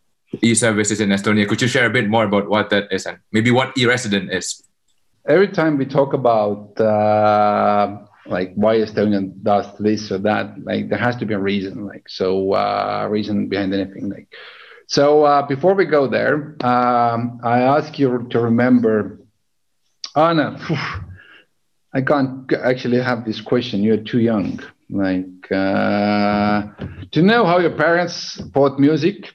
e-services 0.42 1.00
in 1.00 1.10
Estonia. 1.10 1.48
Could 1.48 1.62
you 1.62 1.68
share 1.68 1.86
a 1.86 1.90
bit 1.90 2.08
more 2.08 2.24
about 2.24 2.48
what 2.48 2.70
that 2.70 2.84
is 2.90 3.06
and 3.06 3.18
maybe 3.32 3.50
what 3.50 3.76
e-resident 3.76 4.32
is? 4.32 4.62
Every 5.28 5.48
time 5.48 5.76
we 5.76 5.86
talk 5.86 6.12
about 6.12 6.80
uh, 6.80 7.98
like 8.26 8.52
why 8.54 8.76
Estonian 8.76 9.42
does 9.42 9.66
this 9.78 10.10
or 10.12 10.18
that, 10.18 10.62
like 10.64 10.88
there 10.88 10.98
has 10.98 11.16
to 11.16 11.26
be 11.26 11.34
a 11.34 11.38
reason. 11.38 11.84
Like 11.84 12.08
so, 12.08 12.52
uh, 12.52 13.06
reason 13.10 13.48
behind 13.48 13.74
anything. 13.74 14.08
Like 14.08 14.28
So 14.86 15.24
uh, 15.24 15.46
before 15.46 15.74
we 15.74 15.84
go 15.84 16.06
there, 16.06 16.56
um, 16.64 17.40
I 17.42 17.60
ask 17.60 17.98
you 17.98 18.26
to 18.30 18.40
remember, 18.40 19.20
Anna. 20.14 20.58
I 21.92 22.02
can't 22.02 22.52
actually 22.52 23.00
have 23.00 23.24
this 23.24 23.40
question. 23.40 23.82
You're 23.82 23.96
too 23.96 24.18
young. 24.18 24.60
Like, 24.90 25.50
uh, 25.50 26.62
do 27.10 27.20
you 27.20 27.26
know 27.26 27.46
how 27.46 27.58
your 27.58 27.74
parents 27.74 28.36
bought 28.36 28.78
music? 28.78 29.32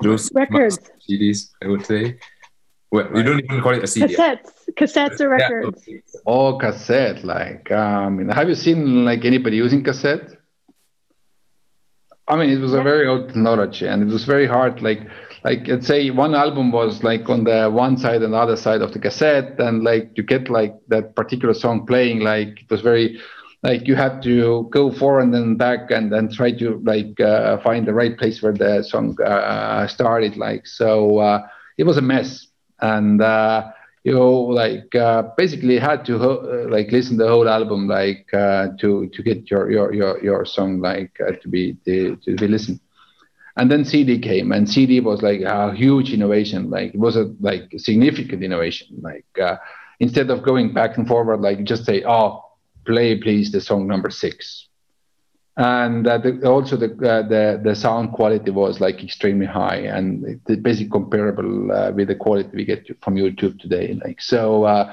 Those 0.00 0.32
Records. 0.32 0.78
CDs, 1.08 1.50
I 1.62 1.68
would 1.68 1.84
say. 1.84 2.18
Well, 2.90 3.08
you 3.14 3.22
don't 3.22 3.40
even 3.44 3.60
call 3.60 3.74
it 3.74 3.84
a 3.84 3.86
CD. 3.86 4.14
Cassettes, 4.14 4.50
cassettes 4.78 5.20
or 5.20 5.28
records. 5.28 5.82
okay. 5.82 6.02
Oh, 6.26 6.56
cassette. 6.58 7.22
Like, 7.24 7.70
um, 7.70 8.28
have 8.28 8.48
you 8.48 8.54
seen 8.54 9.04
like 9.04 9.24
anybody 9.24 9.56
using 9.56 9.84
cassette? 9.84 10.30
I 12.28 12.36
mean, 12.36 12.50
it 12.50 12.60
was 12.60 12.72
a 12.72 12.82
very 12.82 13.06
old 13.06 13.28
technology, 13.28 13.86
and 13.86 14.02
it 14.02 14.12
was 14.12 14.24
very 14.24 14.46
hard. 14.46 14.80
Like, 14.82 15.00
like 15.44 15.66
let's 15.68 15.86
say 15.86 16.10
one 16.10 16.34
album 16.34 16.72
was 16.72 17.02
like 17.02 17.28
on 17.28 17.44
the 17.44 17.68
one 17.70 17.98
side 17.98 18.22
and 18.22 18.32
the 18.32 18.38
other 18.38 18.56
side 18.56 18.80
of 18.80 18.92
the 18.92 18.98
cassette, 18.98 19.58
and 19.58 19.84
like 19.84 20.10
you 20.16 20.22
get 20.22 20.48
like 20.48 20.74
that 20.88 21.14
particular 21.16 21.52
song 21.52 21.86
playing. 21.86 22.20
Like 22.20 22.60
it 22.62 22.70
was 22.70 22.80
very, 22.80 23.20
like 23.62 23.86
you 23.86 23.94
had 23.94 24.22
to 24.22 24.68
go 24.70 24.90
forward 24.90 25.34
and 25.34 25.58
back, 25.58 25.90
and 25.90 26.10
then 26.12 26.30
try 26.30 26.52
to 26.52 26.80
like 26.84 27.20
uh, 27.20 27.58
find 27.58 27.86
the 27.86 27.92
right 27.94 28.16
place 28.16 28.42
where 28.42 28.54
the 28.54 28.82
song 28.82 29.16
uh, 29.22 29.86
started. 29.86 30.36
Like 30.38 30.66
so, 30.66 31.18
uh, 31.18 31.46
it 31.76 31.84
was 31.84 31.98
a 31.98 32.02
mess, 32.02 32.46
and. 32.80 33.20
You 34.04 34.14
know, 34.14 34.32
like 34.32 34.94
uh, 34.94 35.22
basically 35.36 35.78
had 35.78 36.04
to 36.06 36.18
ho- 36.18 36.44
uh, 36.66 36.70
like 36.70 36.92
listen 36.92 37.16
the 37.16 37.28
whole 37.28 37.48
album 37.48 37.88
like 37.88 38.26
uh, 38.34 38.68
to 38.80 39.08
to 39.12 39.22
get 39.22 39.50
your 39.50 39.70
your 39.70 39.92
your 39.94 40.22
your 40.22 40.44
song 40.44 40.80
like 40.80 41.12
uh, 41.26 41.32
to 41.42 41.48
be 41.48 41.76
to, 41.86 42.16
to 42.24 42.36
be 42.36 42.48
listened. 42.48 42.80
And 43.56 43.70
then 43.70 43.84
CD 43.84 44.18
came, 44.18 44.52
and 44.52 44.68
CD 44.68 45.00
was 45.00 45.22
like 45.22 45.40
a 45.42 45.74
huge 45.74 46.12
innovation. 46.12 46.70
Like 46.70 46.94
it 46.94 47.00
was 47.00 47.16
a 47.16 47.32
like 47.40 47.64
significant 47.76 48.42
innovation. 48.42 48.88
Like 49.00 49.26
uh, 49.42 49.56
instead 50.00 50.30
of 50.30 50.42
going 50.42 50.72
back 50.74 50.96
and 50.98 51.06
forward, 51.06 51.40
like 51.40 51.64
just 51.64 51.84
say, 51.86 52.02
"Oh, 52.06 52.44
play 52.86 53.16
please 53.18 53.52
the 53.52 53.60
song 53.60 53.86
number 53.86 54.10
six. 54.10 54.68
And 55.56 56.06
uh, 56.06 56.18
the, 56.18 56.48
also 56.48 56.76
the, 56.76 56.86
uh, 56.86 57.22
the 57.28 57.60
the 57.62 57.76
sound 57.76 58.12
quality 58.12 58.50
was 58.50 58.80
like 58.80 59.04
extremely 59.04 59.46
high 59.46 59.76
and 59.76 60.40
basically 60.44 60.90
comparable 60.90 61.70
uh, 61.70 61.92
with 61.92 62.08
the 62.08 62.16
quality 62.16 62.50
we 62.52 62.64
get 62.64 62.88
from 63.02 63.14
YouTube 63.14 63.60
today. 63.60 63.96
Like 64.04 64.20
so, 64.20 64.64
uh, 64.64 64.92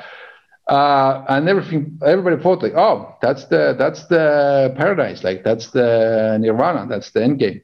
uh, 0.68 1.26
and 1.30 1.50
everything 1.50 2.00
everybody 2.06 2.42
thought 2.42 2.62
like, 2.62 2.76
oh, 2.76 3.16
that's 3.24 3.46
the 3.46 3.76
that's 3.78 4.06
the 4.06 4.72
paradise, 4.78 5.24
like 5.24 5.44
that's 5.44 5.72
the 5.72 6.38
nirvana, 6.40 6.86
that's 6.88 7.10
the 7.10 7.24
end 7.24 7.40
game. 7.40 7.62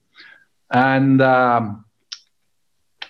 And 0.71 1.21
um, 1.21 1.85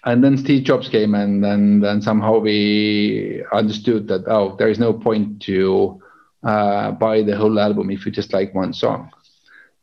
and 0.04 0.22
then 0.22 0.38
Steve 0.38 0.66
Jobs 0.66 0.90
came, 0.90 1.16
and 1.16 1.42
then 1.42 1.80
then 1.80 2.02
somehow 2.02 2.40
we 2.40 3.44
understood 3.54 4.10
that 4.10 4.26
oh, 4.28 4.58
there 4.58 4.70
is 4.70 4.80
no 4.80 4.92
point 4.92 5.42
to 5.44 6.02
uh, 6.44 6.92
buy 6.92 7.24
the 7.24 7.38
whole 7.38 7.58
album 7.58 7.90
if 7.90 8.06
you 8.06 8.12
just 8.12 8.34
like 8.34 8.54
one 8.54 8.74
song. 8.74 9.12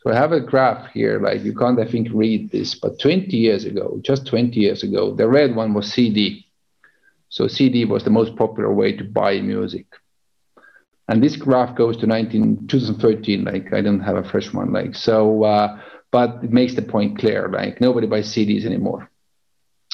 So 0.05 0.13
I 0.13 0.17
have 0.17 0.33
a 0.33 0.41
graph 0.41 0.93
here, 0.93 1.19
like 1.19 1.43
you 1.45 1.55
can't, 1.55 1.81
I 1.81 1.91
think, 1.91 2.09
read 2.13 2.51
this, 2.51 2.75
but 2.75 3.01
20 3.01 3.35
years 3.35 3.65
ago, 3.65 3.99
just 4.03 4.27
20 4.27 4.61
years 4.61 4.83
ago, 4.83 5.15
the 5.15 5.27
red 5.27 5.57
one 5.57 5.73
was 5.73 5.91
CD. 5.91 6.47
So 7.31 7.49
CD 7.49 7.87
was 7.87 8.05
the 8.05 8.11
most 8.11 8.37
popular 8.37 8.71
way 8.71 8.95
to 8.95 9.03
buy 9.03 9.41
music. 9.41 9.87
And 11.09 11.23
this 11.23 11.37
graph 11.37 11.75
goes 11.75 11.97
to 11.99 12.07
19, 12.07 12.69
2013, 12.69 13.45
like 13.45 13.73
I 13.73 13.81
don't 13.81 14.01
have 14.01 14.17
a 14.17 14.29
fresh 14.29 14.53
one, 14.53 14.75
like 14.75 14.95
so, 14.95 15.43
uh, 15.45 15.81
but 16.11 16.45
it 16.45 16.53
makes 16.53 16.75
the 16.75 16.83
point 16.83 17.19
clear, 17.19 17.49
like 17.49 17.81
nobody 17.81 18.07
buys 18.07 18.29
CDs 18.29 18.67
anymore. 18.67 19.11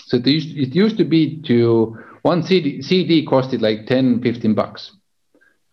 So 0.07 0.17
it 0.17 0.27
used, 0.27 0.57
it 0.57 0.75
used 0.75 0.99
to 0.99 1.05
be 1.05 1.41
to 1.43 1.97
one 2.23 2.43
CD, 2.43 2.83
CD 2.83 3.25
costed 3.25 3.61
like 3.61 3.87
10, 3.87 4.23
15 4.23 4.55
bucks. 4.55 4.91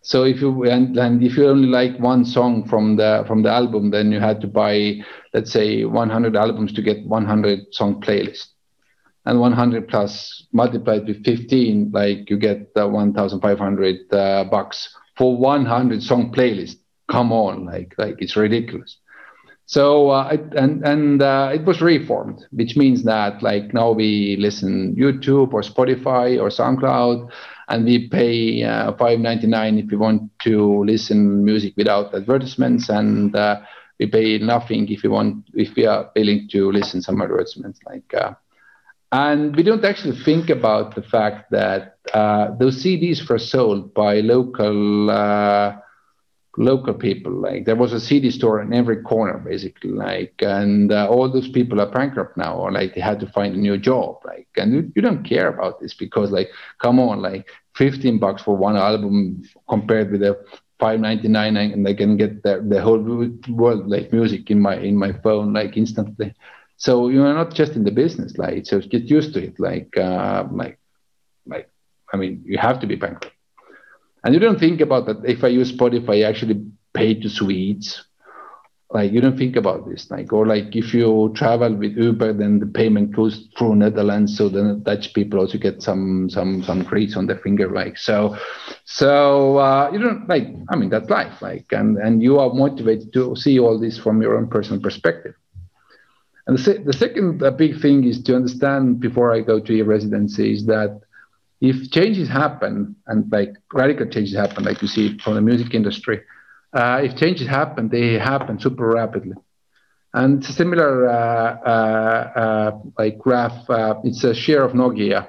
So 0.02 0.24
if 0.24 0.40
you 0.40 0.64
and, 0.64 0.96
and 0.96 1.22
if 1.22 1.36
you 1.36 1.48
only 1.48 1.68
like 1.68 1.98
one 1.98 2.24
song 2.24 2.66
from 2.68 2.96
the 2.96 3.24
from 3.26 3.42
the 3.42 3.50
album, 3.50 3.90
then 3.90 4.12
you 4.12 4.20
had 4.20 4.40
to 4.40 4.46
buy, 4.46 5.00
let's 5.34 5.52
say, 5.52 5.84
100 5.84 6.36
albums 6.36 6.72
to 6.74 6.82
get 6.82 7.04
100 7.06 7.74
song 7.74 8.00
playlist, 8.00 8.46
and 9.26 9.40
100 9.40 9.88
plus 9.88 10.46
multiplied 10.52 11.06
with 11.06 11.24
15, 11.24 11.90
like 11.92 12.30
you 12.30 12.38
get 12.38 12.70
uh, 12.76 12.88
1,500 12.88 14.12
uh, 14.12 14.44
bucks 14.44 14.96
for 15.16 15.36
100 15.36 16.02
song 16.02 16.32
playlist. 16.32 16.76
Come 17.10 17.32
on, 17.32 17.66
like 17.66 17.94
like 17.98 18.16
it's 18.18 18.36
ridiculous. 18.36 18.98
So 19.66 20.08
uh, 20.10 20.28
it, 20.32 20.54
and 20.54 20.82
and 20.86 21.20
uh, 21.20 21.50
it 21.52 21.64
was 21.64 21.82
reformed, 21.82 22.46
which 22.52 22.76
means 22.76 23.04
that 23.04 23.42
like 23.42 23.74
now 23.74 23.90
we 23.90 24.36
listen 24.40 24.96
YouTube 24.96 25.52
or 25.52 25.60
Spotify 25.60 26.40
or 26.40 26.48
SoundCloud 26.48 27.30
and 27.68 27.84
we 27.84 28.08
pay 28.08 28.62
uh, 28.62 28.92
5.99 28.92 29.84
if 29.84 29.90
we 29.90 29.96
want 29.96 30.30
to 30.40 30.84
listen 30.84 31.44
music 31.44 31.74
without 31.76 32.14
advertisements. 32.14 32.88
And 32.88 33.34
uh, 33.36 33.60
we 33.98 34.06
pay 34.06 34.38
nothing 34.38 34.88
if 34.88 35.02
we 35.02 35.08
want 35.08 35.44
if 35.54 35.74
we 35.76 35.86
are 35.86 36.10
willing 36.14 36.48
to 36.52 36.70
listen 36.72 37.02
some 37.02 37.20
advertisements 37.20 37.80
like 37.86 38.14
uh, 38.14 38.32
and 39.10 39.56
we 39.56 39.62
don't 39.62 39.84
actually 39.84 40.16
think 40.22 40.50
about 40.50 40.94
the 40.94 41.02
fact 41.02 41.50
that 41.50 41.96
uh, 42.12 42.54
those 42.58 42.82
CDs 42.84 43.26
were 43.28 43.38
sold 43.38 43.94
by 43.94 44.20
local 44.20 45.10
uh, 45.10 45.76
local 46.58 46.94
people 46.94 47.32
like 47.32 47.64
there 47.66 47.76
was 47.76 47.92
a 47.92 48.00
cd 48.00 48.30
store 48.30 48.60
in 48.60 48.74
every 48.74 49.00
corner 49.02 49.38
basically 49.38 49.90
like 49.90 50.34
and 50.40 50.92
uh, 50.92 51.08
all 51.08 51.30
those 51.30 51.48
people 51.48 51.80
are 51.80 51.90
bankrupt 51.90 52.36
now 52.36 52.54
or 52.56 52.72
like 52.72 52.94
they 52.94 53.00
had 53.00 53.20
to 53.20 53.26
find 53.28 53.54
a 53.54 53.58
new 53.58 53.78
job 53.78 54.16
like 54.24 54.48
and 54.56 54.72
you, 54.74 54.92
you 54.96 55.02
don't 55.02 55.24
care 55.24 55.48
about 55.48 55.80
this 55.80 55.94
because 55.94 56.32
like 56.32 56.50
come 56.80 56.98
on 56.98 57.22
like 57.22 57.46
15 57.76 58.18
bucks 58.18 58.42
for 58.42 58.56
one 58.56 58.76
album 58.76 59.42
compared 59.68 60.10
with 60.10 60.20
the 60.20 60.36
5.99 60.80 61.72
and 61.72 61.86
I 61.88 61.94
can 61.94 62.16
get 62.16 62.42
the, 62.42 62.64
the 62.68 62.80
whole 62.80 62.98
world 63.48 63.88
like 63.88 64.12
music 64.12 64.50
in 64.50 64.60
my 64.60 64.76
in 64.76 64.96
my 64.96 65.12
phone 65.12 65.52
like 65.52 65.76
instantly. 65.76 66.34
So 66.76 67.08
you're 67.08 67.32
not 67.34 67.54
just 67.54 67.74
in 67.76 67.84
the 67.84 67.90
business 67.92 68.36
like 68.38 68.66
so 68.66 68.80
get 68.80 69.04
used 69.04 69.34
to 69.34 69.44
it 69.44 69.58
like 69.60 69.96
uh, 69.96 70.44
like 70.52 70.78
like 71.46 71.70
I 72.12 72.16
mean 72.16 72.42
you 72.46 72.58
have 72.58 72.80
to 72.80 72.86
be 72.86 72.96
bankrupt 72.96 73.37
and 74.24 74.34
you 74.34 74.40
don't 74.40 74.58
think 74.58 74.80
about 74.80 75.06
that 75.06 75.24
if 75.24 75.44
I 75.44 75.48
use 75.48 75.72
Spotify, 75.72 76.24
I 76.24 76.28
actually 76.28 76.64
pay 76.94 77.14
to 77.14 77.28
Swedes. 77.28 78.04
Like 78.90 79.12
you 79.12 79.20
don't 79.20 79.36
think 79.36 79.56
about 79.56 79.86
this, 79.86 80.10
like 80.10 80.32
or 80.32 80.46
like 80.46 80.74
if 80.74 80.94
you 80.94 81.30
travel 81.36 81.74
with 81.74 81.92
Uber, 81.92 82.32
then 82.32 82.58
the 82.58 82.66
payment 82.66 83.14
goes 83.14 83.46
through 83.58 83.76
Netherlands, 83.76 84.38
so 84.38 84.48
the 84.48 84.80
Dutch 84.82 85.12
people 85.12 85.38
also 85.38 85.58
get 85.58 85.82
some 85.82 86.30
some 86.30 86.62
some 86.62 86.84
grease 86.84 87.14
on 87.14 87.26
their 87.26 87.36
finger, 87.36 87.70
like 87.70 87.98
so. 87.98 88.34
So 88.86 89.58
uh, 89.58 89.90
you 89.92 89.98
don't 89.98 90.26
like. 90.26 90.46
I 90.70 90.76
mean, 90.76 90.88
that's 90.88 91.10
life, 91.10 91.42
like, 91.42 91.66
and 91.70 91.98
and 91.98 92.22
you 92.22 92.38
are 92.38 92.50
motivated 92.54 93.12
to 93.12 93.36
see 93.36 93.58
all 93.58 93.78
this 93.78 93.98
from 93.98 94.22
your 94.22 94.38
own 94.38 94.48
personal 94.48 94.80
perspective. 94.80 95.34
And 96.46 96.56
the, 96.56 96.62
se- 96.62 96.82
the 96.84 96.94
second 96.94 97.42
uh, 97.42 97.50
big 97.50 97.78
thing 97.82 98.04
is 98.04 98.22
to 98.22 98.34
understand 98.36 99.00
before 99.00 99.34
I 99.34 99.40
go 99.40 99.60
to 99.60 99.72
e-residency 99.72 100.54
is 100.54 100.64
that 100.64 100.98
if 101.60 101.90
changes 101.90 102.28
happen 102.28 102.94
and 103.06 103.30
like 103.32 103.54
radical 103.72 104.06
changes 104.06 104.36
happen, 104.36 104.64
like 104.64 104.80
you 104.80 104.88
see 104.88 105.18
from 105.18 105.34
the 105.34 105.40
music 105.40 105.74
industry, 105.74 106.20
uh, 106.72 107.00
if 107.02 107.16
changes 107.16 107.48
happen, 107.48 107.88
they 107.88 108.14
happen 108.14 108.60
super 108.60 108.88
rapidly. 108.88 109.34
And 110.14 110.44
similar 110.44 111.08
uh, 111.08 111.58
uh, 111.66 112.32
uh 112.36 112.78
like 112.98 113.18
graph. 113.18 113.68
Uh, 113.68 113.94
it's 114.04 114.24
a 114.24 114.34
share 114.34 114.64
of 114.64 114.72
Nokia, 114.72 115.28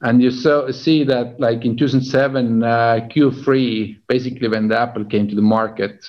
and 0.00 0.22
you 0.22 0.30
so, 0.30 0.70
see 0.70 1.02
that 1.04 1.40
like 1.40 1.64
in 1.64 1.76
2007 1.76 2.62
uh, 2.62 3.08
Q3, 3.10 3.98
basically 4.06 4.48
when 4.48 4.68
the 4.68 4.78
Apple 4.78 5.04
came 5.04 5.26
to 5.28 5.34
the 5.34 5.42
market, 5.42 6.06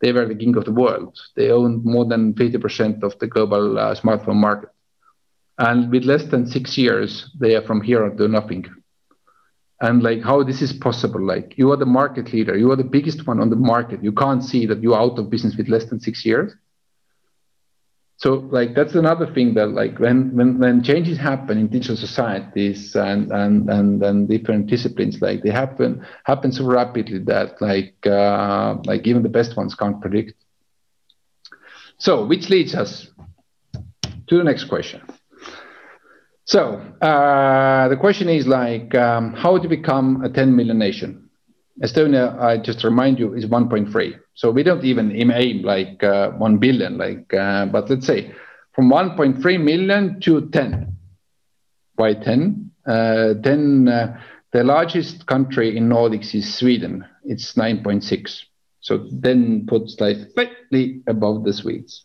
they 0.00 0.12
were 0.12 0.26
the 0.26 0.34
king 0.34 0.56
of 0.56 0.66
the 0.66 0.72
world. 0.72 1.18
They 1.34 1.50
owned 1.50 1.84
more 1.84 2.04
than 2.04 2.34
50% 2.34 3.02
of 3.02 3.18
the 3.18 3.26
global 3.26 3.76
smartphone 3.94 4.36
market 4.36 4.68
and 5.62 5.92
with 5.92 6.04
less 6.04 6.24
than 6.24 6.44
six 6.46 6.76
years 6.76 7.30
they 7.38 7.54
are 7.54 7.62
from 7.62 7.80
hero 7.80 8.14
to 8.16 8.28
nothing. 8.28 8.66
And 9.80 10.02
like 10.02 10.22
how 10.22 10.42
this 10.42 10.60
is 10.60 10.72
possible? 10.72 11.24
Like 11.24 11.54
you 11.56 11.70
are 11.72 11.76
the 11.76 11.86
market 11.86 12.32
leader. 12.32 12.56
You 12.56 12.70
are 12.72 12.76
the 12.76 12.92
biggest 12.96 13.26
one 13.26 13.40
on 13.40 13.50
the 13.50 13.56
market. 13.56 14.02
You 14.02 14.12
can't 14.12 14.44
see 14.44 14.66
that 14.66 14.82
you're 14.82 14.98
out 14.98 15.18
of 15.18 15.30
business 15.30 15.56
with 15.56 15.68
less 15.68 15.84
than 15.86 16.00
six 16.00 16.24
years. 16.24 16.52
So 18.16 18.48
like 18.50 18.74
that's 18.74 18.94
another 18.94 19.26
thing 19.26 19.54
that 19.54 19.68
like 19.68 19.98
when 19.98 20.36
when 20.36 20.58
when 20.58 20.82
changes 20.82 21.18
happen 21.18 21.58
in 21.58 21.68
digital 21.68 21.96
societies 21.96 22.94
and 22.94 23.30
and 23.32 23.68
and, 23.70 24.02
and 24.02 24.28
different 24.28 24.66
disciplines 24.66 25.20
like 25.20 25.42
they 25.42 25.50
happen 25.50 26.04
happen 26.24 26.52
so 26.52 26.64
rapidly 26.64 27.18
that 27.18 27.60
like 27.60 27.94
uh, 28.06 28.76
like 28.84 29.06
even 29.06 29.22
the 29.22 29.34
best 29.40 29.56
ones 29.56 29.74
can't 29.74 30.00
predict. 30.00 30.34
So 31.98 32.24
which 32.26 32.48
leads 32.50 32.74
us 32.74 33.08
to 34.28 34.38
the 34.38 34.44
next 34.44 34.64
question 34.64 35.02
so 36.44 36.80
uh, 37.00 37.88
the 37.88 37.96
question 37.96 38.28
is 38.28 38.46
like, 38.46 38.94
um, 38.94 39.32
how 39.34 39.58
to 39.58 39.68
become 39.68 40.24
a 40.24 40.28
10 40.28 40.54
million 40.54 40.78
nation? 40.78 41.30
Estonia, 41.82 42.38
I 42.40 42.58
just 42.58 42.84
remind 42.84 43.18
you, 43.18 43.34
is 43.34 43.46
1.3. 43.46 44.18
So 44.34 44.50
we 44.50 44.62
don't 44.62 44.84
even 44.84 45.12
aim 45.12 45.62
like 45.62 46.02
uh, 46.02 46.30
1 46.32 46.58
billion, 46.58 46.98
like, 46.98 47.32
uh, 47.34 47.66
but 47.66 47.88
let's 47.88 48.06
say 48.06 48.32
from 48.74 48.90
1.3 48.90 49.62
million 49.62 50.20
to 50.20 50.48
10. 50.50 50.96
Why 51.96 52.14
10? 52.14 52.70
Uh, 52.86 53.34
10 53.42 53.88
uh, 53.88 54.20
the 54.52 54.64
largest 54.64 55.26
country 55.26 55.76
in 55.76 55.88
Nordics 55.88 56.34
is 56.34 56.54
Sweden. 56.54 57.04
It's 57.24 57.54
9.6. 57.54 58.42
So 58.80 59.06
then 59.10 59.66
puts 59.66 59.98
like 59.98 60.16
slightly 60.34 61.02
above 61.06 61.44
the 61.44 61.52
Swedes. 61.52 62.04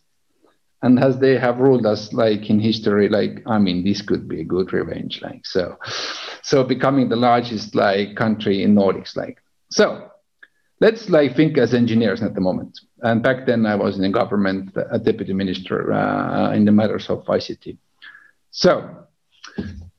And 0.82 0.98
as 1.00 1.18
they 1.18 1.36
have 1.38 1.58
ruled 1.58 1.86
us 1.86 2.12
like 2.12 2.48
in 2.48 2.60
history, 2.60 3.08
like 3.08 3.42
I 3.46 3.58
mean, 3.58 3.84
this 3.84 4.00
could 4.02 4.28
be 4.28 4.40
a 4.40 4.44
good 4.44 4.72
revenge, 4.72 5.20
like 5.22 5.44
so. 5.44 5.76
So 6.42 6.62
becoming 6.64 7.08
the 7.08 7.16
largest 7.16 7.74
like 7.74 8.16
country 8.16 8.62
in 8.62 8.74
Nordics, 8.74 9.16
like 9.16 9.38
so. 9.70 10.10
Let's 10.80 11.08
like 11.08 11.34
think 11.34 11.58
as 11.58 11.74
engineers 11.74 12.22
at 12.22 12.34
the 12.34 12.40
moment. 12.40 12.78
And 13.02 13.20
back 13.20 13.46
then 13.46 13.66
I 13.66 13.74
was 13.74 13.96
in 13.96 14.02
the 14.02 14.10
government, 14.10 14.76
a 14.92 14.98
deputy 15.00 15.32
minister 15.32 15.92
uh, 15.92 16.52
in 16.52 16.64
the 16.64 16.70
matters 16.70 17.10
of 17.10 17.24
ICT. 17.24 17.76
So 18.52 19.08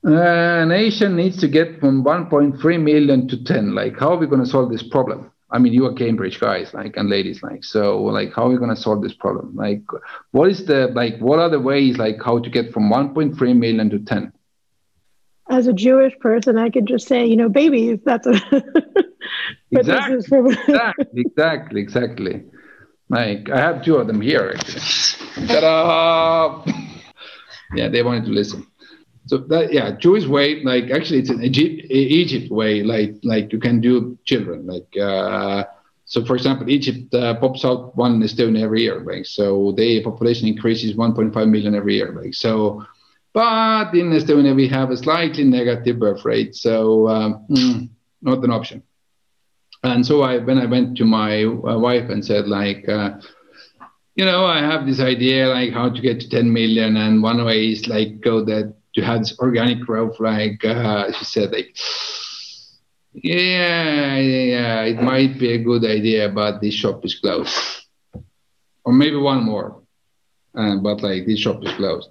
a 0.02 0.64
nation 0.66 1.16
needs 1.16 1.36
to 1.38 1.48
get 1.48 1.80
from 1.80 2.02
1.3 2.02 2.82
million 2.82 3.28
to 3.28 3.44
10. 3.44 3.74
Like, 3.74 3.98
how 3.98 4.14
are 4.14 4.16
we 4.16 4.26
going 4.26 4.42
to 4.42 4.46
solve 4.48 4.70
this 4.70 4.82
problem? 4.82 5.29
I 5.52 5.58
mean, 5.58 5.72
you 5.72 5.86
are 5.86 5.92
Cambridge 5.92 6.38
guys, 6.38 6.72
like, 6.72 6.96
and 6.96 7.10
ladies, 7.10 7.42
like, 7.42 7.64
so, 7.64 8.02
like, 8.02 8.32
how 8.34 8.46
are 8.46 8.50
we 8.50 8.56
going 8.56 8.74
to 8.74 8.80
solve 8.80 9.02
this 9.02 9.14
problem? 9.14 9.56
Like, 9.56 9.82
what 10.30 10.50
is 10.50 10.64
the, 10.66 10.88
like, 10.88 11.18
what 11.18 11.38
are 11.38 11.48
the 11.48 11.58
ways, 11.58 11.98
like, 11.98 12.22
how 12.24 12.38
to 12.38 12.48
get 12.48 12.72
from 12.72 12.90
1.3 12.90 13.56
million 13.56 13.90
to 13.90 13.98
10? 13.98 14.32
As 15.50 15.66
a 15.66 15.72
Jewish 15.72 16.16
person, 16.20 16.56
I 16.56 16.70
could 16.70 16.86
just 16.86 17.08
say, 17.08 17.26
you 17.26 17.36
know, 17.36 17.48
babies, 17.48 17.98
that's 18.04 18.26
a. 18.28 18.32
exactly, 19.72 20.16
exactly, 20.16 21.22
exactly, 21.24 21.80
exactly. 21.80 22.44
Like, 23.08 23.50
I 23.50 23.58
have 23.58 23.84
two 23.84 23.96
of 23.96 24.06
them 24.06 24.20
here, 24.20 24.54
actually. 24.56 25.46
Ta-da! 25.48 26.64
yeah, 27.74 27.88
they 27.88 28.04
wanted 28.04 28.26
to 28.26 28.30
listen 28.30 28.69
so 29.30 29.38
that 29.52 29.72
yeah 29.72 29.92
jewish 30.04 30.26
way 30.26 30.60
like 30.64 30.90
actually 30.90 31.20
it's 31.20 31.30
an 31.30 31.40
egypt, 31.40 31.86
egypt 31.90 32.50
way 32.50 32.82
like 32.82 33.14
like 33.22 33.52
you 33.52 33.60
can 33.60 33.80
do 33.80 34.18
children 34.24 34.66
like 34.66 34.90
uh, 34.98 35.62
so 36.04 36.24
for 36.24 36.34
example 36.34 36.68
egypt 36.68 37.14
uh, 37.14 37.34
pops 37.42 37.64
out 37.64 37.96
one 37.96 38.20
estonia 38.20 38.62
every 38.64 38.82
year 38.82 38.98
like 39.10 39.24
so 39.24 39.72
the 39.76 40.02
population 40.02 40.48
increases 40.48 40.96
1.5 40.96 41.48
million 41.48 41.76
every 41.76 41.94
year 41.94 42.10
like 42.20 42.34
so 42.34 42.84
but 43.32 43.94
in 43.94 44.10
estonia 44.10 44.52
we 44.62 44.66
have 44.66 44.90
a 44.90 44.96
slightly 44.96 45.44
negative 45.44 46.00
birth 46.00 46.24
rate 46.24 46.52
so 46.56 47.08
um, 47.08 47.46
mm, 47.48 47.88
not 48.22 48.44
an 48.44 48.50
option. 48.50 48.82
And 49.82 50.04
so 50.04 50.22
i 50.22 50.38
when 50.38 50.58
i 50.58 50.66
went 50.66 50.96
to 50.98 51.04
my 51.04 51.44
uh, 51.44 51.78
wife 51.86 52.10
and 52.10 52.22
said 52.30 52.48
like 52.48 52.82
uh, 52.88 53.10
you 54.16 54.26
know, 54.26 54.44
I 54.44 54.58
have 54.58 54.84
this 54.86 55.00
idea 55.00 55.48
like 55.48 55.72
how 55.72 55.88
to 55.88 56.00
get 56.02 56.20
to 56.20 56.28
10 56.28 56.52
million, 56.52 56.96
and 56.98 57.22
one 57.22 57.42
way 57.44 57.70
is 57.70 57.86
like 57.88 58.20
go 58.20 58.44
that 58.44 58.74
to 58.94 59.02
have 59.02 59.20
this 59.20 59.38
organic 59.38 59.80
growth, 59.80 60.18
like 60.20 60.64
uh, 60.64 61.12
she 61.12 61.24
said, 61.24 61.52
like, 61.52 61.76
yeah, 63.12 64.16
yeah, 64.16 64.82
it 64.82 65.02
might 65.02 65.38
be 65.38 65.52
a 65.52 65.58
good 65.58 65.84
idea, 65.84 66.28
but 66.28 66.60
this 66.60 66.74
shop 66.74 67.04
is 67.04 67.14
closed, 67.18 67.54
or 68.84 68.92
maybe 68.92 69.16
one 69.16 69.44
more, 69.44 69.82
uh, 70.56 70.76
but 70.76 71.02
like 71.02 71.26
this 71.26 71.40
shop 71.40 71.62
is 71.64 71.72
closed. 71.74 72.10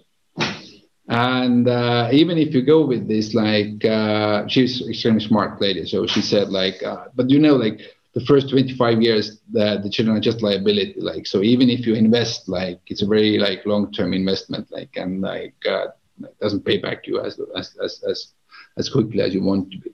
And 1.07 1.67
uh, 1.67 2.09
even 2.11 2.37
if 2.37 2.53
you 2.53 2.61
go 2.61 2.85
with 2.85 3.07
this, 3.07 3.33
like 3.33 3.83
uh, 3.83 4.47
she's 4.47 4.87
extremely 4.87 5.21
smart 5.21 5.59
lady, 5.59 5.85
so 5.85 6.05
she 6.05 6.21
said 6.21 6.49
like, 6.49 6.81
uh, 6.83 7.05
but 7.15 7.29
you 7.29 7.39
know, 7.39 7.55
like 7.55 7.79
the 8.13 8.21
first 8.25 8.49
25 8.49 9.01
years, 9.01 9.39
the, 9.51 9.79
the 9.83 9.89
children 9.89 10.17
are 10.17 10.21
just 10.21 10.41
liability. 10.41 10.95
Like 10.97 11.25
so, 11.25 11.41
even 11.41 11.69
if 11.69 11.85
you 11.87 11.95
invest, 11.95 12.47
like 12.47 12.79
it's 12.87 13.01
a 13.01 13.07
very 13.07 13.37
like 13.39 13.65
long-term 13.65 14.13
investment, 14.13 14.67
like 14.71 14.95
and 14.97 15.21
like 15.21 15.55
uh, 15.67 15.87
doesn't 16.41 16.65
pay 16.65 16.77
back 16.77 17.03
to 17.03 17.11
you 17.11 17.21
as 17.21 17.39
as 17.57 17.75
as 17.83 18.03
as, 18.09 18.33
as 18.77 18.89
quickly 18.89 19.21
as 19.21 19.33
you 19.33 19.43
want 19.43 19.71
to 19.71 19.77
be. 19.77 19.91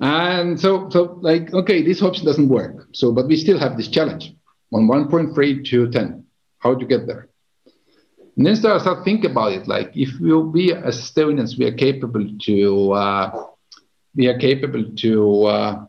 And 0.00 0.60
so 0.60 0.88
so 0.90 1.18
like 1.22 1.52
okay, 1.52 1.82
this 1.82 2.02
option 2.02 2.26
doesn't 2.26 2.48
work. 2.48 2.88
So 2.92 3.12
but 3.12 3.26
we 3.26 3.36
still 3.36 3.58
have 3.58 3.76
this 3.76 3.88
challenge 3.88 4.34
on 4.72 4.88
1.3 4.88 5.64
to 5.70 5.90
10. 5.90 6.24
How 6.58 6.74
to 6.74 6.84
get 6.84 7.06
there? 7.06 7.28
And 8.36 8.46
then 8.46 8.56
start 8.56 8.80
start 8.80 9.04
think 9.04 9.24
about 9.24 9.52
it. 9.52 9.68
Like 9.68 9.92
if 9.94 10.18
we 10.20 10.34
we 10.34 10.72
as 10.72 10.98
Estonians 11.00 11.58
we 11.58 11.66
are 11.66 11.76
capable 11.76 12.26
to 12.46 12.92
uh, 12.92 13.46
we 14.14 14.26
are 14.26 14.38
capable 14.38 14.84
to 14.96 15.44
uh, 15.44 15.86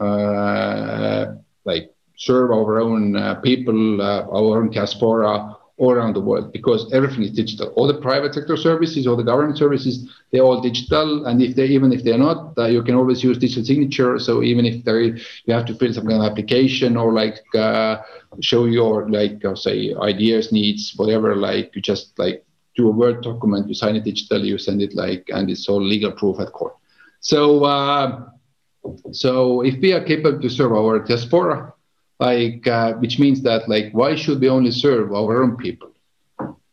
uh, 0.00 1.34
like 1.64 1.94
serve 2.16 2.50
our 2.50 2.80
own 2.80 3.16
uh, 3.16 3.34
people, 3.36 4.00
uh, 4.00 4.22
our 4.22 4.60
own 4.60 4.70
diaspora, 4.70 5.56
all 5.76 5.90
around 5.90 6.14
the 6.14 6.20
world 6.20 6.52
because 6.52 6.90
everything 6.92 7.22
is 7.24 7.32
digital. 7.32 7.68
All 7.74 7.88
the 7.88 8.00
private 8.00 8.32
sector 8.32 8.56
services, 8.56 9.06
all 9.06 9.16
the 9.16 9.24
government 9.24 9.58
services, 9.58 10.08
they're 10.30 10.42
all 10.42 10.60
digital. 10.60 11.26
And 11.26 11.42
if 11.42 11.56
they 11.56 11.66
even 11.66 11.92
if 11.92 12.04
they're 12.04 12.18
not, 12.18 12.56
uh, 12.56 12.66
you 12.66 12.82
can 12.82 12.94
always 12.94 13.24
use 13.24 13.38
digital 13.38 13.64
signature. 13.64 14.18
So 14.20 14.42
even 14.42 14.64
if 14.66 14.84
there 14.84 15.00
you 15.00 15.14
have 15.48 15.66
to 15.66 15.74
fill 15.74 15.92
some 15.92 16.06
kind 16.06 16.22
of 16.22 16.30
application 16.30 16.96
or 16.96 17.12
like 17.12 17.42
uh, 17.56 18.02
show 18.40 18.66
your 18.66 19.10
like 19.10 19.44
uh, 19.44 19.56
say 19.56 19.94
ideas, 20.00 20.52
needs, 20.52 20.92
whatever, 20.96 21.34
like 21.34 21.74
you 21.74 21.82
just 21.82 22.16
like 22.18 22.44
do 22.76 22.88
a 22.88 22.92
Word 22.92 23.22
document, 23.22 23.68
you 23.68 23.74
sign 23.74 23.96
it 23.96 24.04
digitally, 24.04 24.46
you 24.46 24.58
send 24.58 24.80
it 24.82 24.94
like, 24.94 25.28
and 25.32 25.50
it's 25.50 25.68
all 25.68 25.82
legal 25.82 26.12
proof 26.12 26.38
at 26.38 26.52
court. 26.52 26.74
So 27.18 27.64
uh, 27.64 28.28
so 29.10 29.62
if 29.62 29.80
we 29.80 29.92
are 29.92 30.04
capable 30.04 30.40
to 30.40 30.48
serve 30.48 30.72
our 30.72 31.00
diaspora 31.00 31.73
like 32.20 32.66
uh, 32.66 32.94
which 32.94 33.18
means 33.18 33.42
that 33.42 33.68
like 33.68 33.92
why 33.92 34.14
should 34.14 34.40
we 34.40 34.48
only 34.48 34.70
serve 34.70 35.12
our 35.12 35.42
own 35.42 35.56
people? 35.56 35.90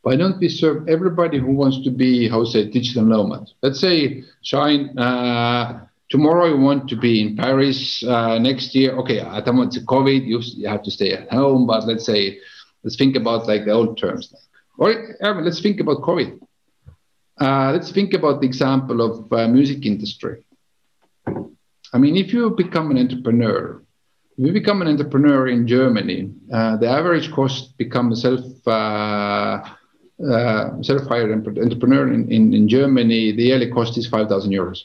Why 0.03 0.15
don't 0.15 0.39
we 0.39 0.49
serve 0.49 0.87
everybody 0.89 1.39
who 1.39 1.51
wants 1.51 1.83
to 1.83 1.91
be 1.91 2.27
how 2.27 2.43
say 2.45 2.69
digital 2.69 3.05
nomad? 3.05 3.49
Let's 3.61 3.79
say 3.79 4.23
shine 4.41 4.97
uh, 4.97 5.85
tomorrow 6.09 6.47
you 6.47 6.57
want 6.57 6.89
to 6.89 6.95
be 6.95 7.21
in 7.21 7.37
paris 7.37 8.03
uh, 8.03 8.37
next 8.37 8.75
year 8.75 8.91
okay 8.97 9.19
at 9.19 9.45
the 9.45 9.53
moment 9.53 9.73
covid 9.85 10.25
you, 10.25 10.39
you 10.57 10.67
have 10.67 10.83
to 10.83 10.91
stay 10.91 11.13
at 11.13 11.31
home 11.31 11.65
but 11.65 11.87
let's 11.87 12.05
say 12.05 12.37
let's 12.83 12.97
think 12.97 13.15
about 13.15 13.47
like 13.47 13.65
the 13.65 13.71
old 13.71 13.97
terms. 13.97 14.33
Or 14.77 14.93
let's 15.21 15.61
think 15.61 15.79
about 15.79 16.01
covid. 16.01 16.39
Uh, 17.39 17.71
let's 17.71 17.91
think 17.91 18.13
about 18.13 18.41
the 18.41 18.47
example 18.47 19.01
of 19.01 19.31
uh, 19.31 19.47
music 19.47 19.85
industry. 19.85 20.43
I 21.93 21.97
mean 21.97 22.15
if 22.17 22.33
you 22.33 22.49
become 22.51 22.91
an 22.91 22.97
entrepreneur 22.97 23.81
we 24.41 24.49
become 24.49 24.81
an 24.81 24.87
entrepreneur 24.87 25.47
in 25.47 25.67
Germany, 25.67 26.33
uh, 26.51 26.75
the 26.77 26.87
average 26.87 27.31
cost 27.31 27.77
become 27.77 28.11
a 28.11 28.15
self 28.15 28.41
uh, 28.65 29.61
uh, 30.33 30.81
self-hired 30.81 31.31
entrepreneur 31.31 32.11
in, 32.11 32.31
in, 32.31 32.53
in, 32.53 32.67
Germany, 32.67 33.31
the 33.31 33.43
yearly 33.43 33.71
cost 33.71 33.97
is 33.97 34.07
5,000 34.07 34.51
euros. 34.51 34.79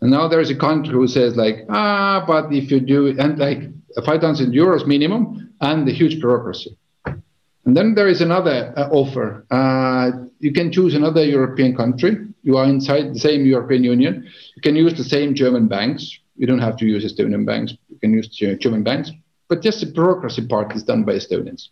And 0.00 0.10
now 0.10 0.28
there's 0.28 0.50
a 0.50 0.54
country 0.56 0.92
who 0.92 1.08
says 1.08 1.36
like, 1.36 1.66
ah, 1.68 2.24
but 2.26 2.52
if 2.52 2.70
you 2.70 2.78
do 2.78 3.08
and 3.18 3.38
like 3.38 3.62
5,000 4.04 4.52
euros 4.52 4.86
minimum 4.86 5.52
and 5.60 5.86
the 5.86 5.92
huge 5.92 6.20
bureaucracy. 6.20 6.76
And 7.06 7.76
then 7.76 7.94
there 7.94 8.08
is 8.08 8.20
another 8.20 8.72
uh, 8.76 8.88
offer. 8.90 9.46
Uh, 9.50 10.10
you 10.38 10.52
can 10.52 10.70
choose 10.70 10.94
another 10.94 11.24
European 11.24 11.76
country. 11.76 12.16
You 12.42 12.56
are 12.56 12.66
inside 12.66 13.14
the 13.14 13.20
same 13.20 13.46
European 13.46 13.82
Union. 13.82 14.28
You 14.54 14.62
can 14.62 14.76
use 14.76 14.94
the 14.96 15.04
same 15.04 15.34
German 15.34 15.66
banks. 15.66 16.18
You 16.36 16.46
don't 16.46 16.60
have 16.60 16.76
to 16.78 16.84
use 16.84 17.04
Estonian 17.04 17.46
banks 17.46 17.74
can 18.04 18.12
use 18.12 18.28
German 18.64 18.82
banks, 18.82 19.10
but 19.48 19.62
just 19.62 19.80
the 19.80 19.86
bureaucracy 19.86 20.46
part 20.46 20.74
is 20.76 20.82
done 20.82 21.02
by 21.04 21.14
Estonians. 21.20 21.62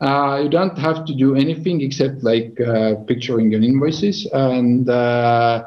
Uh, 0.00 0.40
you 0.42 0.48
don't 0.48 0.78
have 0.78 1.04
to 1.04 1.14
do 1.14 1.34
anything 1.44 1.76
except 1.82 2.24
like 2.30 2.58
uh, 2.60 2.94
picturing 3.06 3.50
your 3.52 3.62
invoices 3.62 4.26
and 4.32 4.88
uh, 4.88 5.62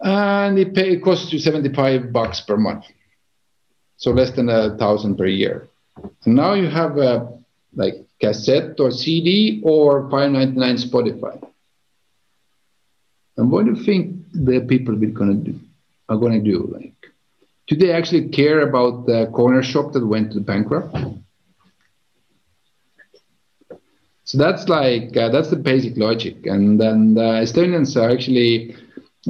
and 0.00 0.58
it, 0.58 0.74
pay, 0.74 0.90
it 0.94 1.02
costs 1.02 1.32
you 1.32 1.38
75 1.38 2.12
bucks 2.12 2.42
per 2.42 2.56
month. 2.56 2.84
So 3.96 4.10
less 4.10 4.32
than 4.32 4.48
a 4.50 4.76
thousand 4.76 5.16
per 5.16 5.26
year. 5.26 5.68
And 6.24 6.34
now 6.34 6.52
you 6.52 6.68
have 6.68 6.98
a 6.98 7.12
like 7.74 7.94
cassette 8.20 8.78
or 8.78 8.90
cd 8.90 9.62
or 9.64 10.10
599 10.10 10.76
spotify. 10.76 11.36
And 13.36 13.50
what 13.50 13.64
do 13.64 13.72
you 13.72 13.82
think 13.84 14.16
the 14.32 14.60
people 14.60 14.94
to 14.94 15.34
do 15.34 15.58
are 16.08 16.18
to 16.18 16.40
do 16.40 16.58
like 16.78 16.94
do 17.66 17.76
they 17.76 17.92
actually 17.92 18.28
care 18.28 18.60
about 18.60 19.06
the 19.06 19.26
corner 19.32 19.62
shop 19.62 19.92
that 19.92 20.06
went 20.06 20.32
to 20.32 20.40
bankrupt? 20.40 20.96
So 24.24 24.38
that's 24.38 24.68
like 24.68 25.16
uh, 25.16 25.28
that's 25.28 25.50
the 25.50 25.56
basic 25.56 25.96
logic, 25.96 26.46
and 26.46 26.80
then 26.80 27.14
the 27.14 27.44
Estonians 27.44 27.94
are 27.96 28.10
actually 28.10 28.74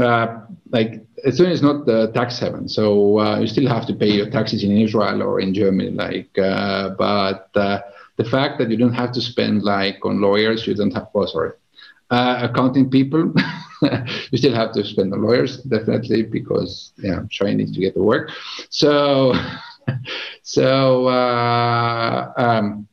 uh, 0.00 0.40
like 0.70 1.04
Estonia 1.26 1.50
is 1.50 1.62
not 1.62 1.86
the 1.86 2.12
tax 2.12 2.38
haven, 2.38 2.68
so 2.68 3.18
uh, 3.18 3.38
you 3.40 3.46
still 3.46 3.68
have 3.68 3.86
to 3.86 3.94
pay 3.94 4.10
your 4.10 4.30
taxes 4.30 4.62
in 4.62 4.76
Israel 4.76 5.22
or 5.22 5.40
in 5.40 5.52
Germany. 5.52 5.90
Like, 5.90 6.38
uh, 6.38 6.90
but 6.90 7.50
uh, 7.56 7.80
the 8.16 8.24
fact 8.24 8.58
that 8.58 8.70
you 8.70 8.76
don't 8.76 8.92
have 8.94 9.12
to 9.12 9.20
spend 9.20 9.62
like 9.62 9.98
on 10.04 10.20
lawyers, 10.20 10.66
you 10.66 10.74
don't 10.74 10.92
have. 10.92 11.08
Oh, 11.14 11.26
sorry, 11.26 11.52
uh, 12.10 12.48
accounting 12.48 12.88
people. 12.88 13.32
you 14.30 14.38
still 14.38 14.54
have 14.54 14.72
to 14.72 14.84
spend 14.84 15.12
on 15.12 15.22
lawyers, 15.22 15.58
definitely, 15.62 16.22
because 16.22 16.92
yeah, 16.98 17.20
needs 17.42 17.72
to 17.72 17.80
get 17.80 17.94
to 17.94 18.02
work. 18.02 18.30
So, 18.70 19.34
so 20.42 21.08
uh, 21.08 22.32
um, 22.36 22.88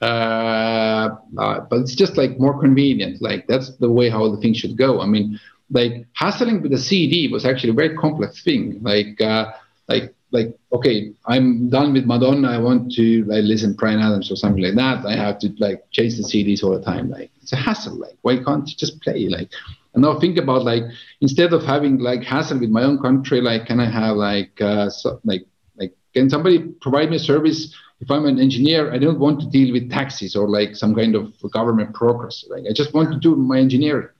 uh, 0.00 1.08
uh, 1.38 1.60
but 1.70 1.80
it's 1.80 1.94
just 1.94 2.16
like 2.16 2.38
more 2.38 2.58
convenient. 2.60 3.22
Like 3.22 3.46
that's 3.46 3.76
the 3.76 3.90
way 3.90 4.08
how 4.10 4.28
the 4.30 4.40
thing 4.40 4.54
should 4.54 4.76
go. 4.76 5.00
I 5.00 5.06
mean, 5.06 5.38
like 5.70 6.06
hassling 6.14 6.62
with 6.62 6.72
the 6.72 6.78
CD 6.78 7.28
was 7.28 7.44
actually 7.44 7.70
a 7.70 7.74
very 7.74 7.96
complex 7.96 8.42
thing. 8.42 8.78
Like, 8.82 9.20
uh, 9.20 9.52
like, 9.88 10.14
like, 10.32 10.56
okay, 10.72 11.12
I'm 11.26 11.70
done 11.70 11.92
with 11.92 12.04
Madonna. 12.04 12.48
I 12.50 12.58
want 12.58 12.92
to 12.92 13.24
like 13.24 13.44
listen 13.44 13.74
Bryan 13.74 14.00
Adams 14.00 14.30
or 14.30 14.36
something 14.36 14.62
like 14.62 14.74
that. 14.74 15.06
I 15.06 15.16
have 15.16 15.38
to 15.40 15.54
like 15.58 15.88
change 15.92 16.16
the 16.16 16.24
CDs 16.24 16.62
all 16.62 16.76
the 16.76 16.84
time. 16.84 17.10
Like, 17.10 17.30
it's 17.42 17.52
a 17.52 17.56
hassle. 17.56 17.96
Like, 17.96 18.18
why 18.22 18.42
can't 18.42 18.68
you 18.68 18.76
just 18.76 19.00
play? 19.00 19.28
Like, 19.28 19.50
and 19.96 20.02
now 20.02 20.20
think 20.20 20.36
about 20.36 20.62
like 20.62 20.82
instead 21.22 21.52
of 21.52 21.64
having 21.64 21.98
like 21.98 22.22
hassle 22.22 22.60
with 22.60 22.70
my 22.70 22.82
own 22.82 22.98
country, 23.00 23.40
like, 23.40 23.66
can 23.66 23.80
I 23.80 23.90
have 23.90 24.16
like, 24.16 24.60
uh, 24.60 24.90
so, 24.90 25.20
like, 25.24 25.46
like, 25.76 25.94
can 26.14 26.28
somebody 26.30 26.58
provide 26.80 27.10
me 27.10 27.16
a 27.16 27.18
service? 27.18 27.74
If 28.00 28.10
I'm 28.10 28.26
an 28.26 28.38
engineer, 28.38 28.92
I 28.92 28.98
don't 28.98 29.18
want 29.18 29.40
to 29.40 29.46
deal 29.48 29.72
with 29.72 29.90
taxes 29.90 30.36
or 30.36 30.48
like 30.48 30.76
some 30.76 30.94
kind 30.94 31.16
of 31.16 31.32
government 31.50 31.96
bureaucracy. 31.98 32.46
Like, 32.50 32.64
I 32.68 32.74
just 32.74 32.92
want 32.92 33.10
to 33.10 33.18
do 33.18 33.34
my 33.36 33.58
engineering 33.58 34.10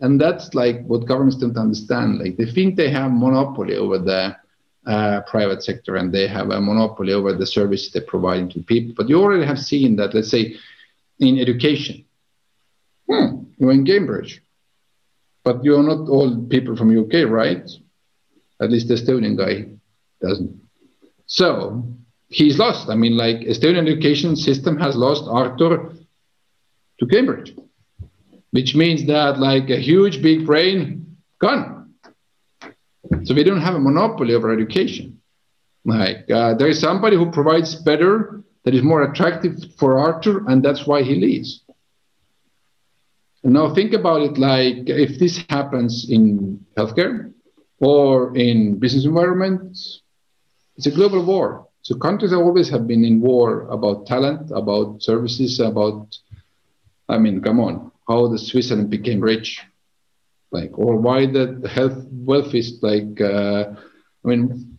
and 0.00 0.20
that's 0.20 0.54
like 0.54 0.84
what 0.86 1.06
governments 1.06 1.36
don't 1.36 1.56
understand. 1.56 2.18
Like 2.18 2.36
they 2.36 2.46
think 2.46 2.76
they 2.76 2.90
have 2.90 3.10
monopoly 3.10 3.76
over 3.76 3.98
the 3.98 4.36
uh, 4.86 5.22
private 5.22 5.62
sector 5.62 5.96
and 5.96 6.12
they 6.12 6.28
have 6.28 6.50
a 6.50 6.60
monopoly 6.60 7.12
over 7.12 7.32
the 7.32 7.46
services 7.46 7.92
they're 7.92 8.02
providing 8.02 8.48
to 8.50 8.62
people. 8.62 8.94
But 8.96 9.08
you 9.08 9.20
already 9.20 9.44
have 9.44 9.58
seen 9.58 9.96
that, 9.96 10.14
let's 10.14 10.30
say, 10.30 10.56
in 11.18 11.38
education, 11.38 12.04
hmm, 13.10 13.44
you're 13.58 13.72
in 13.72 13.84
Cambridge, 13.84 14.42
but 15.44 15.64
you're 15.64 15.82
not 15.82 16.08
all 16.08 16.46
people 16.46 16.76
from 16.76 16.96
UK, 16.96 17.28
right? 17.28 17.68
At 18.60 18.70
least 18.70 18.88
the 18.88 18.94
Estonian 18.94 19.36
guy 19.36 19.70
doesn't. 20.20 20.60
So 21.26 21.84
he's 22.28 22.58
lost. 22.58 22.88
I 22.88 22.94
mean, 22.94 23.16
like 23.16 23.36
Estonian 23.40 23.88
education 23.90 24.36
system 24.36 24.78
has 24.78 24.96
lost 24.96 25.24
Arthur 25.28 25.94
to 26.98 27.06
Cambridge 27.06 27.54
which 28.50 28.74
means 28.74 29.06
that 29.06 29.38
like 29.38 29.70
a 29.70 29.78
huge 29.78 30.22
big 30.22 30.46
brain 30.46 31.16
gone. 31.40 31.94
So 33.24 33.34
we 33.34 33.44
don't 33.44 33.60
have 33.60 33.74
a 33.74 33.80
monopoly 33.80 34.34
over 34.34 34.52
education. 34.52 35.20
Like 35.84 36.30
uh, 36.30 36.54
there 36.54 36.68
is 36.68 36.80
somebody 36.80 37.16
who 37.16 37.30
provides 37.30 37.74
better, 37.76 38.42
that 38.64 38.74
is 38.74 38.82
more 38.82 39.02
attractive 39.02 39.54
for 39.78 39.98
Arthur, 39.98 40.46
and 40.48 40.62
that's 40.62 40.86
why 40.86 41.02
he 41.02 41.14
leaves. 41.14 41.62
Now 43.44 43.72
think 43.74 43.92
about 43.92 44.22
it 44.22 44.38
like 44.38 44.88
if 44.88 45.18
this 45.18 45.44
happens 45.48 46.10
in 46.10 46.64
healthcare 46.76 47.32
or 47.78 48.36
in 48.36 48.78
business 48.78 49.04
environments, 49.04 50.02
it's 50.76 50.86
a 50.86 50.90
global 50.90 51.24
war. 51.24 51.68
So 51.82 51.96
countries 51.96 52.32
always 52.32 52.68
have 52.70 52.86
been 52.86 53.04
in 53.04 53.20
war 53.20 53.68
about 53.68 54.06
talent, 54.06 54.50
about 54.50 55.02
services, 55.02 55.60
about, 55.60 56.16
I 57.08 57.18
mean, 57.18 57.40
come 57.40 57.60
on 57.60 57.90
how 58.08 58.26
the 58.28 58.38
Switzerland 58.38 58.90
became 58.90 59.20
rich, 59.20 59.62
like, 60.50 60.76
or 60.78 60.96
why 60.96 61.26
the 61.26 61.68
health 61.72 62.06
wealth 62.10 62.54
is 62.54 62.78
like. 62.82 63.20
Uh, 63.20 63.74
I 64.24 64.28
mean, 64.28 64.78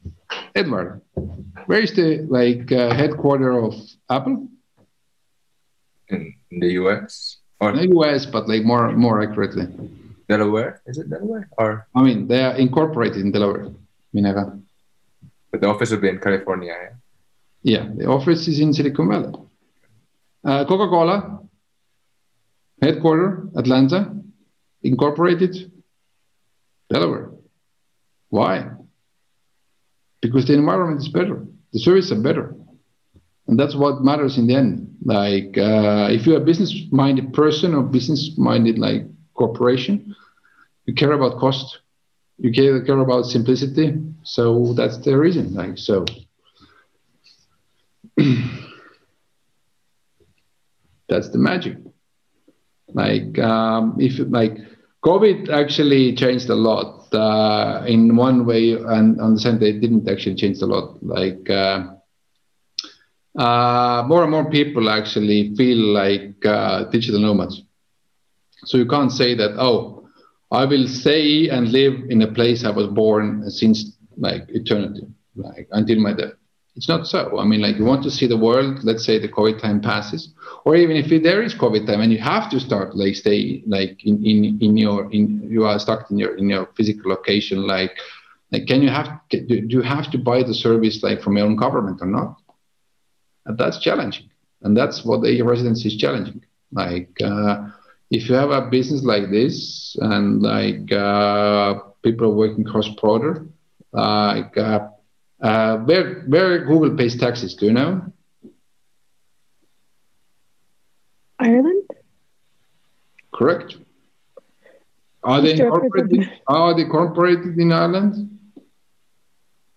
Edward, 0.56 1.02
where 1.68 1.80
is 1.80 1.94
the 1.96 2.26
like 2.30 2.72
uh, 2.72 2.94
headquarter 2.94 3.58
of 3.58 3.76
Apple? 4.10 4.50
In 6.10 6.34
the 6.60 6.74
U.S. 6.82 7.38
or 7.60 7.72
the 7.74 7.88
U.S., 7.90 8.26
but 8.26 8.48
like 8.48 8.64
more 8.64 8.92
more 8.94 9.22
accurately. 9.22 9.68
Delaware 10.28 10.82
is 10.86 10.98
it 10.98 11.10
Delaware 11.10 11.50
or? 11.58 11.88
I 11.96 12.02
mean, 12.04 12.28
they 12.28 12.44
are 12.44 12.56
incorporated 12.56 13.22
in 13.22 13.32
Delaware, 13.32 13.70
Minera. 14.14 14.62
But 15.52 15.62
the 15.62 15.68
office 15.68 15.90
will 15.92 16.00
be 16.00 16.10
in 16.10 16.20
California. 16.20 16.76
Yeah, 17.64 17.84
yeah 17.84 17.90
the 17.98 18.06
office 18.06 18.48
is 18.48 18.60
in 18.60 18.74
Silicon 18.74 19.10
Valley. 19.10 19.34
Uh, 20.46 20.64
Coca-Cola 20.66 21.40
headquarter, 22.82 23.48
Atlanta, 23.56 24.16
incorporated, 24.84 25.72
Delaware. 26.90 27.32
Why? 28.30 28.72
Because 30.22 30.46
the 30.46 30.54
environment 30.54 31.02
is 31.02 31.10
better, 31.10 31.46
the 31.74 31.80
services 31.80 32.12
are 32.12 32.22
better. 32.22 32.56
And 33.50 33.60
that's 33.60 33.74
what 33.76 34.04
matters 34.04 34.38
in 34.38 34.46
the 34.46 34.54
end. 34.54 34.96
Like, 35.04 35.58
uh, 35.58 36.08
if 36.12 36.28
you're 36.28 36.38
a 36.38 36.46
business 36.46 36.72
minded 36.92 37.34
person 37.34 37.74
or 37.74 37.82
business 37.82 38.36
minded 38.38 38.78
like 38.78 39.08
corporation, 39.34 40.16
you 40.86 40.94
care 40.94 41.14
about 41.14 41.40
cost, 41.40 41.80
you 42.38 42.52
care, 42.52 42.80
care 42.84 43.00
about 43.00 43.26
simplicity. 43.26 43.96
So 44.22 44.74
that's 44.74 45.00
the 45.00 45.18
reason. 45.18 45.56
Like, 45.56 45.80
so. 45.80 46.06
that's 51.10 51.30
the 51.30 51.40
magic. 51.40 51.78
Like 52.94 53.40
um, 53.40 53.96
if 54.00 54.20
like 54.30 54.58
COVID 55.04 55.50
actually 55.50 56.16
changed 56.16 56.50
a 56.50 56.56
lot 56.56 57.12
uh, 57.16 57.84
in 57.88 58.16
one 58.16 58.46
way, 58.46 58.74
and 58.74 59.20
on 59.20 59.34
the 59.34 59.40
same 59.40 59.56
it 59.56 59.82
didn't 59.82 60.08
actually 60.08 60.36
change 60.36 60.62
a 60.62 60.68
lot. 60.68 61.02
Like 61.04 61.50
uh, 61.50 61.96
uh, 63.38 64.04
more 64.08 64.24
and 64.24 64.32
more 64.32 64.50
people 64.50 64.90
actually 64.90 65.54
feel 65.56 65.78
like 65.78 66.46
uh, 66.46 66.86
digital 66.86 67.20
nomads. 67.20 67.62
So 68.66 68.78
you 68.78 68.86
can't 68.86 69.12
say 69.12 69.36
that 69.36 69.56
oh, 69.58 70.08
I 70.52 70.66
will 70.66 70.88
stay 70.88 71.50
and 71.50 71.72
live 71.72 71.94
in 72.10 72.22
a 72.22 72.32
place 72.32 72.66
I 72.66 72.72
was 72.72 72.88
born 72.88 73.50
since 73.50 73.96
like 74.18 74.44
eternity, 74.50 75.08
like 75.36 75.68
until 75.72 76.00
my 76.00 76.14
death. 76.14 76.34
It's 76.76 76.88
not 76.88 77.08
so. 77.08 77.40
I 77.40 77.46
mean, 77.46 77.62
like 77.62 77.78
you 77.78 77.84
want 77.84 78.04
to 78.04 78.12
see 78.12 78.26
the 78.26 78.38
world. 78.38 78.84
Let's 78.84 79.04
say 79.04 79.20
the 79.20 79.28
COVID 79.28 79.62
time 79.62 79.82
passes, 79.82 80.34
or 80.66 80.76
even 80.76 80.96
if 80.96 81.10
there 81.24 81.42
is 81.44 81.54
COVID 81.54 81.86
time 81.86 82.00
and 82.02 82.12
you 82.12 82.20
have 82.20 82.50
to 82.52 82.60
start 82.60 82.96
like 82.96 83.16
stay 83.16 83.64
like 83.68 84.06
in 84.06 84.24
in 84.26 84.58
in 84.62 84.78
your 84.78 85.12
in 85.12 85.46
you 85.50 85.66
are 85.66 85.78
stuck 85.78 86.10
in 86.10 86.18
your 86.18 86.38
in 86.38 86.50
your 86.50 86.68
physical 86.78 87.12
location. 87.12 87.68
Like, 87.68 87.92
like 88.52 88.66
can 88.66 88.82
you 88.82 88.90
have 88.90 89.20
do 89.30 89.66
you 89.68 89.82
have 89.82 90.10
to 90.12 90.18
buy 90.18 90.42
the 90.44 90.54
service 90.54 91.04
like 91.04 91.22
from 91.22 91.38
your 91.38 91.48
own 91.48 91.58
government 91.58 92.00
or 92.02 92.08
not? 92.08 92.38
And 93.50 93.58
that's 93.58 93.80
challenging, 93.80 94.30
and 94.62 94.78
that's 94.78 95.04
what 95.04 95.24
the 95.24 95.42
residency 95.42 95.90
is 95.90 95.98
challenging. 95.98 96.46
Like, 96.72 97.18
uh, 97.24 97.68
if 98.12 98.30
you 98.30 98.36
have 98.36 98.52
a 98.52 98.62
business 98.70 99.04
like 99.04 99.32
this 99.32 99.98
and 100.00 100.42
like 100.42 100.92
uh, 100.92 101.80
people 102.04 102.28
are 102.28 102.36
working 102.36 102.64
cross 102.64 102.88
border, 102.90 103.46
like. 103.92 104.58
Uh, 104.58 104.88
uh, 105.42 105.78
where 105.78 106.22
where 106.28 106.66
Google 106.66 106.96
pays 106.98 107.18
taxes? 107.18 107.56
Do 107.56 107.68
you 107.68 107.74
know? 107.74 108.02
Ireland. 111.40 111.84
Correct. 113.34 113.78
Are 115.24 115.42
they 115.42 115.54
incorporated? 115.54 116.30
Are 116.48 116.76
they 116.76 116.84
incorporated 116.84 117.58
in 117.58 117.72
Ireland? 117.72 118.39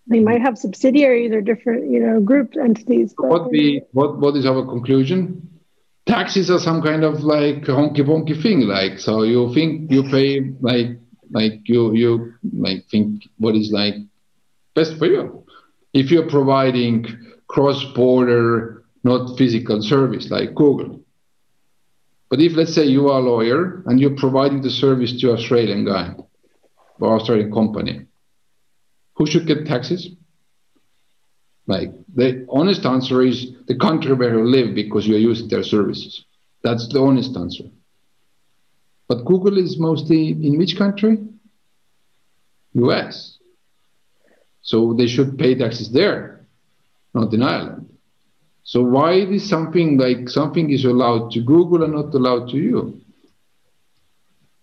They 0.07 0.19
might 0.19 0.41
have 0.41 0.57
subsidiaries 0.57 1.31
or 1.31 1.41
different, 1.41 1.89
you 1.89 1.99
know, 1.99 2.19
group 2.19 2.55
entities. 2.61 3.13
What 3.17 3.51
the 3.51 3.81
what 3.91 4.19
what 4.19 4.35
is 4.35 4.45
our 4.45 4.65
conclusion? 4.65 5.49
Taxes 6.05 6.51
are 6.51 6.59
some 6.59 6.81
kind 6.81 7.03
of 7.03 7.23
like 7.23 7.63
honky 7.63 8.01
wonky 8.01 8.41
thing. 8.41 8.61
Like 8.61 8.99
so, 8.99 9.23
you 9.23 9.53
think 9.53 9.91
you 9.91 10.03
pay 10.03 10.51
like 10.59 10.99
like 11.31 11.61
you 11.65 11.93
you 11.93 12.33
like 12.51 12.85
think 12.91 13.23
what 13.37 13.55
is 13.55 13.71
like 13.71 13.95
best 14.75 14.97
for 14.97 15.05
you 15.05 15.43
if 15.93 16.09
you're 16.09 16.29
providing 16.29 17.05
cross-border, 17.47 18.83
not 19.03 19.37
physical 19.37 19.81
service 19.81 20.29
like 20.31 20.55
Google. 20.55 21.01
But 22.29 22.41
if 22.41 22.53
let's 22.55 22.73
say 22.73 22.85
you 22.85 23.09
are 23.09 23.19
a 23.19 23.23
lawyer 23.23 23.83
and 23.85 23.99
you're 23.99 24.17
providing 24.17 24.61
the 24.61 24.71
service 24.71 25.19
to 25.21 25.33
Australian 25.33 25.85
guy 25.85 26.15
or 26.99 27.15
Australian 27.15 27.51
company, 27.53 28.07
who 29.15 29.25
should 29.25 29.47
get 29.47 29.65
taxes? 29.65 30.09
Like 31.67 31.91
the 32.13 32.45
honest 32.49 32.85
answer 32.85 33.21
is 33.21 33.53
the 33.67 33.75
country 33.75 34.13
where 34.13 34.37
you 34.37 34.45
live 34.45 34.75
because 34.75 35.07
you're 35.07 35.19
using 35.19 35.47
their 35.47 35.63
services. 35.63 36.25
That's 36.63 36.87
the 36.91 36.99
honest 36.99 37.35
answer. 37.37 37.65
But 39.07 39.25
Google 39.25 39.57
is 39.57 39.77
mostly 39.77 40.29
in 40.29 40.57
which 40.57 40.77
country? 40.77 41.17
US. 42.73 43.37
So 44.61 44.93
they 44.93 45.07
should 45.07 45.37
pay 45.37 45.55
taxes 45.55 45.91
there, 45.91 46.47
not 47.13 47.33
in 47.33 47.43
Ireland. 47.43 47.89
So 48.63 48.81
why 48.81 49.13
is 49.13 49.47
something 49.47 49.97
like 49.97 50.29
something 50.29 50.69
is 50.71 50.85
allowed 50.85 51.31
to 51.31 51.41
Google 51.41 51.83
and 51.83 51.93
not 51.93 52.13
allowed 52.13 52.49
to 52.49 52.57
you? 52.57 53.02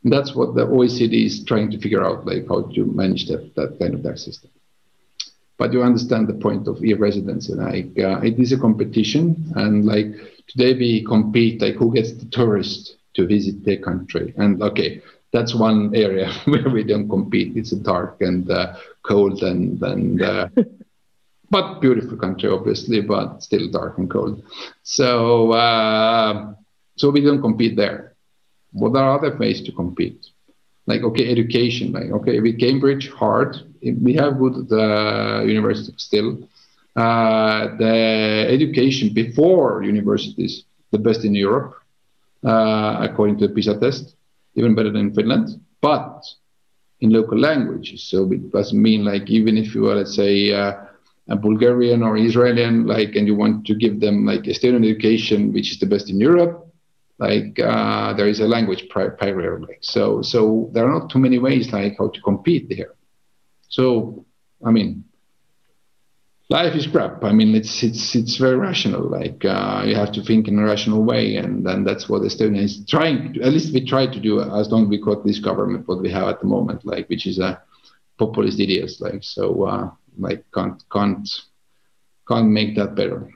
That's 0.04 0.34
what 0.34 0.54
the 0.54 0.66
OECD 0.66 1.26
is 1.26 1.44
trying 1.44 1.70
to 1.72 1.78
figure 1.78 2.04
out, 2.04 2.26
like 2.26 2.48
how 2.48 2.62
to 2.62 2.84
manage 2.86 3.26
that, 3.28 3.54
that 3.56 3.78
kind 3.78 3.94
of 3.94 4.02
tax 4.02 4.24
system. 4.24 4.50
But 5.58 5.74
you 5.74 5.82
understand 5.82 6.26
the 6.26 6.34
point 6.34 6.66
of 6.68 6.82
e-residency. 6.82 7.52
Like 7.52 7.98
uh, 7.98 8.20
it 8.20 8.38
is 8.38 8.52
a 8.52 8.58
competition, 8.58 9.52
and 9.56 9.84
like 9.84 10.06
today 10.48 10.72
we 10.72 11.04
compete, 11.04 11.60
like 11.60 11.74
who 11.74 11.92
gets 11.92 12.12
the 12.12 12.24
tourist 12.30 12.96
to 13.14 13.26
visit 13.26 13.62
their 13.64 13.76
country. 13.76 14.32
And 14.38 14.62
okay, 14.62 15.02
that's 15.32 15.54
one 15.54 15.94
area 15.94 16.32
where 16.46 16.70
we 16.70 16.82
don't 16.82 17.08
compete. 17.08 17.56
It's 17.56 17.72
dark 17.72 18.16
and 18.20 18.50
uh, 18.50 18.76
cold 19.02 19.42
and 19.42 19.82
and 19.82 20.22
uh, 20.22 20.48
but 21.50 21.80
beautiful 21.80 22.16
country, 22.16 22.48
obviously, 22.48 23.00
but 23.00 23.42
still 23.42 23.68
dark 23.70 23.98
and 23.98 24.08
cold. 24.08 24.42
So, 24.82 25.52
uh, 25.52 26.54
so 26.96 27.10
we 27.10 27.20
don't 27.20 27.42
compete 27.42 27.76
there. 27.76 28.09
What 28.72 28.96
are 28.96 29.18
other 29.18 29.36
ways 29.36 29.62
to 29.62 29.72
compete? 29.72 30.26
Like, 30.86 31.02
okay, 31.02 31.30
education. 31.30 31.92
Like, 31.92 32.10
okay, 32.10 32.40
with 32.40 32.58
Cambridge, 32.58 33.10
hard. 33.10 33.56
We 33.82 34.14
have 34.14 34.38
good 34.38 34.72
uh, 34.72 35.42
university 35.44 35.94
still. 35.96 36.48
Uh, 36.96 37.76
the 37.76 38.46
education 38.48 39.12
before 39.14 39.82
universities, 39.82 40.64
the 40.90 40.98
best 40.98 41.24
in 41.24 41.34
Europe, 41.34 41.74
uh, 42.44 42.96
according 43.00 43.38
to 43.38 43.46
the 43.46 43.54
PISA 43.54 43.78
test, 43.78 44.14
even 44.54 44.74
better 44.74 44.90
than 44.90 45.14
Finland. 45.14 45.60
But 45.80 46.24
in 47.00 47.10
local 47.10 47.38
languages, 47.38 48.02
so 48.02 48.30
it 48.32 48.50
doesn't 48.50 48.80
mean 48.80 49.04
like 49.04 49.30
even 49.30 49.56
if 49.56 49.74
you 49.74 49.88
are, 49.88 49.94
let's 49.94 50.14
say, 50.14 50.52
uh, 50.52 50.72
a 51.28 51.36
Bulgarian 51.36 52.02
or 52.02 52.16
Israeli, 52.16 52.66
like, 52.66 53.14
and 53.14 53.26
you 53.26 53.36
want 53.36 53.64
to 53.66 53.74
give 53.74 54.00
them 54.00 54.26
like 54.26 54.46
a 54.48 54.54
student 54.54 54.84
education, 54.84 55.52
which 55.52 55.70
is 55.70 55.78
the 55.78 55.86
best 55.86 56.10
in 56.10 56.18
Europe, 56.18 56.69
like 57.20 57.60
uh, 57.60 58.14
there 58.14 58.28
is 58.28 58.40
a 58.40 58.46
language 58.46 58.88
barrier. 58.94 59.60
Like, 59.60 59.80
so, 59.82 60.22
so 60.22 60.70
there 60.72 60.86
are 60.86 60.98
not 60.98 61.10
too 61.10 61.18
many 61.18 61.38
ways 61.38 61.70
like 61.70 61.96
how 61.98 62.08
to 62.08 62.20
compete 62.22 62.68
there. 62.70 62.94
So, 63.68 64.24
I 64.64 64.70
mean, 64.70 65.04
life 66.48 66.74
is 66.74 66.86
crap. 66.86 67.22
I 67.22 67.32
mean, 67.32 67.54
it's 67.54 67.82
it's 67.82 68.14
it's 68.14 68.38
very 68.38 68.56
rational. 68.56 69.02
Like 69.02 69.44
uh, 69.44 69.82
you 69.86 69.94
have 69.96 70.12
to 70.12 70.22
think 70.22 70.48
in 70.48 70.58
a 70.58 70.64
rational 70.64 71.04
way, 71.04 71.36
and 71.36 71.64
then 71.64 71.84
that's 71.84 72.08
what 72.08 72.22
Estonia 72.22 72.62
is 72.62 72.82
trying. 72.88 73.36
At 73.42 73.52
least 73.52 73.74
we 73.74 73.84
try 73.84 74.06
to 74.06 74.18
do 74.18 74.40
as 74.40 74.70
long 74.70 74.84
as 74.84 74.88
we 74.88 74.98
got 74.98 75.24
this 75.24 75.38
government 75.38 75.86
what 75.88 76.00
we 76.00 76.10
have 76.10 76.26
at 76.26 76.40
the 76.40 76.46
moment, 76.46 76.86
like 76.86 77.06
which 77.10 77.26
is 77.26 77.38
a 77.38 77.62
populist 78.18 78.58
ideas. 78.58 78.98
Like 78.98 79.22
so, 79.22 79.64
uh, 79.64 79.90
like 80.18 80.42
can't 80.54 80.82
can't 80.90 81.28
can't 82.26 82.48
make 82.48 82.76
that 82.76 82.94
better 82.94 83.30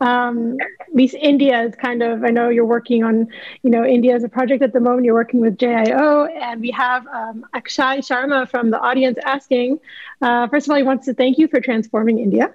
um, 0.00 0.56
least 0.92 1.14
India 1.14 1.62
is 1.62 1.74
kind 1.74 2.02
of, 2.02 2.24
I 2.24 2.28
know 2.28 2.48
you're 2.48 2.66
working 2.66 3.04
on, 3.04 3.28
you 3.62 3.70
know, 3.70 3.84
India 3.84 4.14
as 4.14 4.24
a 4.24 4.28
project 4.28 4.62
at 4.62 4.72
the 4.72 4.80
moment, 4.80 5.04
you're 5.04 5.14
working 5.14 5.40
with 5.40 5.56
JIO, 5.56 6.28
and 6.34 6.60
we 6.60 6.70
have 6.70 7.06
um, 7.06 7.46
Akshay 7.54 7.98
Sharma 7.98 8.48
from 8.48 8.70
the 8.70 8.78
audience 8.78 9.18
asking, 9.24 9.80
uh, 10.20 10.48
first 10.48 10.66
of 10.66 10.70
all, 10.70 10.76
he 10.76 10.82
wants 10.82 11.06
to 11.06 11.14
thank 11.14 11.38
you 11.38 11.48
for 11.48 11.60
transforming 11.60 12.18
India. 12.18 12.54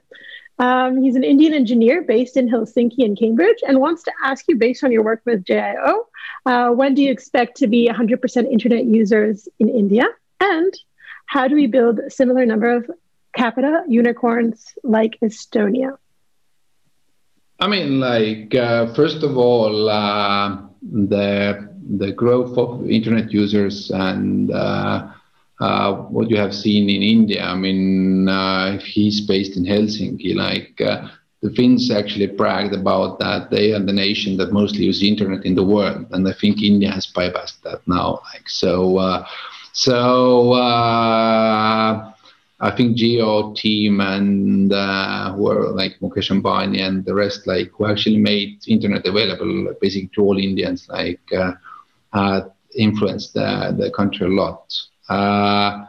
Um, 0.60 1.02
he's 1.02 1.16
an 1.16 1.24
Indian 1.24 1.54
engineer 1.54 2.04
based 2.04 2.38
in 2.38 2.48
Helsinki 2.48 3.04
and 3.04 3.18
Cambridge 3.18 3.58
and 3.68 3.80
wants 3.80 4.04
to 4.04 4.12
ask 4.24 4.46
you, 4.48 4.58
based 4.58 4.84
on 4.84 4.92
your 4.92 5.04
work 5.04 5.22
with 5.26 5.44
JIO, 5.44 6.06
uh, 6.46 6.70
when 6.70 6.94
do 6.94 7.02
you 7.02 7.12
expect 7.12 7.58
to 7.58 7.68
be 7.68 7.88
100% 7.88 8.52
internet 8.52 8.86
users 8.86 9.48
in 9.58 9.70
India? 9.70 10.06
And 10.39 10.74
how 11.26 11.48
do 11.48 11.56
we 11.56 11.66
build 11.66 12.00
a 12.00 12.12
similar 12.12 12.46
number 12.46 12.70
of 12.70 12.92
capita 13.34 13.84
unicorns 13.88 14.74
like 14.84 15.18
Estonia? 15.24 15.98
I 17.62 17.68
mean, 17.68 17.99
like 17.99 18.55
uh, 18.55 18.91
first 18.95 19.22
of 19.22 19.38
all, 19.38 19.88
uh, 19.88 20.57
the 20.82 21.70
the 21.97 22.12
growth 22.12 22.57
of 22.57 22.89
internet 22.89 23.32
users 23.32 23.91
and 23.91 24.51
uh, 24.51 25.07
uh 25.59 25.93
what 26.09 26.30
you 26.32 26.38
have 26.38 26.55
seen 26.55 26.89
in 26.89 27.03
India. 27.03 27.43
I 27.43 27.55
mean, 27.55 28.28
uh, 28.28 28.78
if 28.80 28.84
he's 28.84 29.22
based 29.22 29.57
in 29.57 29.64
Helsinki, 29.64 30.36
like 30.36 30.82
uh, 30.82 31.07
the 31.43 31.51
Finns 31.51 31.91
actually 31.91 32.28
bragged 32.28 32.74
about 32.74 33.20
that 33.20 33.51
they 33.51 33.74
are 33.74 33.80
the 33.80 33.93
nation 33.93 34.38
that 34.38 34.51
mostly 34.51 34.86
use 34.86 35.03
internet 35.03 35.45
in 35.45 35.53
the 35.53 35.64
world, 35.64 36.07
and 36.12 36.28
I 36.28 36.34
think 36.34 36.64
India 36.64 36.89
has 36.89 37.05
bypassed 37.05 37.62
that 37.64 37.88
now. 37.88 38.22
Like 38.34 38.49
so, 38.49 39.24
so 39.74 40.53
I 42.62 42.70
think 42.70 42.95
Jio 42.95 43.55
team 43.55 44.01
and 44.01 44.72
uh, 44.72 45.34
who 45.34 45.49
are 45.49 45.72
like 45.72 45.97
Mukesh 45.99 46.30
Ambani 46.30 46.80
and 46.80 47.03
the 47.03 47.16
rest, 47.16 47.47
like 47.47 47.72
who 47.76 47.88
actually 47.88 48.18
made 48.18 48.59
internet 48.68 49.05
available 49.07 49.74
basically 49.82 50.12
to 50.14 50.22
all 50.22 50.38
Indians, 50.38 50.88
like 50.88 51.22
uh, 51.36 51.53
uh, 52.14 52.41
influenced 52.78 53.34
the, 53.34 53.76
the 53.78 53.89
country 53.91 54.28
a 54.28 54.30
lot. 54.30 54.72
Uh, 55.09 55.86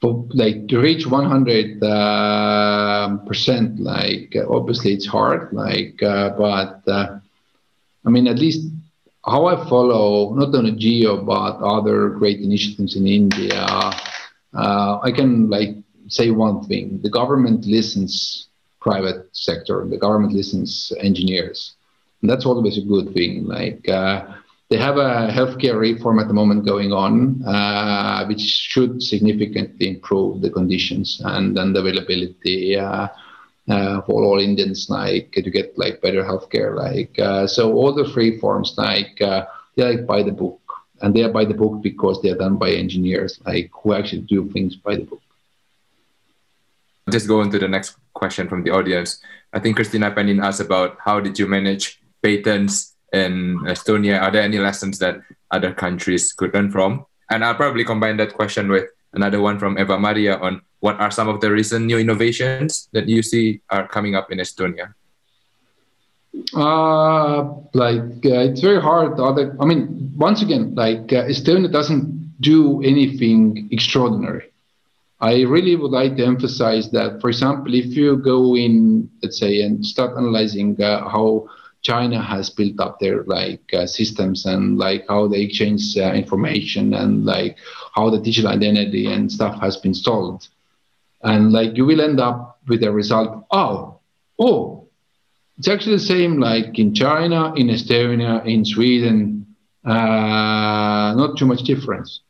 for 0.00 0.24
like 0.32 0.68
to 0.68 0.78
reach 0.78 1.06
100 1.08 1.82
uh, 1.82 3.16
percent, 3.26 3.80
like 3.80 4.36
obviously 4.48 4.92
it's 4.92 5.06
hard, 5.06 5.52
like 5.52 6.00
uh, 6.04 6.30
but 6.30 6.82
uh, 6.86 7.18
I 8.06 8.10
mean 8.10 8.28
at 8.28 8.38
least 8.38 8.68
how 9.24 9.46
I 9.46 9.56
follow 9.68 10.34
not 10.34 10.54
only 10.54 10.72
Jio 10.72 11.24
but 11.26 11.58
other 11.64 12.10
great 12.10 12.40
initiatives 12.40 12.94
in 12.94 13.08
India, 13.08 13.66
I 14.54 15.10
can 15.14 15.50
like 15.50 15.76
say 16.12 16.30
one 16.30 16.62
thing. 16.64 17.00
The 17.02 17.10
government 17.10 17.64
listens 17.66 18.48
private 18.80 19.28
sector. 19.32 19.86
The 19.88 19.96
government 19.96 20.32
listens 20.32 20.92
engineers. 21.00 21.74
And 22.20 22.30
that's 22.30 22.46
always 22.46 22.78
a 22.78 22.82
good 22.82 23.14
thing. 23.14 23.46
Like 23.46 23.88
uh, 23.88 24.26
they 24.68 24.76
have 24.76 24.96
a 24.96 25.28
healthcare 25.30 25.78
reform 25.78 26.18
at 26.18 26.28
the 26.28 26.34
moment 26.34 26.66
going 26.66 26.92
on 26.92 27.42
uh, 27.44 28.24
which 28.26 28.40
should 28.40 29.02
significantly 29.02 29.88
improve 29.88 30.40
the 30.42 30.50
conditions 30.50 31.20
and, 31.24 31.56
and 31.58 31.76
availability 31.76 32.76
uh, 32.76 33.08
uh, 33.68 34.00
for 34.02 34.24
all 34.24 34.38
Indians 34.40 34.88
like 34.90 35.32
to 35.32 35.50
get 35.50 35.76
like 35.78 36.02
better 36.02 36.22
healthcare. 36.22 36.76
Like 36.76 37.18
uh, 37.18 37.46
so 37.46 37.72
all 37.72 37.94
the 37.94 38.10
reforms 38.14 38.74
like 38.76 39.20
uh, 39.20 39.46
they 39.76 39.84
like 39.84 40.06
by 40.06 40.22
the 40.22 40.32
book. 40.32 40.58
And 41.00 41.12
they 41.14 41.24
are 41.24 41.32
by 41.32 41.44
the 41.44 41.54
book 41.54 41.82
because 41.82 42.22
they 42.22 42.30
are 42.30 42.38
done 42.38 42.58
by 42.58 42.70
engineers 42.70 43.40
like 43.44 43.70
who 43.72 43.92
actually 43.92 44.22
do 44.22 44.48
things 44.50 44.76
by 44.76 44.94
the 44.94 45.02
book 45.02 45.20
just 47.12 47.28
go 47.28 47.42
into 47.42 47.58
the 47.58 47.68
next 47.68 47.96
question 48.14 48.48
from 48.48 48.64
the 48.64 48.70
audience. 48.70 49.20
I 49.52 49.60
think 49.60 49.76
Christina 49.76 50.10
Penin 50.10 50.42
asked 50.42 50.60
about 50.60 50.96
how 51.04 51.20
did 51.20 51.38
you 51.38 51.46
manage 51.46 52.00
patents 52.22 52.94
in 53.12 53.58
Estonia? 53.66 54.20
Are 54.20 54.30
there 54.30 54.42
any 54.42 54.58
lessons 54.58 54.98
that 54.98 55.20
other 55.50 55.72
countries 55.72 56.32
could 56.32 56.54
learn 56.54 56.70
from? 56.70 57.04
And 57.30 57.44
I'll 57.44 57.54
probably 57.54 57.84
combine 57.84 58.16
that 58.16 58.34
question 58.34 58.70
with 58.70 58.86
another 59.12 59.40
one 59.40 59.58
from 59.58 59.78
Eva 59.78 59.98
Maria 59.98 60.36
on 60.38 60.62
what 60.80 60.98
are 61.00 61.10
some 61.10 61.28
of 61.28 61.40
the 61.40 61.50
recent 61.50 61.86
new 61.86 61.98
innovations 61.98 62.88
that 62.92 63.08
you 63.08 63.22
see 63.22 63.60
are 63.70 63.86
coming 63.86 64.14
up 64.14 64.32
in 64.32 64.38
Estonia? 64.38 64.94
Uh, 66.54 67.42
like 67.74 68.24
uh, 68.24 68.48
it's 68.48 68.60
very 68.60 68.80
hard. 68.80 69.20
Other, 69.20 69.56
I 69.60 69.66
mean, 69.66 70.12
once 70.16 70.42
again, 70.42 70.74
like 70.74 71.12
uh, 71.12 71.28
Estonia 71.28 71.70
doesn't 71.70 72.40
do 72.40 72.82
anything 72.82 73.68
extraordinary. 73.70 74.51
I 75.22 75.42
really 75.42 75.76
would 75.76 75.92
like 75.92 76.16
to 76.16 76.26
emphasize 76.26 76.90
that, 76.90 77.20
for 77.20 77.28
example, 77.30 77.72
if 77.74 77.96
you 77.96 78.16
go 78.16 78.56
in, 78.56 79.08
let's 79.22 79.38
say, 79.38 79.62
and 79.62 79.86
start 79.86 80.16
analyzing 80.18 80.82
uh, 80.82 81.08
how 81.08 81.46
China 81.82 82.20
has 82.20 82.50
built 82.50 82.80
up 82.80 82.98
their 82.98 83.22
like 83.24 83.62
uh, 83.72 83.86
systems 83.86 84.46
and 84.46 84.78
like 84.78 85.04
how 85.08 85.28
they 85.28 85.42
exchange 85.42 85.96
uh, 85.96 86.12
information 86.12 86.92
and 86.94 87.24
like 87.24 87.56
how 87.94 88.10
the 88.10 88.18
digital 88.18 88.50
identity 88.50 89.06
and 89.06 89.30
stuff 89.30 89.60
has 89.60 89.76
been 89.76 89.94
solved, 89.94 90.48
and 91.22 91.52
like 91.52 91.76
you 91.76 91.86
will 91.86 92.00
end 92.00 92.18
up 92.18 92.58
with 92.66 92.82
a 92.82 92.90
result. 92.90 93.46
Oh, 93.52 94.00
oh, 94.40 94.88
it's 95.56 95.68
actually 95.68 95.96
the 95.96 96.02
same 96.02 96.40
like 96.40 96.78
in 96.80 96.94
China, 96.94 97.54
in 97.54 97.68
Estonia, 97.68 98.44
in 98.44 98.64
Sweden. 98.64 99.46
Uh, 99.84 101.14
not 101.14 101.36
too 101.38 101.46
much 101.46 101.62
difference, 101.62 102.22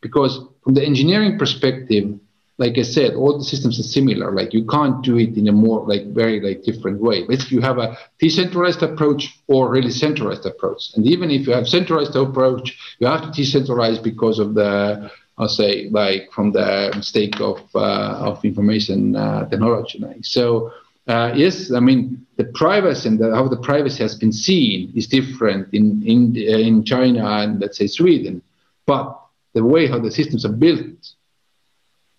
because 0.00 0.40
from 0.62 0.74
the 0.74 0.84
engineering 0.84 1.36
perspective 1.36 2.18
like 2.58 2.76
I 2.76 2.82
said, 2.82 3.14
all 3.14 3.38
the 3.38 3.44
systems 3.44 3.78
are 3.78 3.84
similar. 3.84 4.32
Like 4.32 4.52
you 4.52 4.66
can't 4.66 5.02
do 5.02 5.16
it 5.16 5.36
in 5.36 5.46
a 5.48 5.52
more 5.52 5.86
like 5.86 6.06
very 6.08 6.40
like 6.40 6.64
different 6.64 7.00
way. 7.00 7.24
If 7.28 7.52
you 7.52 7.60
have 7.60 7.78
a 7.78 7.96
decentralized 8.18 8.82
approach 8.82 9.38
or 9.46 9.70
really 9.70 9.92
centralized 9.92 10.44
approach, 10.44 10.90
and 10.96 11.06
even 11.06 11.30
if 11.30 11.46
you 11.46 11.52
have 11.52 11.68
centralized 11.68 12.16
approach, 12.16 12.76
you 12.98 13.06
have 13.06 13.22
to 13.22 13.28
decentralize 13.28 14.02
because 14.02 14.40
of 14.40 14.54
the 14.54 15.10
I'll 15.38 15.48
say 15.48 15.88
like 15.90 16.32
from 16.32 16.50
the 16.50 16.92
mistake 16.96 17.40
of 17.40 17.60
uh, 17.76 18.28
of 18.28 18.44
information 18.44 19.14
uh, 19.14 19.48
technology. 19.48 20.00
Like. 20.00 20.24
So 20.24 20.72
uh, 21.06 21.32
yes, 21.36 21.70
I 21.72 21.78
mean 21.78 22.26
the 22.38 22.44
privacy 22.44 23.08
and 23.08 23.20
the, 23.20 23.34
how 23.34 23.46
the 23.46 23.56
privacy 23.56 24.02
has 24.02 24.16
been 24.16 24.32
seen 24.32 24.92
is 24.96 25.06
different 25.06 25.72
in 25.72 26.02
in 26.04 26.34
in 26.36 26.84
China 26.84 27.24
and 27.24 27.60
let's 27.60 27.78
say 27.78 27.86
Sweden, 27.86 28.42
but 28.84 29.16
the 29.54 29.64
way 29.64 29.86
how 29.86 30.00
the 30.00 30.10
systems 30.10 30.44
are 30.44 30.52
built 30.52 31.14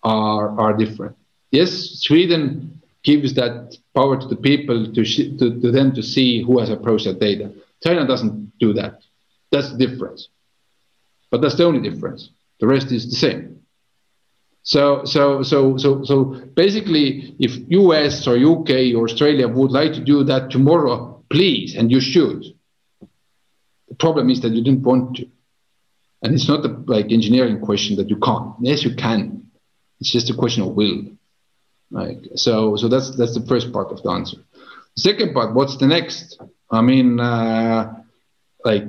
are, 0.02 0.58
are 0.60 0.76
different. 0.76 1.16
Yes, 1.50 2.00
Sweden 2.00 2.80
gives 3.02 3.34
that 3.34 3.76
power 3.94 4.20
to 4.20 4.26
the 4.26 4.36
people 4.36 4.92
to, 4.92 5.04
to, 5.04 5.60
to 5.60 5.70
them 5.70 5.94
to 5.94 6.02
see 6.02 6.42
who 6.42 6.58
has 6.58 6.70
approached 6.70 7.06
that 7.06 7.18
data. 7.18 7.52
China 7.82 8.06
doesn't 8.06 8.58
do 8.58 8.72
that. 8.74 9.00
That's 9.50 9.72
the 9.72 9.86
difference. 9.86 10.28
But 11.30 11.40
that's 11.40 11.56
the 11.56 11.64
only 11.64 11.88
difference. 11.88 12.30
The 12.60 12.66
rest 12.66 12.92
is 12.92 13.08
the 13.08 13.16
same. 13.16 13.60
So, 14.62 15.04
so, 15.04 15.42
so, 15.42 15.78
so, 15.78 16.04
so 16.04 16.24
basically, 16.54 17.34
if 17.38 17.52
US 17.68 18.26
or 18.26 18.36
UK 18.36 18.94
or 18.94 19.04
Australia 19.04 19.48
would 19.48 19.70
like 19.70 19.94
to 19.94 20.04
do 20.04 20.22
that 20.24 20.50
tomorrow, 20.50 21.24
please, 21.30 21.74
and 21.74 21.90
you 21.90 22.00
should. 22.00 22.44
The 23.88 23.94
problem 23.94 24.28
is 24.28 24.42
that 24.42 24.52
you 24.52 24.62
didn't 24.62 24.82
want 24.82 25.16
to. 25.16 25.26
And 26.22 26.34
it's 26.34 26.48
not 26.48 26.64
a 26.66 26.68
like 26.86 27.10
engineering 27.10 27.60
question 27.60 27.96
that 27.96 28.10
you 28.10 28.16
can't. 28.16 28.54
Yes, 28.60 28.84
you 28.84 28.94
can. 28.94 29.49
It's 30.00 30.10
just 30.10 30.30
a 30.30 30.34
question 30.34 30.62
of 30.62 30.74
will. 30.74 31.02
Like 31.90 32.18
so, 32.36 32.76
so 32.76 32.88
that's 32.88 33.16
that's 33.16 33.34
the 33.34 33.44
first 33.46 33.72
part 33.72 33.90
of 33.90 34.02
the 34.02 34.10
answer. 34.10 34.38
Second 34.96 35.34
part, 35.34 35.54
what's 35.54 35.76
the 35.76 35.86
next? 35.86 36.40
I 36.70 36.82
mean, 36.82 37.18
uh, 37.18 37.94
like 38.64 38.84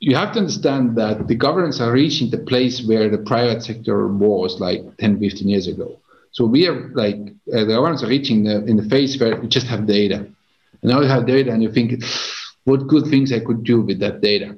you 0.00 0.16
have 0.16 0.32
to 0.32 0.40
understand 0.40 0.96
that 0.96 1.28
the 1.28 1.34
governments 1.34 1.80
are 1.80 1.92
reaching 1.92 2.30
the 2.30 2.38
place 2.38 2.84
where 2.84 3.08
the 3.08 3.18
private 3.18 3.62
sector 3.62 4.08
was 4.08 4.60
like 4.60 4.82
10, 4.98 5.18
15 5.20 5.48
years 5.48 5.66
ago. 5.66 6.00
So 6.32 6.44
we 6.44 6.66
are 6.66 6.90
like 6.94 7.16
uh, 7.16 7.64
the 7.64 7.74
governments 7.76 8.02
are 8.02 8.08
reaching 8.08 8.44
the, 8.44 8.64
in 8.64 8.76
the 8.76 8.88
phase 8.88 9.18
where 9.18 9.40
you 9.40 9.48
just 9.48 9.66
have 9.68 9.86
data. 9.86 10.16
And 10.16 10.34
now 10.82 11.00
you 11.00 11.06
have 11.06 11.26
data 11.26 11.52
and 11.52 11.62
you 11.62 11.72
think, 11.72 12.02
what 12.64 12.86
good 12.86 13.06
things 13.06 13.32
I 13.32 13.40
could 13.40 13.62
do 13.62 13.82
with 13.82 14.00
that 14.00 14.20
data. 14.20 14.56